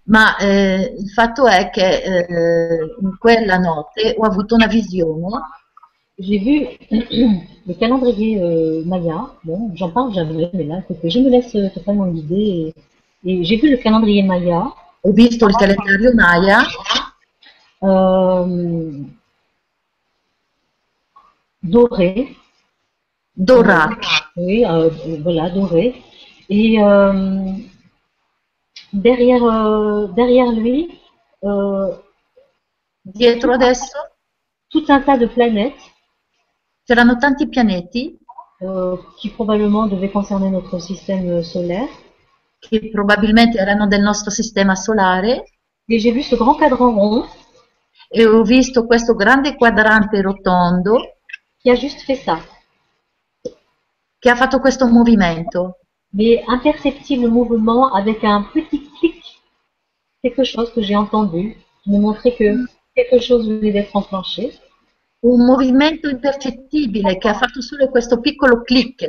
[0.05, 5.41] ma eh, il fatto è che eh, in quella notte ho avuto una visione
[6.21, 6.67] J'ai vu
[7.67, 9.31] le calendrier euh, Maya.
[9.45, 12.75] Bon, j'en parle jamais, mais là, écoutez, je me laisse euh, totalement guider.
[13.25, 16.67] Et, et j'ai vu le calendrier Maya ho visto il calendario Maya
[17.83, 19.05] euh,
[21.63, 22.37] doré.
[23.33, 24.91] dorato Oui, euh,
[25.23, 26.03] voilà, doré.
[26.49, 26.79] Et
[28.93, 31.01] derrière, euh, derrière lui,
[31.45, 31.95] euh,
[33.05, 33.97] dietro adesso?
[34.71, 35.81] tout un tas de planètes
[36.85, 38.19] c'erano tanti pianeti
[38.61, 41.89] euh, qui probablement devaient concerner notre système solaire.
[42.61, 45.45] che probabilmente erano del nostro sistema solare
[45.91, 47.25] Et j'ai vu ce grand cadran rond
[48.11, 51.17] e ho visto questo grande quadrante rotondo
[51.61, 52.39] qui a juste fait ça.
[54.19, 55.79] che ha fatto questo movimento,
[56.13, 59.23] Mais imperceptible mouvement avec un petit clic,
[60.23, 64.53] quelque chose que j'ai entendu, qui me montrait que quelque chose venait d'être enclenché.
[65.21, 69.05] un movimento impercettibile che ha fatto solo questo piccolo click,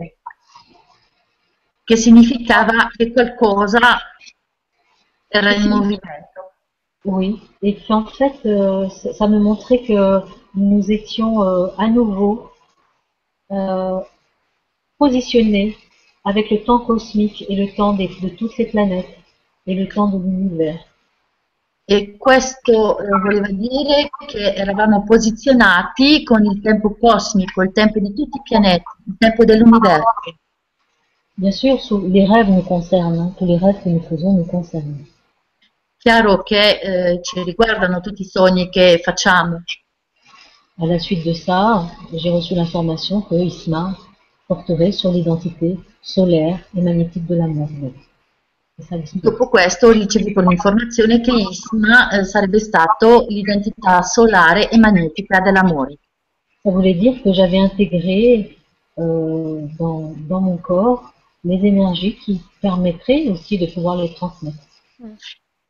[1.84, 3.80] che significava che qualcosa
[5.28, 6.54] era in movimento.
[7.06, 10.22] Oui, et puis en fait, euh, ça ça me montrait que
[10.56, 12.52] nous étions euh, à nouveau
[13.52, 14.02] euh,
[14.98, 15.78] positionnés
[16.24, 19.10] avec le temps cosmique et le temps des- de toutes ces planètes
[19.66, 20.80] et le temps de l'univers.
[21.86, 28.14] E questo eh, voleva dire che eravamo posizionati con il tempo cosmico, il tempo di
[28.14, 30.04] tutti i pianeti, il tempo dell'universo.
[31.36, 31.80] Bien sûr,
[32.10, 35.04] les rêves nous concernent, tous les rêves que nous faisons nous concernent.
[35.98, 39.64] Chiaro che eh, ci riguardano tutti i sogni che facciamo.
[40.82, 43.98] À la suite de ça, j'ai reçu l'information que ISMA
[44.48, 47.70] porterait sur l'identité solaire et magnétique de l'amour.
[49.22, 55.98] Dopo questo ho ricevuto l'informazione che ISMA eh, sarebbe stato l'identità solare e magnetica dell'amore.
[56.62, 58.58] Ça voulait dire que j'avais intégré
[58.98, 61.14] euh, dans, dans mon corps
[61.44, 64.66] les énergies qui permettraient aussi de pouvoir les transmettre.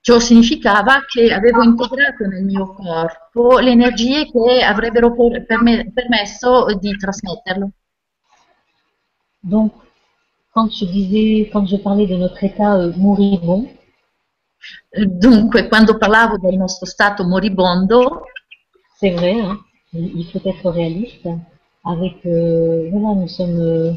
[0.01, 6.65] Ciò significava che avevo integrato nel mio corpo le energie che avrebbero per- perme- permesso
[6.79, 7.69] di trasmetterlo.
[9.39, 9.73] Donc,
[10.53, 13.67] quand je disais, quand je parlais de notre état euh, moribond,
[14.91, 18.23] Eh, Dunque, quando parlavo del nostro stato moribondo,
[18.99, 19.57] c'est vrai, hein,
[19.93, 21.27] il il faut être réaliste.
[21.85, 23.93] Avec, euh, voilà, nous sommes euh,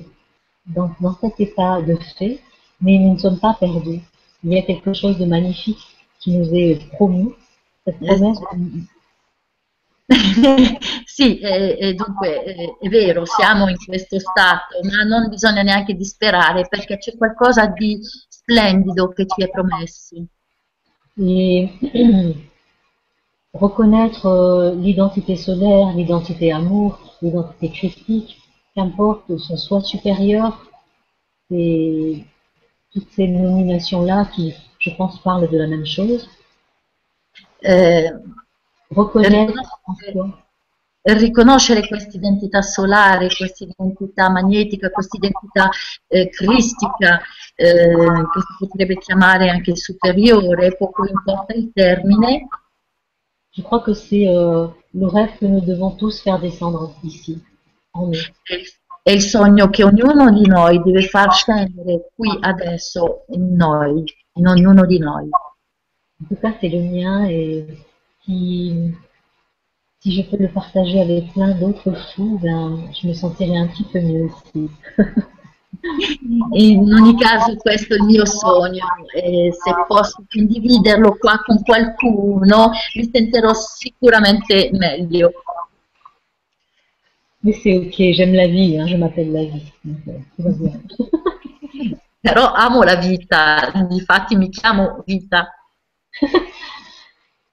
[0.66, 2.40] dans, dans cet état de fait,
[2.80, 4.00] mais nous ne sommes pas perdus.
[4.44, 5.84] Il y a quelque chose de magnifique
[6.20, 7.32] qui nous est promis.
[7.84, 8.38] Cette promesse,
[11.04, 15.94] sì, eh, eh, dunque eh, è vero, siamo in questo stato, ma non bisogna neanche
[15.94, 17.98] disperare perché c'è qualcosa di
[18.28, 20.16] splendido che ci è promesso.
[21.18, 21.70] Et
[23.54, 28.36] reconnaître euh, l'identité solaire, l'identité amour, l'identité christique,
[28.74, 30.70] qu'importe son soi supérieur,
[31.50, 32.24] et
[32.92, 36.28] toutes ces nominations-là qui, je pense, parlent de la même chose.
[41.04, 45.68] Riconoscere questa identità solare, questa identità magnetica, questa identità
[46.06, 47.20] eh, cristica,
[47.56, 52.46] eh, che si potrebbe chiamare anche superiore, poco importa il termine,
[53.54, 57.38] Je crois que c'est euh, le rêve que nous devons tous faire descendre ici,
[57.92, 58.32] en nous.
[58.48, 58.66] è il,
[59.02, 64.04] è il sogno che ognuno di noi deve far scendere qui adesso in noi,
[64.36, 65.28] in ognuno di noi.
[66.22, 67.66] En tout cas, c'est le mien et
[68.24, 68.94] qui,
[70.00, 73.84] si je peux le partager avec plein d'autres fous, ben, je me sentirai un petit
[73.84, 74.70] peu mieux aussi.
[76.52, 78.84] In ogni caso questo è il mio sogno
[79.14, 85.32] e se posso condividerlo qua con qualcuno mi sentirò sicuramente meglio.
[87.42, 89.72] Mais c'est ok, j'aime la vie, hein, je m'appelle la vie.
[89.86, 90.20] euh.
[92.20, 95.52] Però amo la vita, infatti mi chiamo vita.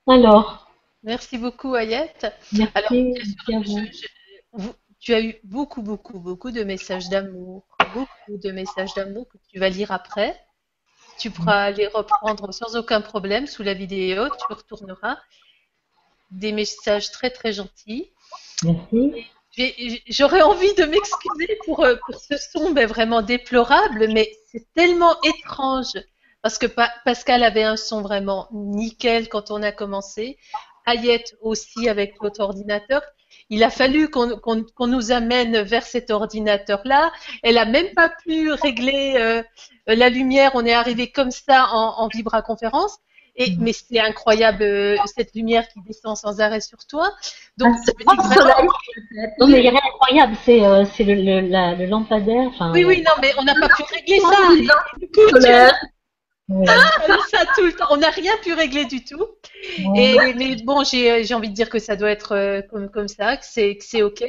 [0.10, 0.65] Alors,
[1.03, 2.27] Merci beaucoup, Ayette.
[2.52, 4.07] merci, Alors, sûr, je-
[4.57, 4.68] je-
[4.99, 7.64] tu as eu beaucoup, beaucoup, beaucoup de messages d'amour,
[7.94, 10.38] beaucoup de messages d'amour que tu vas lire après.
[11.18, 15.18] Tu pourras les reprendre sans aucun problème sous la vidéo, tu retourneras.
[16.31, 18.11] Des messages très, très gentils.
[18.64, 19.26] Merci.
[20.07, 25.15] J'aurais envie de m'excuser pour, euh, pour ce son mais vraiment déplorable, mais c'est tellement
[25.22, 25.94] étrange.
[26.41, 30.38] Parce que Pa- Pascal avait un son vraiment nickel quand on a commencé.
[30.86, 33.02] Ayette aussi avec votre ordinateur.
[33.49, 37.11] Il a fallu qu'on nous amène vers cet ordinateur-là.
[37.44, 39.44] Elle a même pas pu régler euh,
[39.88, 40.52] la lumière.
[40.56, 42.98] On est arrivé comme ça en, en vibraconférence.
[43.36, 47.11] Et, mais c'est incroyable euh, cette lumière qui descend sans arrêt sur toi.
[47.57, 47.76] Donc,
[48.07, 48.72] Ah, c'est vraiment-.
[49.40, 52.48] Non, mais il n'y a rien d'incroyable, c'est euh, c'est le, le, la- le lampadaire.
[52.49, 54.28] Enfin, Oui, oui, non, mais on n'a pas pu régler ça.
[54.49, 55.48] Oh, coup, tu.
[56.50, 57.88] Ouais, as ça tout le temps.
[57.92, 59.28] On n'a rien pu régler du tout.
[59.80, 60.16] ouais.
[60.30, 63.38] Et, mais bon, j'ai envie de dire que ça doit être euh, comme, comme ça,
[63.38, 64.24] que c'est que c'est OK.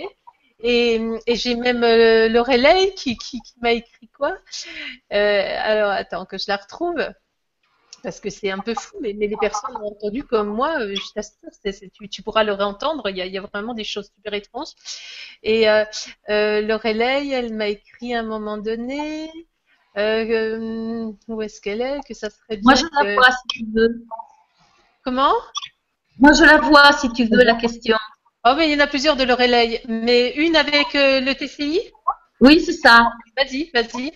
[0.63, 4.37] Et, et j'ai même euh, Lorelei qui, qui, qui m'a écrit quoi?
[5.13, 6.97] Euh, Alors, attends, que je la retrouve.
[8.03, 11.13] Parce que c'est un peu fou, mais, mais les personnes ont entendu comme moi, je
[11.15, 11.51] t'assure,
[11.93, 14.33] tu, tu pourras le réentendre, il y a, il y a vraiment des choses super
[14.33, 14.71] étranges.
[15.43, 15.85] Et euh,
[16.31, 19.31] euh, Lorelei, elle m'a écrit à un moment donné,
[19.97, 23.65] euh, où est-ce qu'elle est, que ça serait bien Moi je la vois si tu
[23.75, 24.05] veux.
[25.05, 25.33] Comment?
[26.19, 27.97] Moi je la vois si tu veux la question.
[28.47, 31.81] Oh, mais il y en a plusieurs de Lorelei, mais une avec euh, le TCI
[32.41, 33.11] Oui, c'est ça.
[33.37, 34.13] Vas-y, vas-y.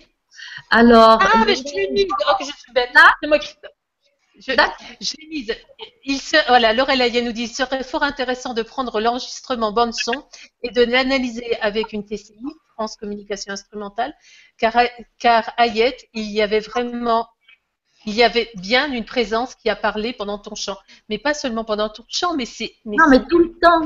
[0.71, 2.07] Alors, Ah, mais je l'ai mise.
[2.27, 2.89] Oh, que je suis bête.
[3.21, 3.53] C'est moi qui.
[4.37, 4.51] Je,
[5.01, 5.55] je l'ai mise.
[6.03, 10.25] Il se, voilà, Lorelai elle nous dit il serait fort intéressant de prendre l'enregistrement bande-son
[10.63, 12.35] et de l'analyser avec une TCI,
[12.75, 14.13] France Communication Instrumentale,
[14.59, 14.73] car,
[15.17, 17.27] car il y avait vraiment.
[18.07, 20.77] Il y avait bien une présence qui a parlé pendant ton chant.
[21.09, 22.71] Mais pas seulement pendant ton chant, mais c'est.
[22.85, 23.81] non, mais tout le temps.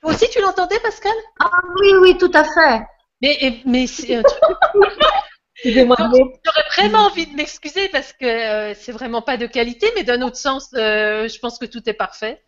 [0.00, 1.12] Toi aussi, tu l'entendais, Pascal?
[1.40, 1.50] Ah
[1.80, 2.86] oui, oui, tout à fait.
[3.20, 4.40] Mais, mais c'est un truc
[5.64, 10.22] J'aurais vraiment envie de m'excuser parce que euh, c'est vraiment pas de qualité, mais d'un
[10.22, 12.42] autre sens, euh, je pense que tout est parfait.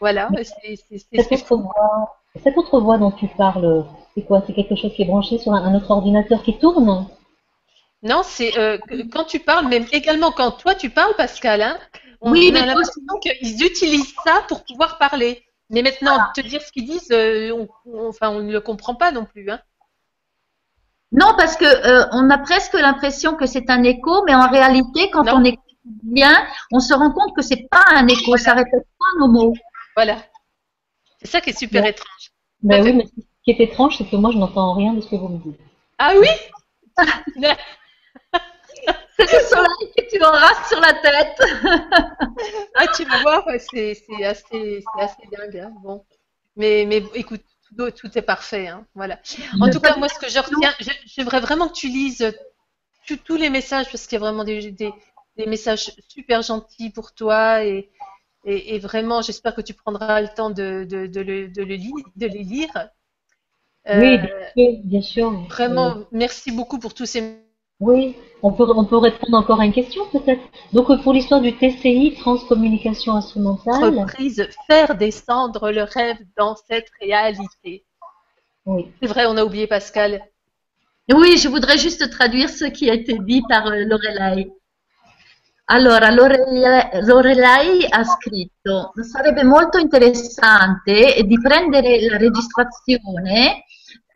[0.00, 3.84] Voilà, c'est c'est- c'est- cette autre voix, cette autre voix dont tu parles,
[4.16, 7.06] c'est quoi C'est quelque chose qui est branché sur un, un autre ordinateur qui tourne?
[8.02, 8.78] Non, c'est euh,
[9.12, 11.78] quand tu parles, mais également quand toi tu parles, Pascal, hein,
[12.20, 15.42] on, Oui, on a l'impression qu'ils utilisent ça pour pouvoir parler.
[15.70, 18.94] Mais maintenant, te dire ce qu'ils disent, euh, on, on- enfin, on ne le comprend
[18.94, 19.50] pas non plus.
[19.50, 19.60] Hein.
[21.12, 25.10] Non, parce que euh, on a presque l'impression que c'est un écho, mais en réalité,
[25.10, 25.36] quand Non.
[25.36, 26.32] on écoute bien,
[26.72, 29.54] on se rend compte que c'est pas un écho, ça répète pas nos mots.
[29.96, 30.16] Voilà.
[31.20, 31.90] C'est ça qui est super Ouais.
[31.90, 32.30] étrange.
[32.62, 33.04] Ben oui, mais
[33.46, 35.60] qui est étrange, c'est que moi, je n'entends rien de ce que vous me dites.
[35.98, 36.28] Ah oui
[39.18, 41.40] C'est le soleil que tu auras sur la tête.
[42.74, 45.56] Ah, tu vas voir, c'est c'est assez, c'est assez dingue.
[45.58, 46.04] hein, Bon.
[46.56, 47.42] Mais, mais écoute,
[47.76, 48.68] tout, tout est parfait.
[48.68, 49.18] hein, Voilà.
[49.60, 52.34] En tout cas, moi, ce que je retiens, je- j'aimerais vraiment que tu lises
[53.06, 54.92] tous- tous les messages parce qu'il y a vraiment des, des,
[55.36, 57.90] des messages super gentils pour toi et,
[58.44, 61.74] et, et vraiment, j'espère que tu prendras le temps de, de, de, le, de, le
[61.74, 62.88] li- de les lire.
[63.88, 65.30] Euh, Oui, bien sûr, bien sûr.
[65.48, 67.22] Vraiment, Euh, merci beaucoup pour tous ces.
[67.80, 70.42] oui, on peut, on peut répondre encore à une question peut-être.
[70.72, 76.90] Donc euh, pour l'histoire du TCI, Transcommunication Instrumentale, reprises, faire descendre le rêve dans cette
[77.00, 77.84] réalité.
[78.66, 78.90] oui.
[79.00, 80.20] C'est vrai, on a oublié Pascal.
[81.12, 84.50] Oui, je voudrais juste traduire ce qui a été dit par euh, Lorelai.
[85.68, 93.64] Allora, Lorelai, Lorelai ha scritto, sarebbe molto interessante di prendere la registrazione,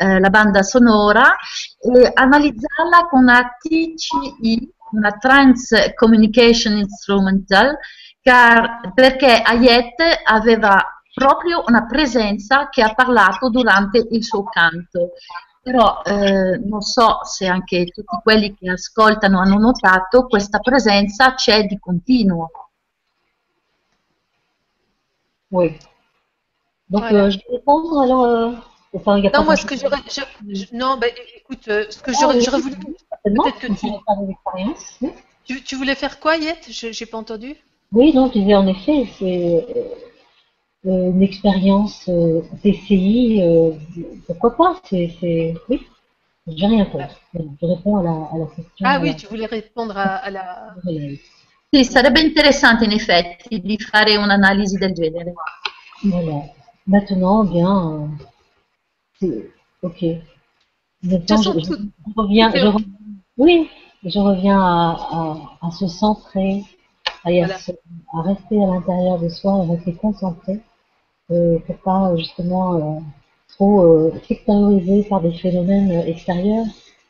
[0.00, 1.36] eh, la banda sonora,
[1.78, 7.76] e analizzarla con una TCI, una Trans Communication Instrumental,
[8.22, 10.82] car- perché Ayette aveva
[11.12, 15.12] proprio una presenza che ha parlato durante il suo canto.
[15.62, 21.66] Però eh, non so se anche tutti quelli che ascoltano hanno notato, questa presenza c'è
[21.66, 22.50] di continuo.
[25.50, 25.76] Oui.
[26.88, 27.24] Donc, Voilà.
[27.24, 28.24] euh, je vais répondre alors.
[28.24, 28.52] euh,
[28.94, 29.98] enfin, il y a Non, pas moi, ce que j'aurais.
[30.08, 32.62] je- je- non, ben, écoute, euh, ce que Ah, j'aurais oui.
[32.62, 32.76] voulu.
[33.24, 34.00] peut-être que tu- faire.
[35.02, 35.10] Oui.
[35.46, 36.66] Tu, tu voulais faire quoi, Yette?
[36.70, 37.56] Je J'ai pas entendu.
[37.92, 39.66] Oui, non, je disais en effet, c'est.
[39.76, 39.84] euh,
[40.86, 43.72] euh, une expérience euh, TCI, euh,
[44.26, 45.86] pourquoi pas C'est, c'est, oui,
[46.46, 47.20] j'ai rien contre.
[47.34, 48.84] Je réponds à la, à la question.
[48.84, 50.74] Ah oui, la- tu voulais répondre à, à la...
[51.72, 55.34] Sì, sarebbe interessante in effetti di fare un'analisi del genere.
[56.02, 56.48] Voilà.
[56.84, 58.24] Maintenant, bien, euh,
[59.82, 60.04] ok.
[61.02, 61.16] Je, je-
[61.60, 62.66] tout- je reviens, je
[63.38, 63.68] oui,
[64.04, 66.62] je reviens à, à, à se centrer,
[67.24, 67.58] à, Voilà.
[67.58, 67.72] se-
[68.12, 70.60] à rester à l'intérieur de soi, à rester concentré,
[71.30, 73.00] euh, pour pas justement euh,
[73.48, 76.66] trop euh, s'extérioriser par des phénomènes euh, extérieurs.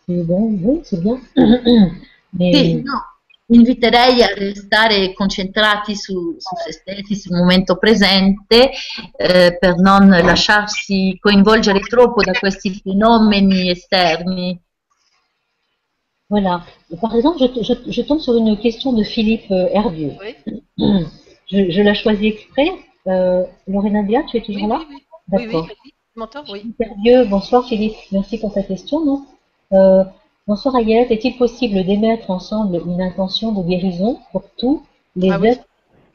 [0.06, 1.18] C'est bon, oui, c'est bien.
[2.32, 2.82] Mais
[3.50, 8.70] inviterei a restare concentrati su, su se stessi, sul momento presente,
[9.16, 14.60] eh, per non lasciarsi coinvolgere troppo da questi fenomeni esterni.
[16.28, 16.64] voilà.
[17.00, 20.16] Par exemple, je, je, je tombe sur une question de Philippe euh, Hervieux.
[20.20, 20.36] Oui,
[21.50, 22.70] Je, je la choisis exprès.
[23.08, 24.80] Euh, Lorena Dia, tu es toujours oui, là?
[24.88, 25.02] oui, oui.
[25.32, 26.44] Oui, oui, D'accord.
[26.48, 26.74] Oui.
[27.02, 29.04] Dieu, bonsoir Philippe, merci pour ta question.
[29.04, 29.26] non?
[29.72, 30.04] Euh,
[30.46, 34.84] bonsoir Ayette, est-il possible d'émettre ensemble une intention de guérison pour tous
[35.16, 35.48] les Ah oui.
[35.48, 35.64] êtres,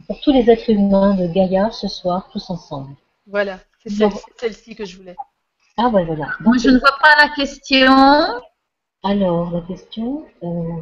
[0.07, 2.95] pour tous les êtres humains de Gaïa ce soir, tous ensemble?
[3.27, 5.15] Voilà, c'est celle- celle-ci que je voulais.
[5.77, 6.29] Ah ouais, voilà.
[6.41, 7.87] Moi, je ne vois pas la question.
[9.03, 10.81] alors la question, euh,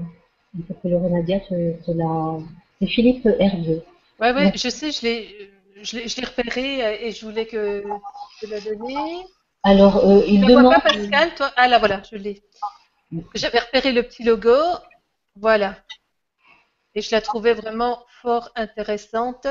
[0.57, 2.37] il faut que Lorena Dia te, te la.
[2.79, 3.83] C'est Philippe Hervieux.
[4.19, 4.51] Ouais, ouais, Ouais.
[4.55, 5.51] je sais, je l'ai,
[5.81, 7.81] je l'ai, je l'ai repéré euh, et je voulais que
[8.41, 9.25] te la donner.
[9.63, 10.73] Alors euh, Tu il vois demande.
[10.75, 11.51] pas, Pascal, toi?
[11.55, 12.43] Ah là, voilà, je l'ai.
[13.35, 14.55] J'avais repéré le petit logo,
[15.35, 15.75] voilà.
[16.95, 19.47] Et je la trouvais vraiment fort intéressante.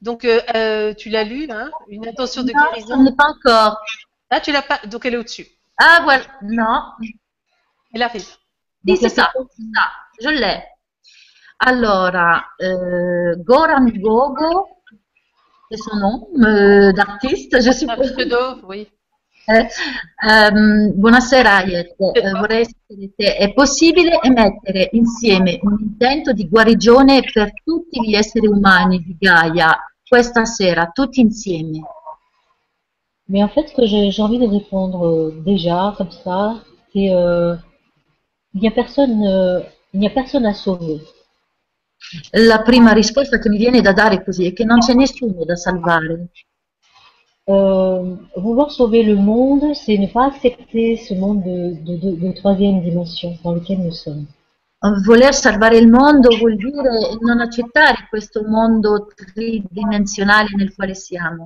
[0.00, 1.70] Donc, euh, euh, tu l'as lu, hein?
[1.88, 3.02] Une intention de Non, guérison.
[3.02, 3.78] n'est pas encore.
[4.30, 5.46] Ah, tu l'as pas, donc elle est au-dessus.
[5.78, 6.82] Ah, voilà, non.
[7.94, 8.26] Elle arrive.
[8.84, 9.82] Donc, c'est ça, ça,
[10.22, 10.62] je l'ai.
[11.58, 14.68] Allora, eh, Goran Gogo,
[15.70, 18.12] c'est son nom euh, d'artiste, je Un suppose.
[18.12, 18.88] pseudo, oui.
[19.48, 19.68] Eh,
[20.28, 27.22] ehm, buonasera Ayet, Eh, vorrei sapere se è possibile emettere insieme un intento di guarigione
[27.32, 31.80] per tutti gli esseri umani di Gaia questa sera, tutti insieme.
[33.28, 36.62] Mais en fait, ce que j'ai j'ai envie de répondre euh, déjà, comme ça,
[36.92, 37.54] c'est euh,
[38.54, 39.60] il n'y a personne, euh,
[39.92, 41.00] il n'y a personne à sauver.
[42.32, 45.56] La prima risposta che mi viene da dare così è che non c'è nessuno da
[45.56, 46.30] salvare.
[47.48, 52.32] Euh, vouloir sauver le monde, c'est ne pas accepter ce monde de, de, de- de
[52.32, 54.26] troisième dimension dans lequel nous sommes.
[55.04, 56.82] Voler salvare il mondo vuol dire
[57.22, 61.44] non accettare questo mondo tridimensionale nel quale siamo.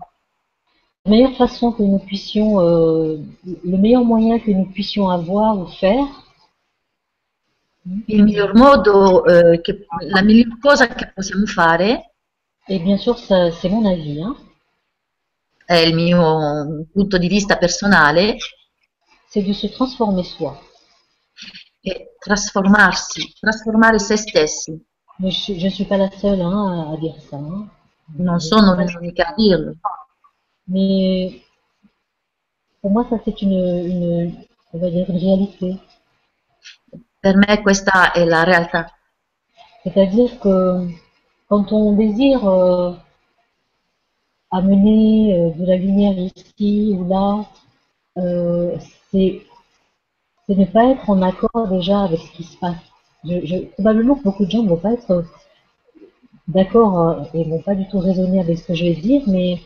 [1.04, 3.18] La meilleure façon que nous puissions, euh,
[3.64, 6.06] le meilleur moyen que nous puissions avoir ou faire,
[8.06, 12.10] Il miglior modo, eh, che, la miglior cosa che possiamo fare,
[12.68, 14.36] et bien sûr, c'est mon avis, hein,
[15.70, 18.36] è il mio punto di vista personale,
[19.28, 20.50] c'est de se transformer soi.
[21.80, 24.72] è trasformarsi, trasformare se stessi.
[25.20, 27.36] Je ne suis pas la seule hein, à, à dire ça.
[27.36, 27.68] hein.
[28.18, 29.76] Non sono l'unica a dirlo.
[30.64, 31.40] Mais
[32.80, 35.76] pour moi, ça c'est une, une, on va dire une réalité.
[37.20, 38.90] Per me questa è la realtà.
[39.84, 40.88] C'est-à-dire que
[41.48, 42.92] quand on désire euh,
[44.50, 47.44] amener euh, de la lumière ici ou là,
[48.18, 48.76] euh,
[49.10, 49.42] c'est
[50.48, 52.76] ne pas être en accord déjà avec ce qui se passe.
[53.74, 55.24] Probablement que beaucoup de gens ne vont pas être
[56.48, 59.60] d'accord euh, et vont pas du tout raisonner avec ce que je vais dire, mais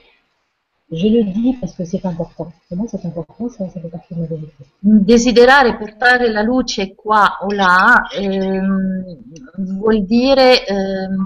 [0.93, 2.53] je le dis parce que c'est important.
[2.69, 4.65] Pour moi, c'est important, ça, ça fait partie de ma vérité.
[4.83, 9.05] Desiderare portare la luce qua o là ehm,
[9.59, 11.25] vuol dire, ehm,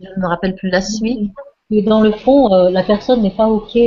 [0.00, 1.32] je ne me rappelle plus la suite,
[1.70, 3.78] Et dans le fond, euh, la personne n'est pas OK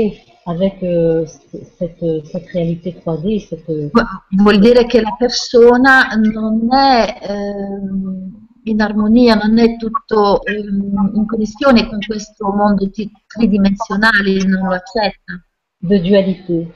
[0.45, 3.89] avec euh, cette, euh, cette réalité 3D, cette, euh,
[4.31, 8.31] vuol dire che la persona non è ehm,
[8.65, 12.89] in armonia, non è tutto ehm, in connessione con questo mondo
[13.27, 15.33] tridimensionale, non lo accetta,
[15.77, 16.73] de dualité.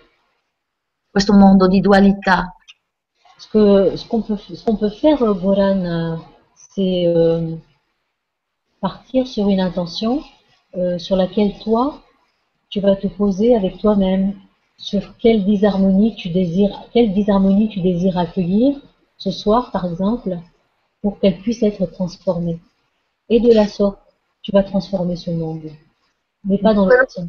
[1.09, 2.53] questo mondo di dualità.
[3.39, 6.19] Ce que ce qu'on peut ce qu'on peut faire, Goran,
[6.55, 7.55] c'est euh,
[8.81, 10.21] partir sur une intention
[10.76, 12.02] euh, sur laquelle toi
[12.69, 14.34] tu vas te poser avec toi-même
[14.77, 18.80] sur quelle disharmonie tu désires quelle disharmonie tu désires accueillir
[19.18, 20.38] ce soir par exemple
[21.02, 22.60] pour qu'elle puisse être transformée.
[23.30, 23.99] Et de la sorte,
[24.41, 25.69] tu vas transformer ce monde,
[26.44, 27.26] mais pas dans le sens.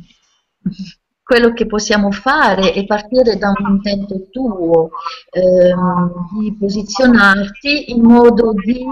[1.29, 4.89] Quello che possiamo fare è partire da un intento tuo,
[5.31, 6.11] ehm,
[6.41, 8.83] di posizionarti in modo di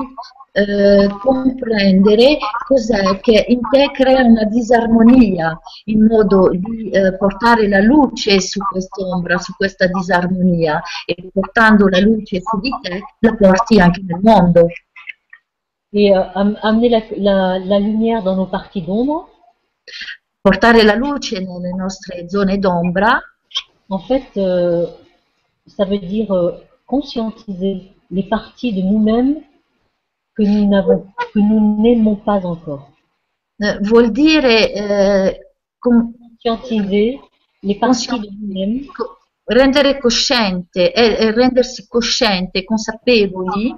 [0.52, 2.36] eh, comprendere
[2.66, 8.60] cos'è che in te crea una disarmonia, in modo di eh, portare la luce su
[8.60, 14.20] quest'ombra, su questa disarmonia e portando la luce su di te la porti anche nel
[14.22, 14.66] mondo.
[15.92, 19.26] Et euh, am- amener la, la- la lumière dans nos parties d'ombre,
[20.46, 23.20] Portare la luce nelle nostre zone d'ombra
[23.88, 24.86] en fait, euh,
[25.66, 26.52] ça veut dire euh,
[26.86, 29.40] conscientiser les parties de nous-mêmes
[30.36, 32.90] que nous n'avons, que nous n'aimons pas encore.
[33.58, 35.40] eh, vuol dire eh,
[35.80, 36.12] com-
[36.44, 37.18] Conscientiser
[37.64, 43.74] les parties de nous-mêmes co- rendere cosciente e, rendersi cosciente, consapevoli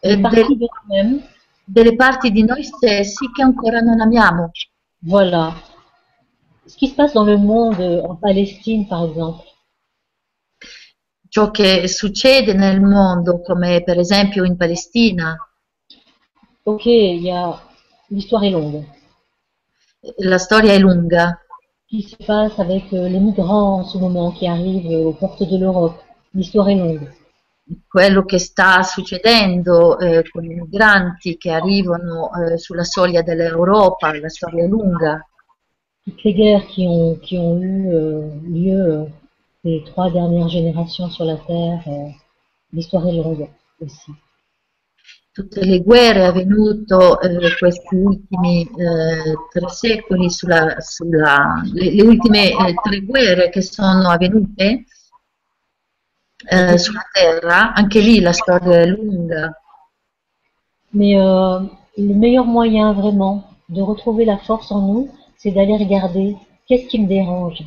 [0.00, 0.46] eh, les
[0.86, 1.22] del-
[1.64, 4.50] delle parti di noi stessi che ancora non amiamo.
[5.00, 5.54] voilà.
[6.68, 9.44] Ce qui se passe dans le monde, euh, en Palestine par exemple,
[11.30, 15.36] Ciò che succede nel mondo, come per esempio in Palestina,
[16.62, 17.60] ok, il y a,
[18.08, 18.86] l'histoire est longue.
[20.18, 21.38] la storia è lunga.
[21.84, 25.12] Ce qui se passe avec euh, les migrants en ce moment qui arrivent euh, aux
[25.12, 27.14] portes de l'Europe, l'histoire est longue.
[27.86, 34.30] Quello che sta succedendo eh, con i migranti che arrivano eh, sulla soglia dell'Europa, la
[34.30, 35.27] storia è lunga.
[36.08, 39.04] Toutes les guerres qui ont, qui ont eu euh, lieu euh,
[39.62, 42.08] ces trois dernières générations sur la Terre, euh,
[42.72, 43.46] l'histoire est longue
[43.82, 44.12] aussi.
[45.34, 46.90] Tutte le guerre avvenute
[47.22, 53.60] eh, questi ultimi eh, tre secoli, sulla, sulla- le, le ultime eh, tre guerre che
[53.60, 54.84] sono avvenute
[56.50, 59.52] eh, sulla Terra, anche lì la storia è lunga.
[60.94, 61.60] Mais euh,
[61.98, 65.08] le meilleur moyen vraiment de retrouver la force en nous,
[65.38, 66.36] c'est d'aller regarder
[66.66, 67.62] qu'est-ce qui me dérange.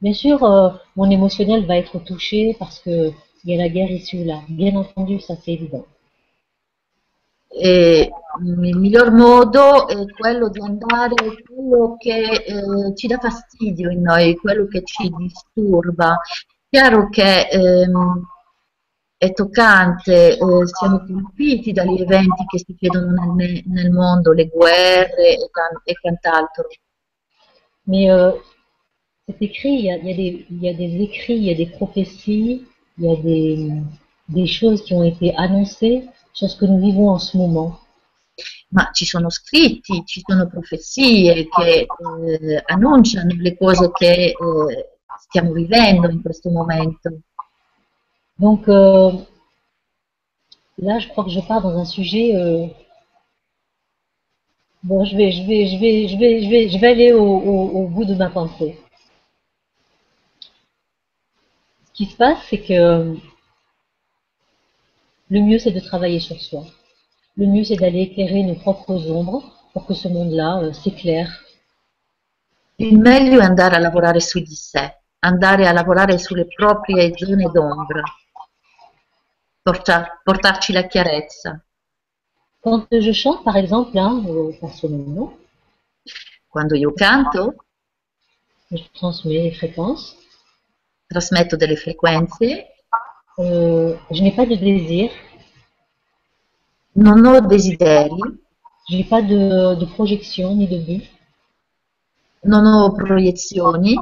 [0.00, 3.12] Bien sûr, euh, mon émotionnel va être touché parce que
[3.44, 4.40] il y a la guerre ici ou là.
[4.48, 5.86] Bien entendu, ça c'est évident.
[7.52, 8.08] E
[8.40, 11.14] mm, il miglior modo è quello di andare
[11.44, 16.16] quello che eh, ci dà fastidio in noi, quello che ci disturba.
[16.68, 18.22] Chiaro che ehm,
[19.16, 25.36] è toccante, eh, siamo colpiti dagli eventi che succedono nel, me- nel mondo, le guerre
[25.36, 25.50] e,
[25.84, 26.68] e quant'altro.
[27.90, 28.30] Mais euh,
[29.26, 31.42] c'est écrit, il y, a, il, y a des, il y a des écrits, il
[31.42, 32.64] y a des prophéties,
[32.98, 33.68] il y a des,
[34.28, 37.80] des choses qui ont été annoncées sur ce que nous vivons en ce moment.
[38.70, 44.34] Ma ci sono scritti, ci sono profezie che eh, annunciano le cose che eh,
[45.18, 47.10] stiamo vivendo in questo momento.
[48.36, 49.10] Donc euh,
[50.78, 52.36] là, je crois que je pars dans un sujet.
[52.36, 52.68] euh,
[54.82, 55.66] bon, je vais, je vais,
[56.08, 58.78] je vais, aller au, bout de ma pensée.
[61.86, 63.16] Ce qui se passe, c'est que
[65.28, 66.64] le mieux, c'est de travailler sur soi.
[67.36, 71.44] Le mieux, c'est d'aller éclairer nos propres ombres pour que ce monde-là euh, s'éclaire.
[72.76, 77.50] Il meglio è andare a lavorare su di sé, andare a lavorare sulle proprie zone
[77.52, 78.02] d'ombra,
[79.62, 81.62] porta- portarci la chiarezza.
[82.62, 84.22] Quand je chante, par exemple, hein,
[84.60, 85.32] personnellement,
[86.52, 87.54] Quando io canto,
[88.72, 90.16] je transmets les fréquences.
[91.08, 92.36] trasmetto delle frequenze,
[93.38, 95.10] Euh, je n'ai pas de désir,
[96.94, 98.20] non ho desideri,
[98.88, 101.04] je n'ai pas de, de projection ni de but.
[102.44, 103.96] non ho proiezioni,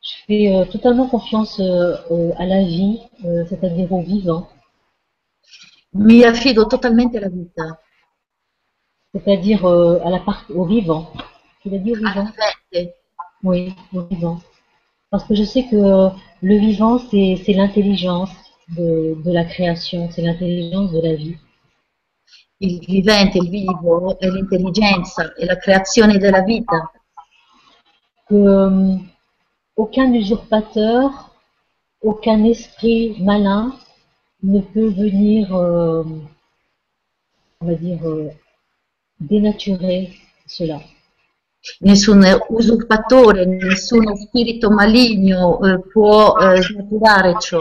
[0.00, 3.00] Je fais euh, totalement confiance euh, à la vie,
[3.48, 4.48] c'est-à-dire au vivant,
[5.92, 7.80] mi affido totalmente alla vita,
[9.12, 11.12] c'est-à-dire euh, à la part, au vivant.
[11.62, 12.26] Tu l'as dit au vivant
[12.72, 12.94] vivente,
[13.42, 14.40] Oui, au vivant.
[15.10, 16.08] Parce que je sais que euh,
[16.42, 18.30] le vivant, c'est c'est l'intelligence
[18.76, 21.36] de, de la création, c'est l'intelligence de la vie.
[22.58, 26.90] il vivente, il vivo, è l'intelligenza, è la creazione della vita.
[28.26, 28.98] Que euh,
[29.76, 31.30] aucun usurpateur,
[32.02, 33.72] aucun esprit malin
[34.46, 36.04] ne peut venir, euh,
[37.60, 38.30] on va dire, euh,
[39.20, 40.12] dénaturer
[40.46, 40.80] cela.
[41.80, 47.60] Nessun usurpatore, nessuno spirito maligno eh, può eh, snaturare ciò,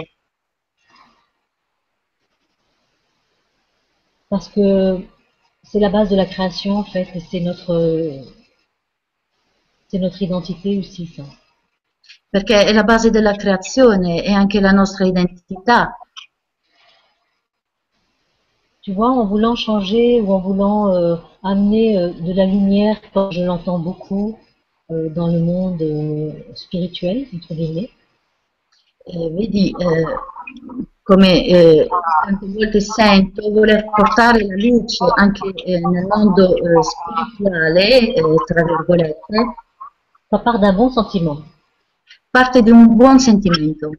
[4.27, 5.07] Parce que
[5.63, 8.23] c'est la base de la création, en fait, et c'est notre,
[9.87, 11.23] c'est notre identité aussi, ça.
[12.29, 15.97] perché è la base della creazione e anche la nostra identità.
[18.85, 23.31] Tu vois, en voulant changer ou en voulant euh, amener euh, de la lumière, quand
[23.31, 24.37] je l'entends beaucoup,
[24.91, 27.89] euh, dans le monde euh, spirituel, entre guillemets.
[29.07, 30.05] Vedi, eh,
[31.03, 31.87] come eh,
[32.27, 38.13] tante volte sento voler portare la luce anche nel mondo spirituale,
[38.47, 39.17] tra virgolette,
[40.29, 41.39] Ça part d'un bon sentiment,
[42.31, 43.89] parte di un buon sentimento,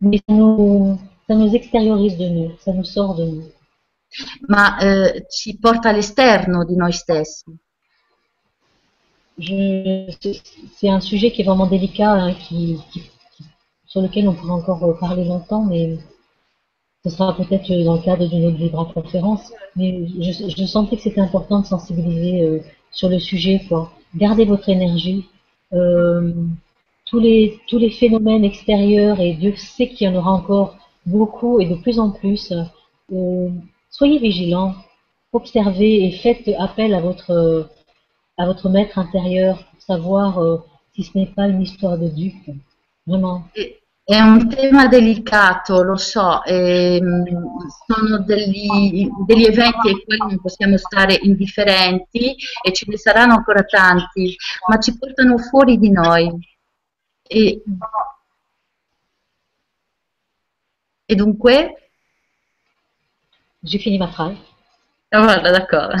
[0.00, 0.98] mais ça nous,
[1.28, 3.44] ça nous extériorise de nous, ça nous sort de nous.
[4.46, 7.44] Ma eh, ci porta all'esterno di noi stessi.
[9.38, 12.34] C'est- un sujet qui est vraiment délicat, hein,
[13.86, 15.98] sur lequel on pourrait encore parler longtemps, mais
[17.04, 19.52] ce sera peut-être dans le cadre d'une autre Vibra conférence.
[19.76, 22.60] Mais je, sentais que c'était important de sensibiliser euh,
[22.90, 23.92] sur le sujet, quoi.
[24.16, 25.26] Gardez votre énergie.
[25.72, 26.32] Euh,
[27.06, 30.76] tous les tous les phénomènes extérieurs, et Dieu sait qu'il y en aura encore
[31.06, 32.52] beaucoup et de plus en plus.
[33.12, 33.48] euh,
[33.94, 34.74] soyez vigilants,
[35.32, 37.70] observez et faites appel à votre
[38.36, 40.58] à votre maître intérieur pour savoir euh,
[40.92, 42.50] si ce n'est pas une histoire de dupe.
[43.06, 43.44] Vraiment.
[44.06, 47.24] È un tema delicato, lo so, ehm,
[47.86, 53.62] sono degli, degli eventi ai quali non possiamo stare indifferenti e ce ne saranno ancora
[53.62, 54.36] tanti,
[54.68, 56.28] ma ci portano fuori di noi.
[57.22, 57.62] E,
[61.06, 61.83] e dunque,
[63.64, 64.36] J'ai fini ma phrase.
[65.10, 65.90] Ah, voilà, d'accord.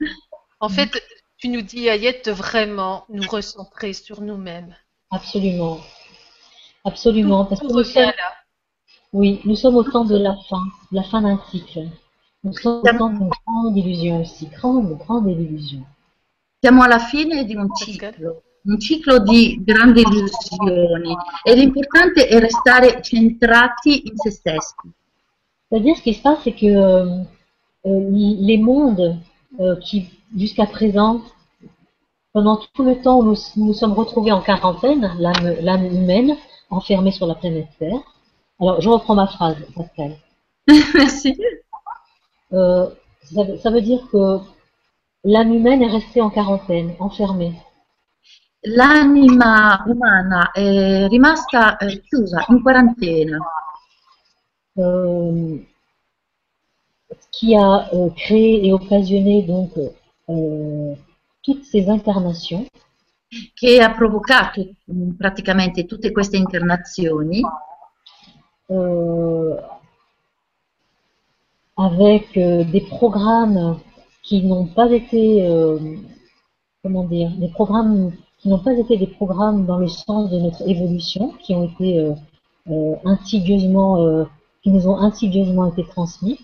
[0.60, 0.90] En fait,
[1.36, 4.74] tu nous dis, Ayette, de vraiment nous recentrer sur nous-mêmes.
[5.10, 5.78] Absolument.
[6.84, 7.44] Absolument.
[7.44, 8.32] Parce que nous sommes, là.
[9.12, 11.88] oui, nous sommes au temps de la fin, la fin d'un cycle.
[12.42, 15.84] Nous sommes au temps d'une grande illusion aussi, grande, grande illusion.
[16.60, 23.02] Siamo alla fine di un ciclo, un ciclo di grandi illusioni e l'importante è restare
[23.02, 24.74] centrati in se stessi.
[25.70, 27.04] C'est-à-dire, ce qui se passe, c'est que euh,
[27.86, 29.18] euh, les mondes
[29.60, 31.20] euh, qui, jusqu'à présent,
[32.32, 36.36] pendant tout le temps où nous nous sommes retrouvés en quarantaine, l'âme humaine,
[36.70, 38.00] enfermée sur la planète Terre.
[38.60, 40.16] Alors, je reprends ma phrase, Pascal.
[40.94, 41.36] Merci.
[42.52, 42.88] Euh,
[43.22, 44.38] ça, veut- ça veut dire que
[45.24, 47.54] l'âme humaine est restée en quarantaine, enfermée.
[48.66, 53.36] L'anima umana è rimasta eh, chiusa in quarantena,
[57.30, 59.72] qui a euh, créé et occasionné donc
[60.28, 60.94] euh,
[61.42, 62.66] toutes ces incarnations.
[63.52, 67.42] Che ha provocato mh, praticamente tutte queste incarnazioni.
[68.70, 69.56] Euh,
[71.76, 73.78] avec euh, des programmes
[74.22, 75.78] qui n'ont pas été, euh,
[76.82, 80.68] comment dire, des programmes qui n'ont pas été des programmes dans le sens de notre
[80.68, 82.12] évolution, qui ont été euh,
[82.70, 84.24] euh, insidieusement, euh,
[84.64, 86.38] qui nous ont insidieusement été transmis.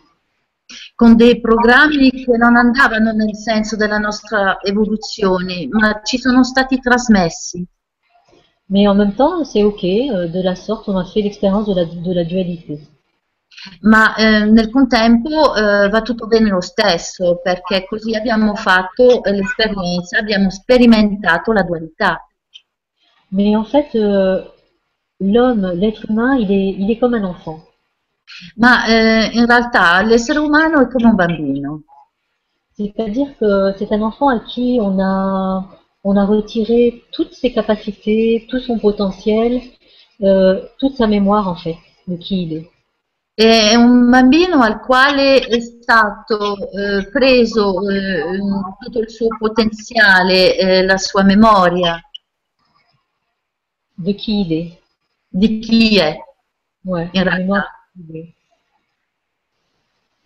[0.94, 6.78] con dei programmi che non andavano nel senso della nostra evoluzione, ma ci sono stati
[6.78, 7.66] trasmessi.
[8.66, 9.82] Mais en même temps, c'est ok.
[9.82, 12.78] euh, de la sorte, on a fait l'expérience de la, de la dualité.
[13.80, 19.32] Ma eh, nel contempo eh, va tutto bene lo stesso, perché così abbiamo fatto eh,
[19.32, 22.24] l'esperienza, abbiamo sperimentato la dualità.
[23.32, 24.44] Mais en fait, euh,
[25.18, 27.60] l'homme, l'être humain, il est, il est comme un enfant.
[28.57, 31.82] Ma eh, in realtà l'essere umano è come un bambino,
[32.73, 35.69] C'est-à-dire que c'est un enfant à qui on a,
[36.02, 39.61] on a retiré toutes ses capacités, tout son potentiel,
[40.23, 41.77] euh, toute sa mémoire en fait,
[42.09, 42.70] de qui il est.
[43.35, 48.39] è un bambino al quale è stato eh, preso eh,
[48.78, 52.01] tutto il suo potenziale, eh, la sua memoria
[54.07, 54.78] De qui il est.
[55.31, 56.16] di chi è.
[56.85, 57.65] Ouais, Il la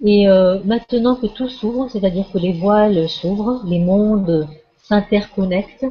[0.05, 4.47] Et euh, maintenant que tout s'ouvre, c'est-à-dire que les voiles s'ouvrent, les mondes
[4.85, 5.85] s'interconnectent,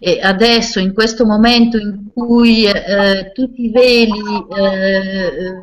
[0.00, 4.20] E adesso, in questo momento in cui eh, tutti i veli
[4.56, 5.58] eh,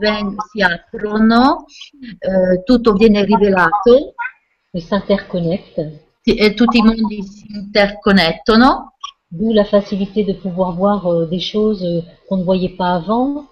[0.52, 1.66] si aprono,
[2.20, 4.14] eh, tutto viene rivelato,
[4.72, 8.94] et s'interconnectent, si- e tutti i mondi si interconnettono,
[9.30, 11.86] d'où la facilité de pouvoir voir euh, des choses
[12.28, 13.48] qu'on ne voyait pas avant,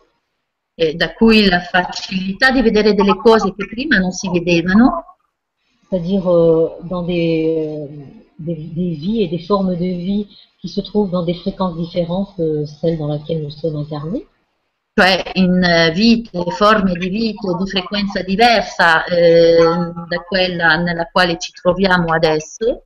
[0.79, 5.17] e da cui la facilità di vedere delle cose che prima non si vedevano,
[5.89, 7.87] c'est-à-dire euh, dans des, euh,
[8.37, 10.27] des, des vies et des formes de vie
[10.61, 14.27] qui se trouvent dans des fréquences différentes que celles dans lesquelles nous sommes incarnés.
[14.97, 19.57] cioè in eh, vite, forme di vita di frequenza diversa eh,
[20.07, 22.83] da quella nella quale ci troviamo adesso.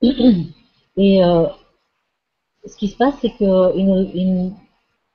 [0.00, 1.46] Et euh,
[2.66, 3.32] ce qui se passe, c'est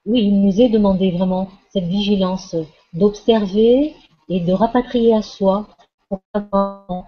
[0.07, 2.55] oui, il nous est demandé vraiment cette vigilance
[2.93, 3.93] d'observer
[4.29, 5.67] et de rapatrier à soi
[6.09, 7.05] pour savoir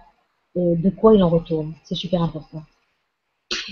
[0.54, 1.74] de quoi il en retourne.
[1.84, 2.62] C'est super important.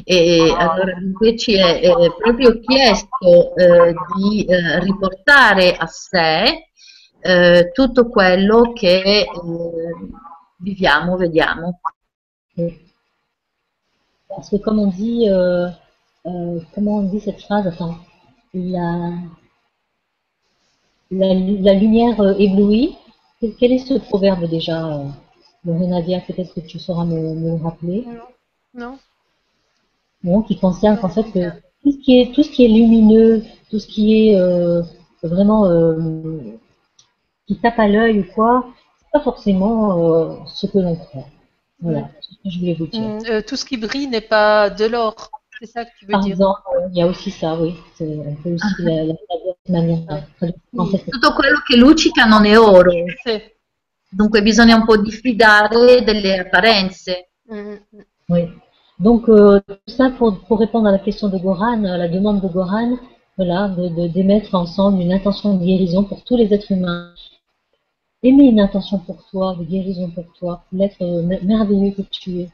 [0.05, 6.70] E allora invece è, è proprio chiesto eh, di eh, riportare a sé
[7.20, 9.28] eh, tutto quello che eh,
[10.59, 11.80] viviamo, vediamo.
[14.28, 15.68] Parce que comme on dit, euh,
[16.26, 17.98] euh, comment on dit cette phrase Attends,
[18.54, 19.10] la,
[21.10, 22.96] la, la lumière euh, éblouit.
[23.58, 25.04] Quel est ce proverbe déjà euh,
[25.64, 28.04] Nadia, peut-être que tu sauras me, me le rappeler.
[28.74, 28.98] Non.
[30.24, 31.50] Bon, qui concerne en fait que
[31.82, 34.82] tout ce qui est tout ce qui est lumineux, tout ce qui est euh,
[35.22, 36.40] vraiment euh,
[37.46, 38.66] qui tape à l'œil ou quoi,
[38.98, 41.26] c'est pas forcément euh, ce que l'on croit.
[41.80, 43.00] Voilà, c'est ce que je voulais vous dire.
[43.00, 45.30] Mm, euh, tout ce qui brille n'est pas de l'or.
[45.60, 47.74] C'est ça que tu veux Par dire exemple, euh, il y a aussi ça, oui.
[47.94, 50.52] C'est- On peut aussi la, la de
[51.10, 52.90] Tutto quello che luccica non è oro,
[53.22, 53.56] C'est-
[54.09, 57.30] dunque bisogna un po' diffidare delle apparenze.
[57.52, 57.74] Mm,
[58.28, 58.48] Oui.
[58.97, 62.40] Donc, euh, tout ça pour, pour répondre à la question de Goran, à la demande
[62.40, 62.98] de Goran,
[63.36, 67.14] voilà, de, de- d'émettre ensemble une intention de guérison pour tous les êtres humains.
[68.22, 72.02] Aimer une intention pour toi, de guérison pour toi, pour l'être euh, mer- merveilleux que
[72.02, 72.48] tu es.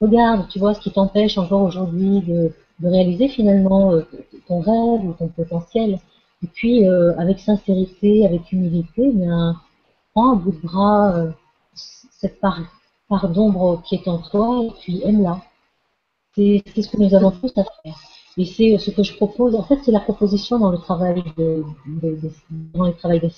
[0.00, 2.52] Regarde, tu vois, ce qui t'empêche encore aujourd'hui de,
[2.82, 4.02] réaliser finalement euh,
[4.48, 5.98] ton rêve ou ton potentiel.
[6.42, 9.60] Et puis, euh, avec sincérité, avec humilité, eh bien,
[10.14, 11.30] prends à bout de bras euh,
[11.74, 12.58] cette part,
[13.34, 15.42] d'ombre qui est en toi et puis aime-la.
[16.34, 17.98] C'est ce que nous avons tous à faire.
[18.38, 19.54] Et c'est ce que je propose.
[19.54, 22.32] En fait, c'est la proposition dans le travail de, de- de-
[22.74, 23.28] dans le travail de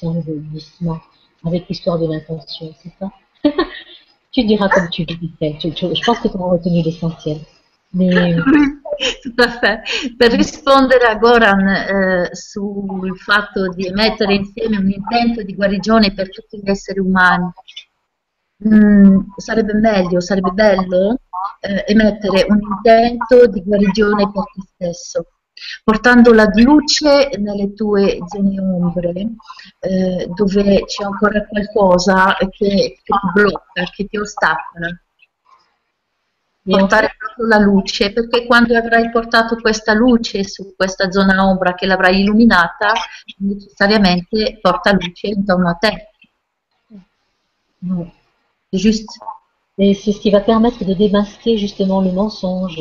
[1.45, 3.11] avec l'histoire de l'intention, c'est ça?
[4.33, 5.17] Tu diras comme tu veux.
[5.61, 7.39] Tu- tu- je pense que tu auras retenu l'essentiel.
[7.95, 8.35] Mais
[9.23, 9.81] Tutto fait.
[10.19, 16.31] Per rispondere a Goran eh, sul fatto di mettere insieme un intento di guarigione per
[16.31, 17.51] tutti gli esseri umani,
[18.67, 21.17] mm, sarebbe meglio, sarebbe bello
[21.61, 25.27] eh, emettere un intento di guarigione per te stesso,
[25.85, 29.13] portando la luce nelle tue zone ombre,
[29.81, 34.89] eh, dove c'è ancora qualcosa che, che ti blocca, che ti ostacola
[36.65, 41.87] portare proprio la luce, perché quando avrai portato questa luce su questa zona ombra che
[41.87, 42.93] l'avrai illuminata,
[43.39, 46.11] necessariamente porta luce intorno a te.
[48.71, 49.19] C'est juste.
[49.79, 52.79] Et c'est ce qui va permettre de démasquer justement le mensonge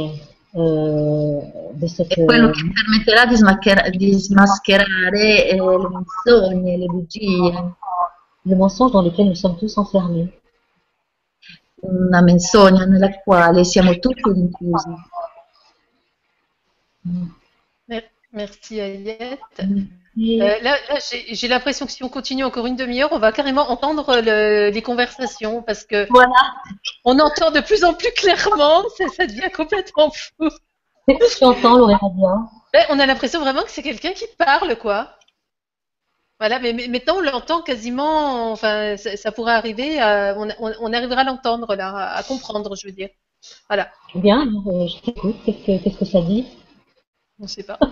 [0.56, 1.42] euh,
[1.74, 2.14] de cette.
[2.14, 7.76] È quello che permetterà di, smaschera- di smascherare eh, le menzogne, le bugie.
[8.44, 10.30] le mensonge dans lequel nous sommes tous enfermés.
[11.84, 14.90] Una menzogna nella quale siamo tutti rinchiusi.
[17.86, 20.01] Mer- Merci Ayette.
[20.20, 21.00] Et- Euh, là, là,
[21.32, 24.82] j'ai l'impression que si on continue encore une demi-heure, on va carrément entendre le- les
[24.82, 26.34] conversations parce que Voilà.
[27.06, 30.50] on entend de plus en plus clairement, ça, ça devient complètement fou.
[31.08, 32.36] tu entends, Loréradia
[32.74, 35.18] Ouais, on a l'impression vraiment que c'est quelqu'un qui parle, quoi.
[36.40, 40.74] Voilà, mais, mais maintenant on l'entend quasiment, enfin, ça, ça pourrait arriver, à- on, on-
[40.82, 43.10] on arrivera à l'entendre là, à, à comprendre, je veux dire.
[43.70, 45.36] Voilà, Bien, euh, je t'écoute.
[45.46, 46.46] Qu'est-ce que, qu'est-ce que ça dit?
[47.40, 47.80] On sait pas.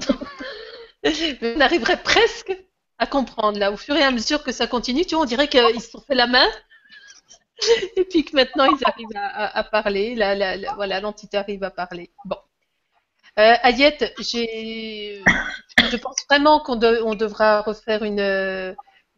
[1.03, 2.55] Mais on arriverait presque
[2.97, 5.47] à comprendre là, au fur et à mesure que ça continue, tu vois, on dirait
[5.47, 6.47] qu'ils se sont fait la main.
[7.97, 11.37] Et puis que maintenant ils arrivent à, à- à parler, la, la- la- voilà, l'entité
[11.37, 12.09] arrive à parler.
[12.25, 12.37] Bon.
[13.37, 15.23] Euh, Ayette, j'ai,
[15.91, 18.19] je pense vraiment qu'on de- on devra refaire une,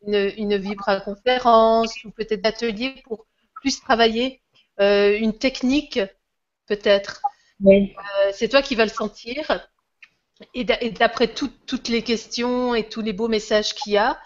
[0.06, 3.26] une, une vibra-conférence ou peut-être atelier pour
[3.56, 4.42] plus travailler
[4.80, 6.00] euh, une technique,
[6.68, 7.22] peut-être.
[7.62, 7.96] Oui.
[8.26, 9.68] Euh, c'est toi qui vas le sentir.
[10.54, 13.98] Et d'a- et d'après tout- toutes les questions et tous les beaux messages qu'il y
[13.98, 14.20] a,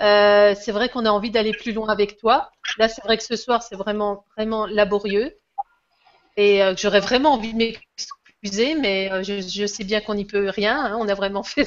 [0.00, 2.50] euh, c'est vrai qu'on a envie d'aller plus loin avec toi.
[2.78, 5.36] Là, c'est vrai que ce soir, c'est vraiment, vraiment laborieux.
[6.36, 10.48] Et euh, j'aurais vraiment envie de m'excuser, mais euh, je, sais bien qu'on n'y peut
[10.50, 10.78] rien.
[10.78, 10.96] hein.
[11.00, 11.64] On a vraiment fait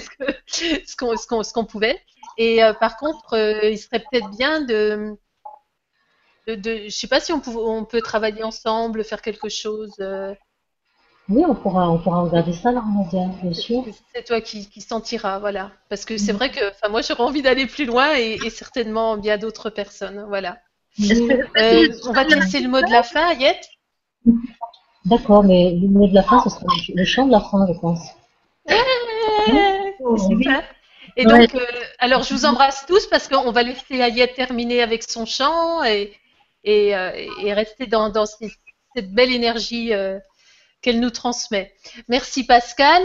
[0.48, 2.00] ce qu'on pouvait.
[2.38, 5.18] Et par contre, il serait peut-être bien de,
[6.48, 9.96] je sais pas si on peut travailler ensemble, faire quelque chose.
[11.30, 13.86] Oui, on pourra, on pourra regarder ça, Loréradia, bien sûr.
[14.16, 15.72] C'est toi qui, qui sentiras, voilà.
[15.88, 19.38] Parce que c'est vrai que, moi, j'aurais envie d'aller plus loin et, et certainement bien
[19.38, 20.58] d'autres personnes, voilà.
[21.00, 23.70] Euh, on va te laisser le mot de la fin, Ayette.
[25.06, 27.80] D'accord, mais le mot de la fin, ce sera le chant de la fin, je
[27.80, 28.02] pense.
[30.28, 30.64] Super.
[31.16, 31.60] Et donc, euh,
[32.00, 36.14] alors, je vous embrasse tous parce qu'on va laisser Ayette terminer avec son chant et,
[36.64, 37.12] et, euh,
[37.44, 39.92] et rester dans, dans cette belle énergie
[40.82, 41.74] qu'elle nous transmet.
[42.08, 43.02] Merci Pascal,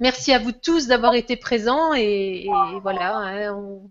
[0.00, 3.90] merci à vous tous d'avoir été présents et, et voilà, hein, on-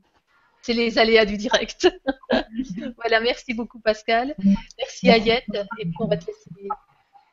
[0.63, 1.87] c'est les aléas du direct.
[2.97, 4.35] voilà, merci beaucoup Pascal.
[4.77, 5.45] Merci Ayette.
[5.79, 6.49] Et puis on va te laisser.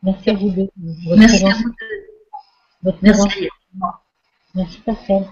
[0.05, 0.69] Merci à vous deux.
[1.17, 1.71] Merci à vous
[2.85, 2.93] deux.
[3.03, 3.49] Merci.
[4.55, 5.27] Merci Pascal.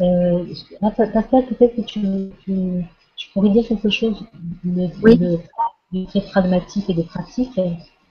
[0.00, 0.46] Euh,
[0.80, 2.00] ah, Pascal, peut-être que tu,
[2.44, 2.84] tu,
[3.16, 4.24] tu, pourrais dire quelque chose
[4.64, 5.18] de, oui.
[5.18, 5.38] de,
[5.92, 7.60] de, très pragmatique et de pratique.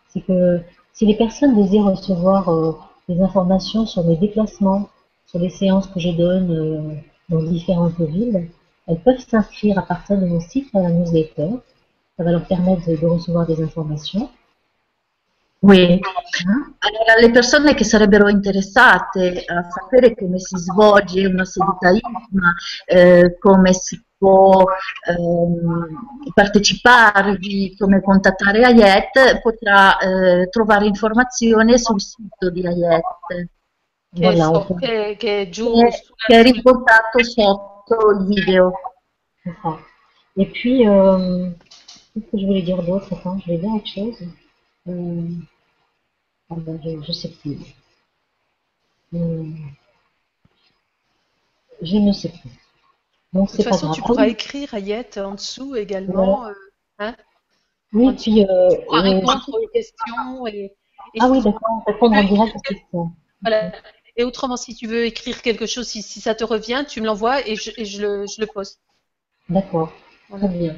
[0.10, 0.61] C'est que
[0.98, 2.72] si les personnes désirent recevoir euh,
[3.07, 4.90] des informations sur mes déplacements,
[5.28, 6.95] sur les séances que je donne euh,
[7.30, 8.49] dans différentes villes,
[8.88, 11.49] elles peuvent s'inscrire à partir de mon site à la newsletter.
[12.18, 14.28] Ça va leur permettre de, recevoir des informations.
[15.61, 15.99] Oui,
[16.80, 22.53] allora le persone che sarebbero interessate a sapere come si svolge una seduta ISMA,
[22.86, 24.65] eh, come si può
[25.10, 33.49] ehm, parteciparvi, come contattare Ayet, potrà eh, trovare informazioni sul sito di Ayet.
[34.14, 35.89] Che, so, che, che è giù che,
[36.26, 38.72] che è riportato sotto il video.
[40.38, 41.49] Et puis, euh,
[42.14, 44.18] qu'est-ce que je voulais dire d'autre Attends, je vais dire autre chose.
[44.88, 45.27] Euh,
[46.49, 47.57] ah ben, je ne sais plus.
[49.14, 49.45] Euh,
[51.81, 52.66] je ne sais plus.
[53.34, 56.44] De toute façon, tu pourras écrire Ayette en dessous également.
[56.44, 56.49] Ouais.
[56.49, 56.54] Euh,
[56.99, 57.16] hein?
[57.94, 58.44] Oui, puis.
[58.44, 60.48] Euh, tu pourras euh, répondre aux questions.
[60.48, 60.74] Et,
[61.14, 63.12] et ah oui, d'accord, répondre en direct aux questions.
[63.41, 63.72] voilà.
[64.20, 67.06] Et autrement, si tu veux écrire quelque chose, si, si ça te revient, tu me
[67.06, 68.82] l'envoies et je, et je le, je le poste.
[69.48, 69.91] D'accord,
[70.30, 70.48] Voilà.
[70.48, 70.76] très bien.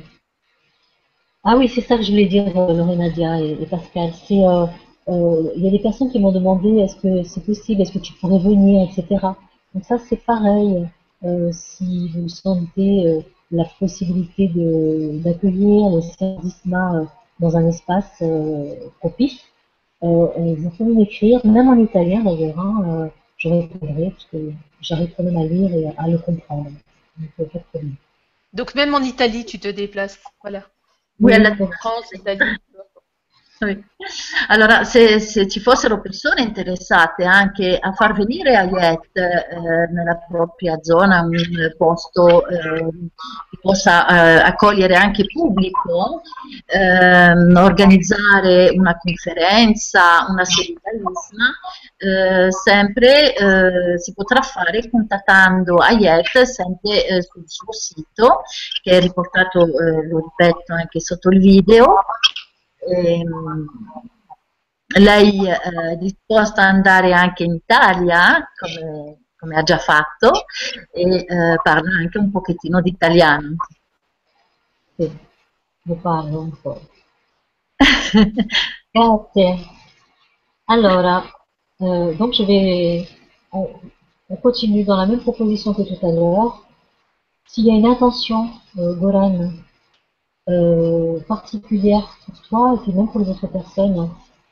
[1.46, 4.12] Ah oui, c'est ça que je voulais dire, Lorena Dia et, et Pascal.
[4.28, 4.66] C'est, euh,
[5.08, 8.00] euh, il y a des personnes qui m'ont demandé est-ce que c'est possible, est-ce que
[8.00, 9.06] tu pourrais venir, etc.
[9.74, 10.86] Donc ça, c'est pareil.
[11.26, 13.22] Euh, si vous sentez euh,
[13.52, 17.06] la possibilité de d'accueillir le service euh,
[17.40, 19.40] dans un espace euh, propice,
[20.02, 22.58] vous pouvez m'écrire, même en italien d'ailleurs.
[22.60, 24.52] Hein, euh, je répondrai parce que
[24.82, 26.72] j'arrive quand même à lire et à, à le comprendre.
[27.18, 27.96] Donc, euh, pas de problème.
[28.54, 30.20] Donc même en Italie, tu te déplaces.
[30.42, 30.64] Voilà.
[31.20, 32.40] Oui, alla- France, Italie.
[34.48, 40.82] Allora, se, se ci fossero persone interessate anche a far venire Ayet eh, nella propria
[40.82, 41.36] zona, un
[41.78, 42.88] posto eh,
[43.50, 46.22] che possa eh, accogliere anche pubblico,
[46.66, 51.50] ehm, organizzare una conferenza, una seduta ISMA,
[51.98, 58.44] eh, sempre eh, si potrà fare contattando Ayet sempre eh, sul suo sito,
[58.82, 61.98] che è riportato, lo ripeto, anche sotto il video.
[62.88, 63.66] Ehm,
[64.98, 65.60] lei eh,
[65.92, 70.32] è disposta ad andare anche in Italia, come, come ha già fatto,
[70.92, 73.56] e eh, parla anche un pochettino di italiano.
[74.96, 75.12] Sì,
[75.84, 76.82] ne parlo un po'.
[78.92, 79.58] Grazie.
[80.66, 81.24] Allora,
[81.82, 83.08] euh, donc je vais,
[83.52, 83.70] on,
[84.30, 86.66] on continue dans la même proposition que tout à l'heure.
[87.48, 89.52] S'il y a une intention, euh, Goran,
[90.50, 94.10] euh, particulière pour toi et puis même pour les autres personnes,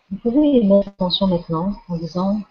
[0.09, 2.41] vous pouvez mettre attention maintenant en disant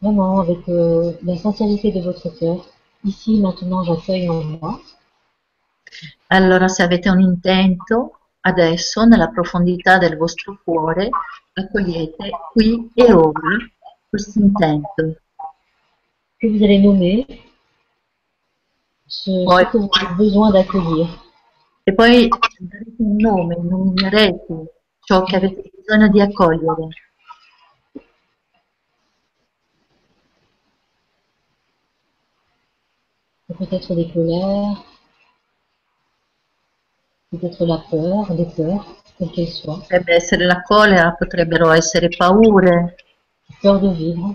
[0.00, 2.64] vraiment avec euh, la sincérité de votre cœur,
[3.04, 4.80] ici maintenant j'accueille en moi.
[6.28, 11.10] Allora, se avete un intento, adesso, nella profondità del vostro cuore,
[11.52, 13.56] accogliete qui e ora
[14.10, 15.16] questo intento.
[16.44, 17.26] que vous allez nommer
[19.06, 21.23] ce, ce que vous avez besoin d'accueillir.
[21.86, 22.28] E poi
[22.58, 26.88] darete un nome, nominerete ciò che avete bisogno di accogliere.
[33.58, 34.82] Peut-être des colères,
[37.30, 38.86] peut-être la peur, des peurs,
[39.18, 42.94] quelles qu'elles soient, Potrebbe essere la collera, potrebbero essere paure,
[43.60, 44.34] peur de vivre,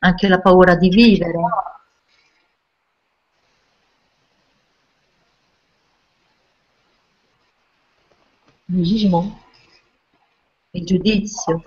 [0.00, 1.40] anche la paura di vivere,
[8.68, 9.30] le jugement,
[10.74, 11.62] il giudizio,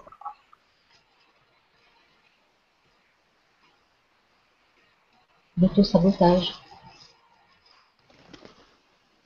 [5.58, 6.54] l'autosabotage,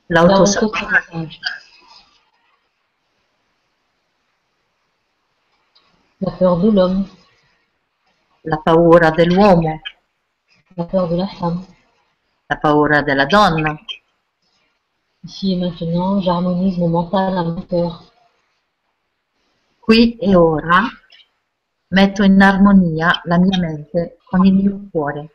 [0.08, 1.40] l'autosabotaggio, l'autosabotage,
[6.20, 7.08] la peur de l'homme,
[8.44, 9.80] la paura dell'uomo,
[10.76, 11.64] la peur de la femme.
[12.46, 13.83] la paura della donna.
[15.24, 18.04] Ici et maintenant, j'harmonise mon mental à mon cœur.
[19.80, 20.80] Qui e ora
[21.88, 25.30] metto in armonia la mia mente con il mio cuore.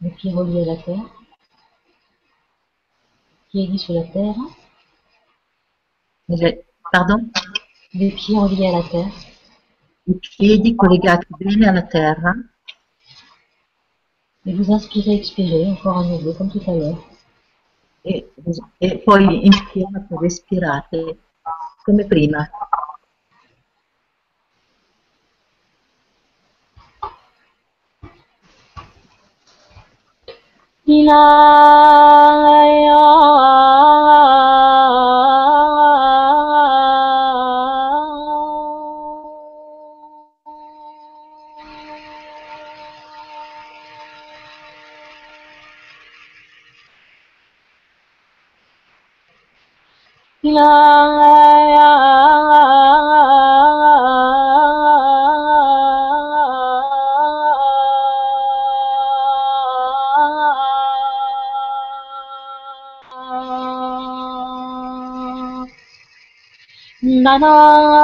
[0.00, 1.10] Les pieds reliés à la terre,
[3.50, 4.34] pieds lits sur la terre,
[6.28, 7.28] Le- pardon?
[7.92, 9.12] les pieds reliés à la terre,
[10.06, 12.32] i piedi collegati bene alla terra.
[14.46, 16.98] Et vous inspirez, expirez encore à nouveau, comme tout à l'heure.
[18.06, 18.24] E,
[18.80, 21.18] e poi inspirate, respirate
[21.84, 22.48] come prima.
[67.38, 67.99] Nana Merci,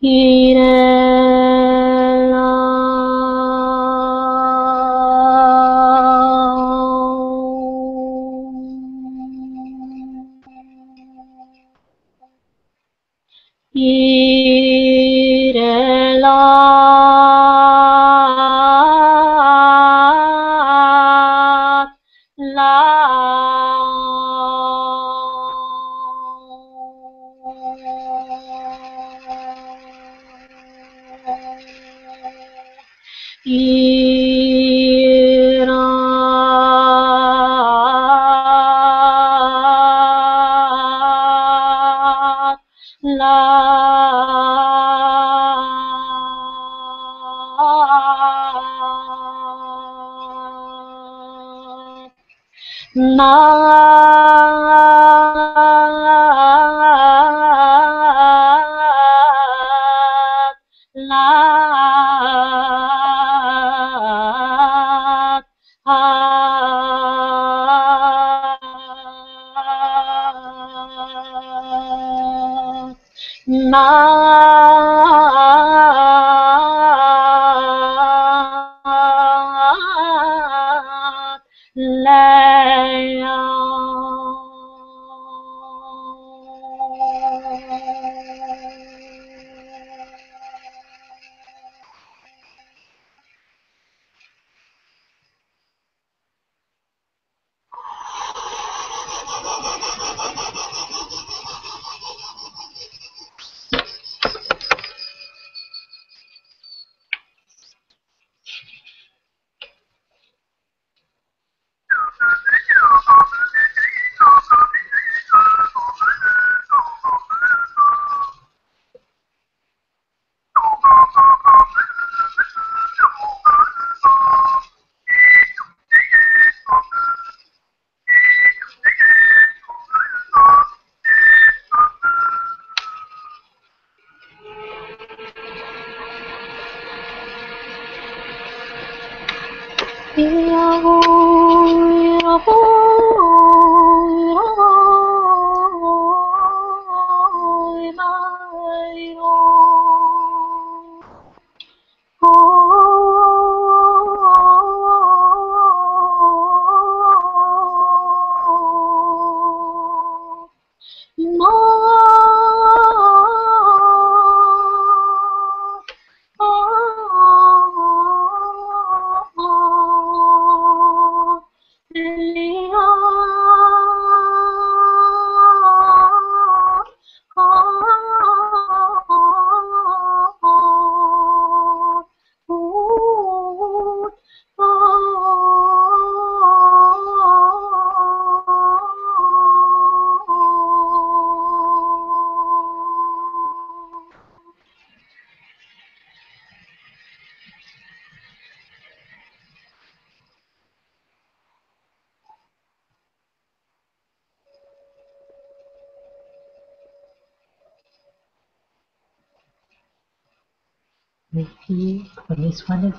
[0.00, 0.47] He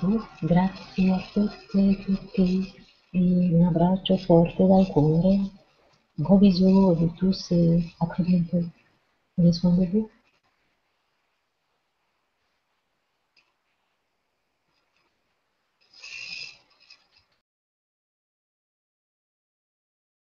[0.02, 0.22] de vous.
[0.42, 2.72] Grazie a tutte e tutti.
[3.12, 5.38] Un abbraccio forte dal cuore.
[6.18, 8.62] Gros bisous à vous tous et à très bientôt.
[9.36, 10.10] Prenez soin de vous.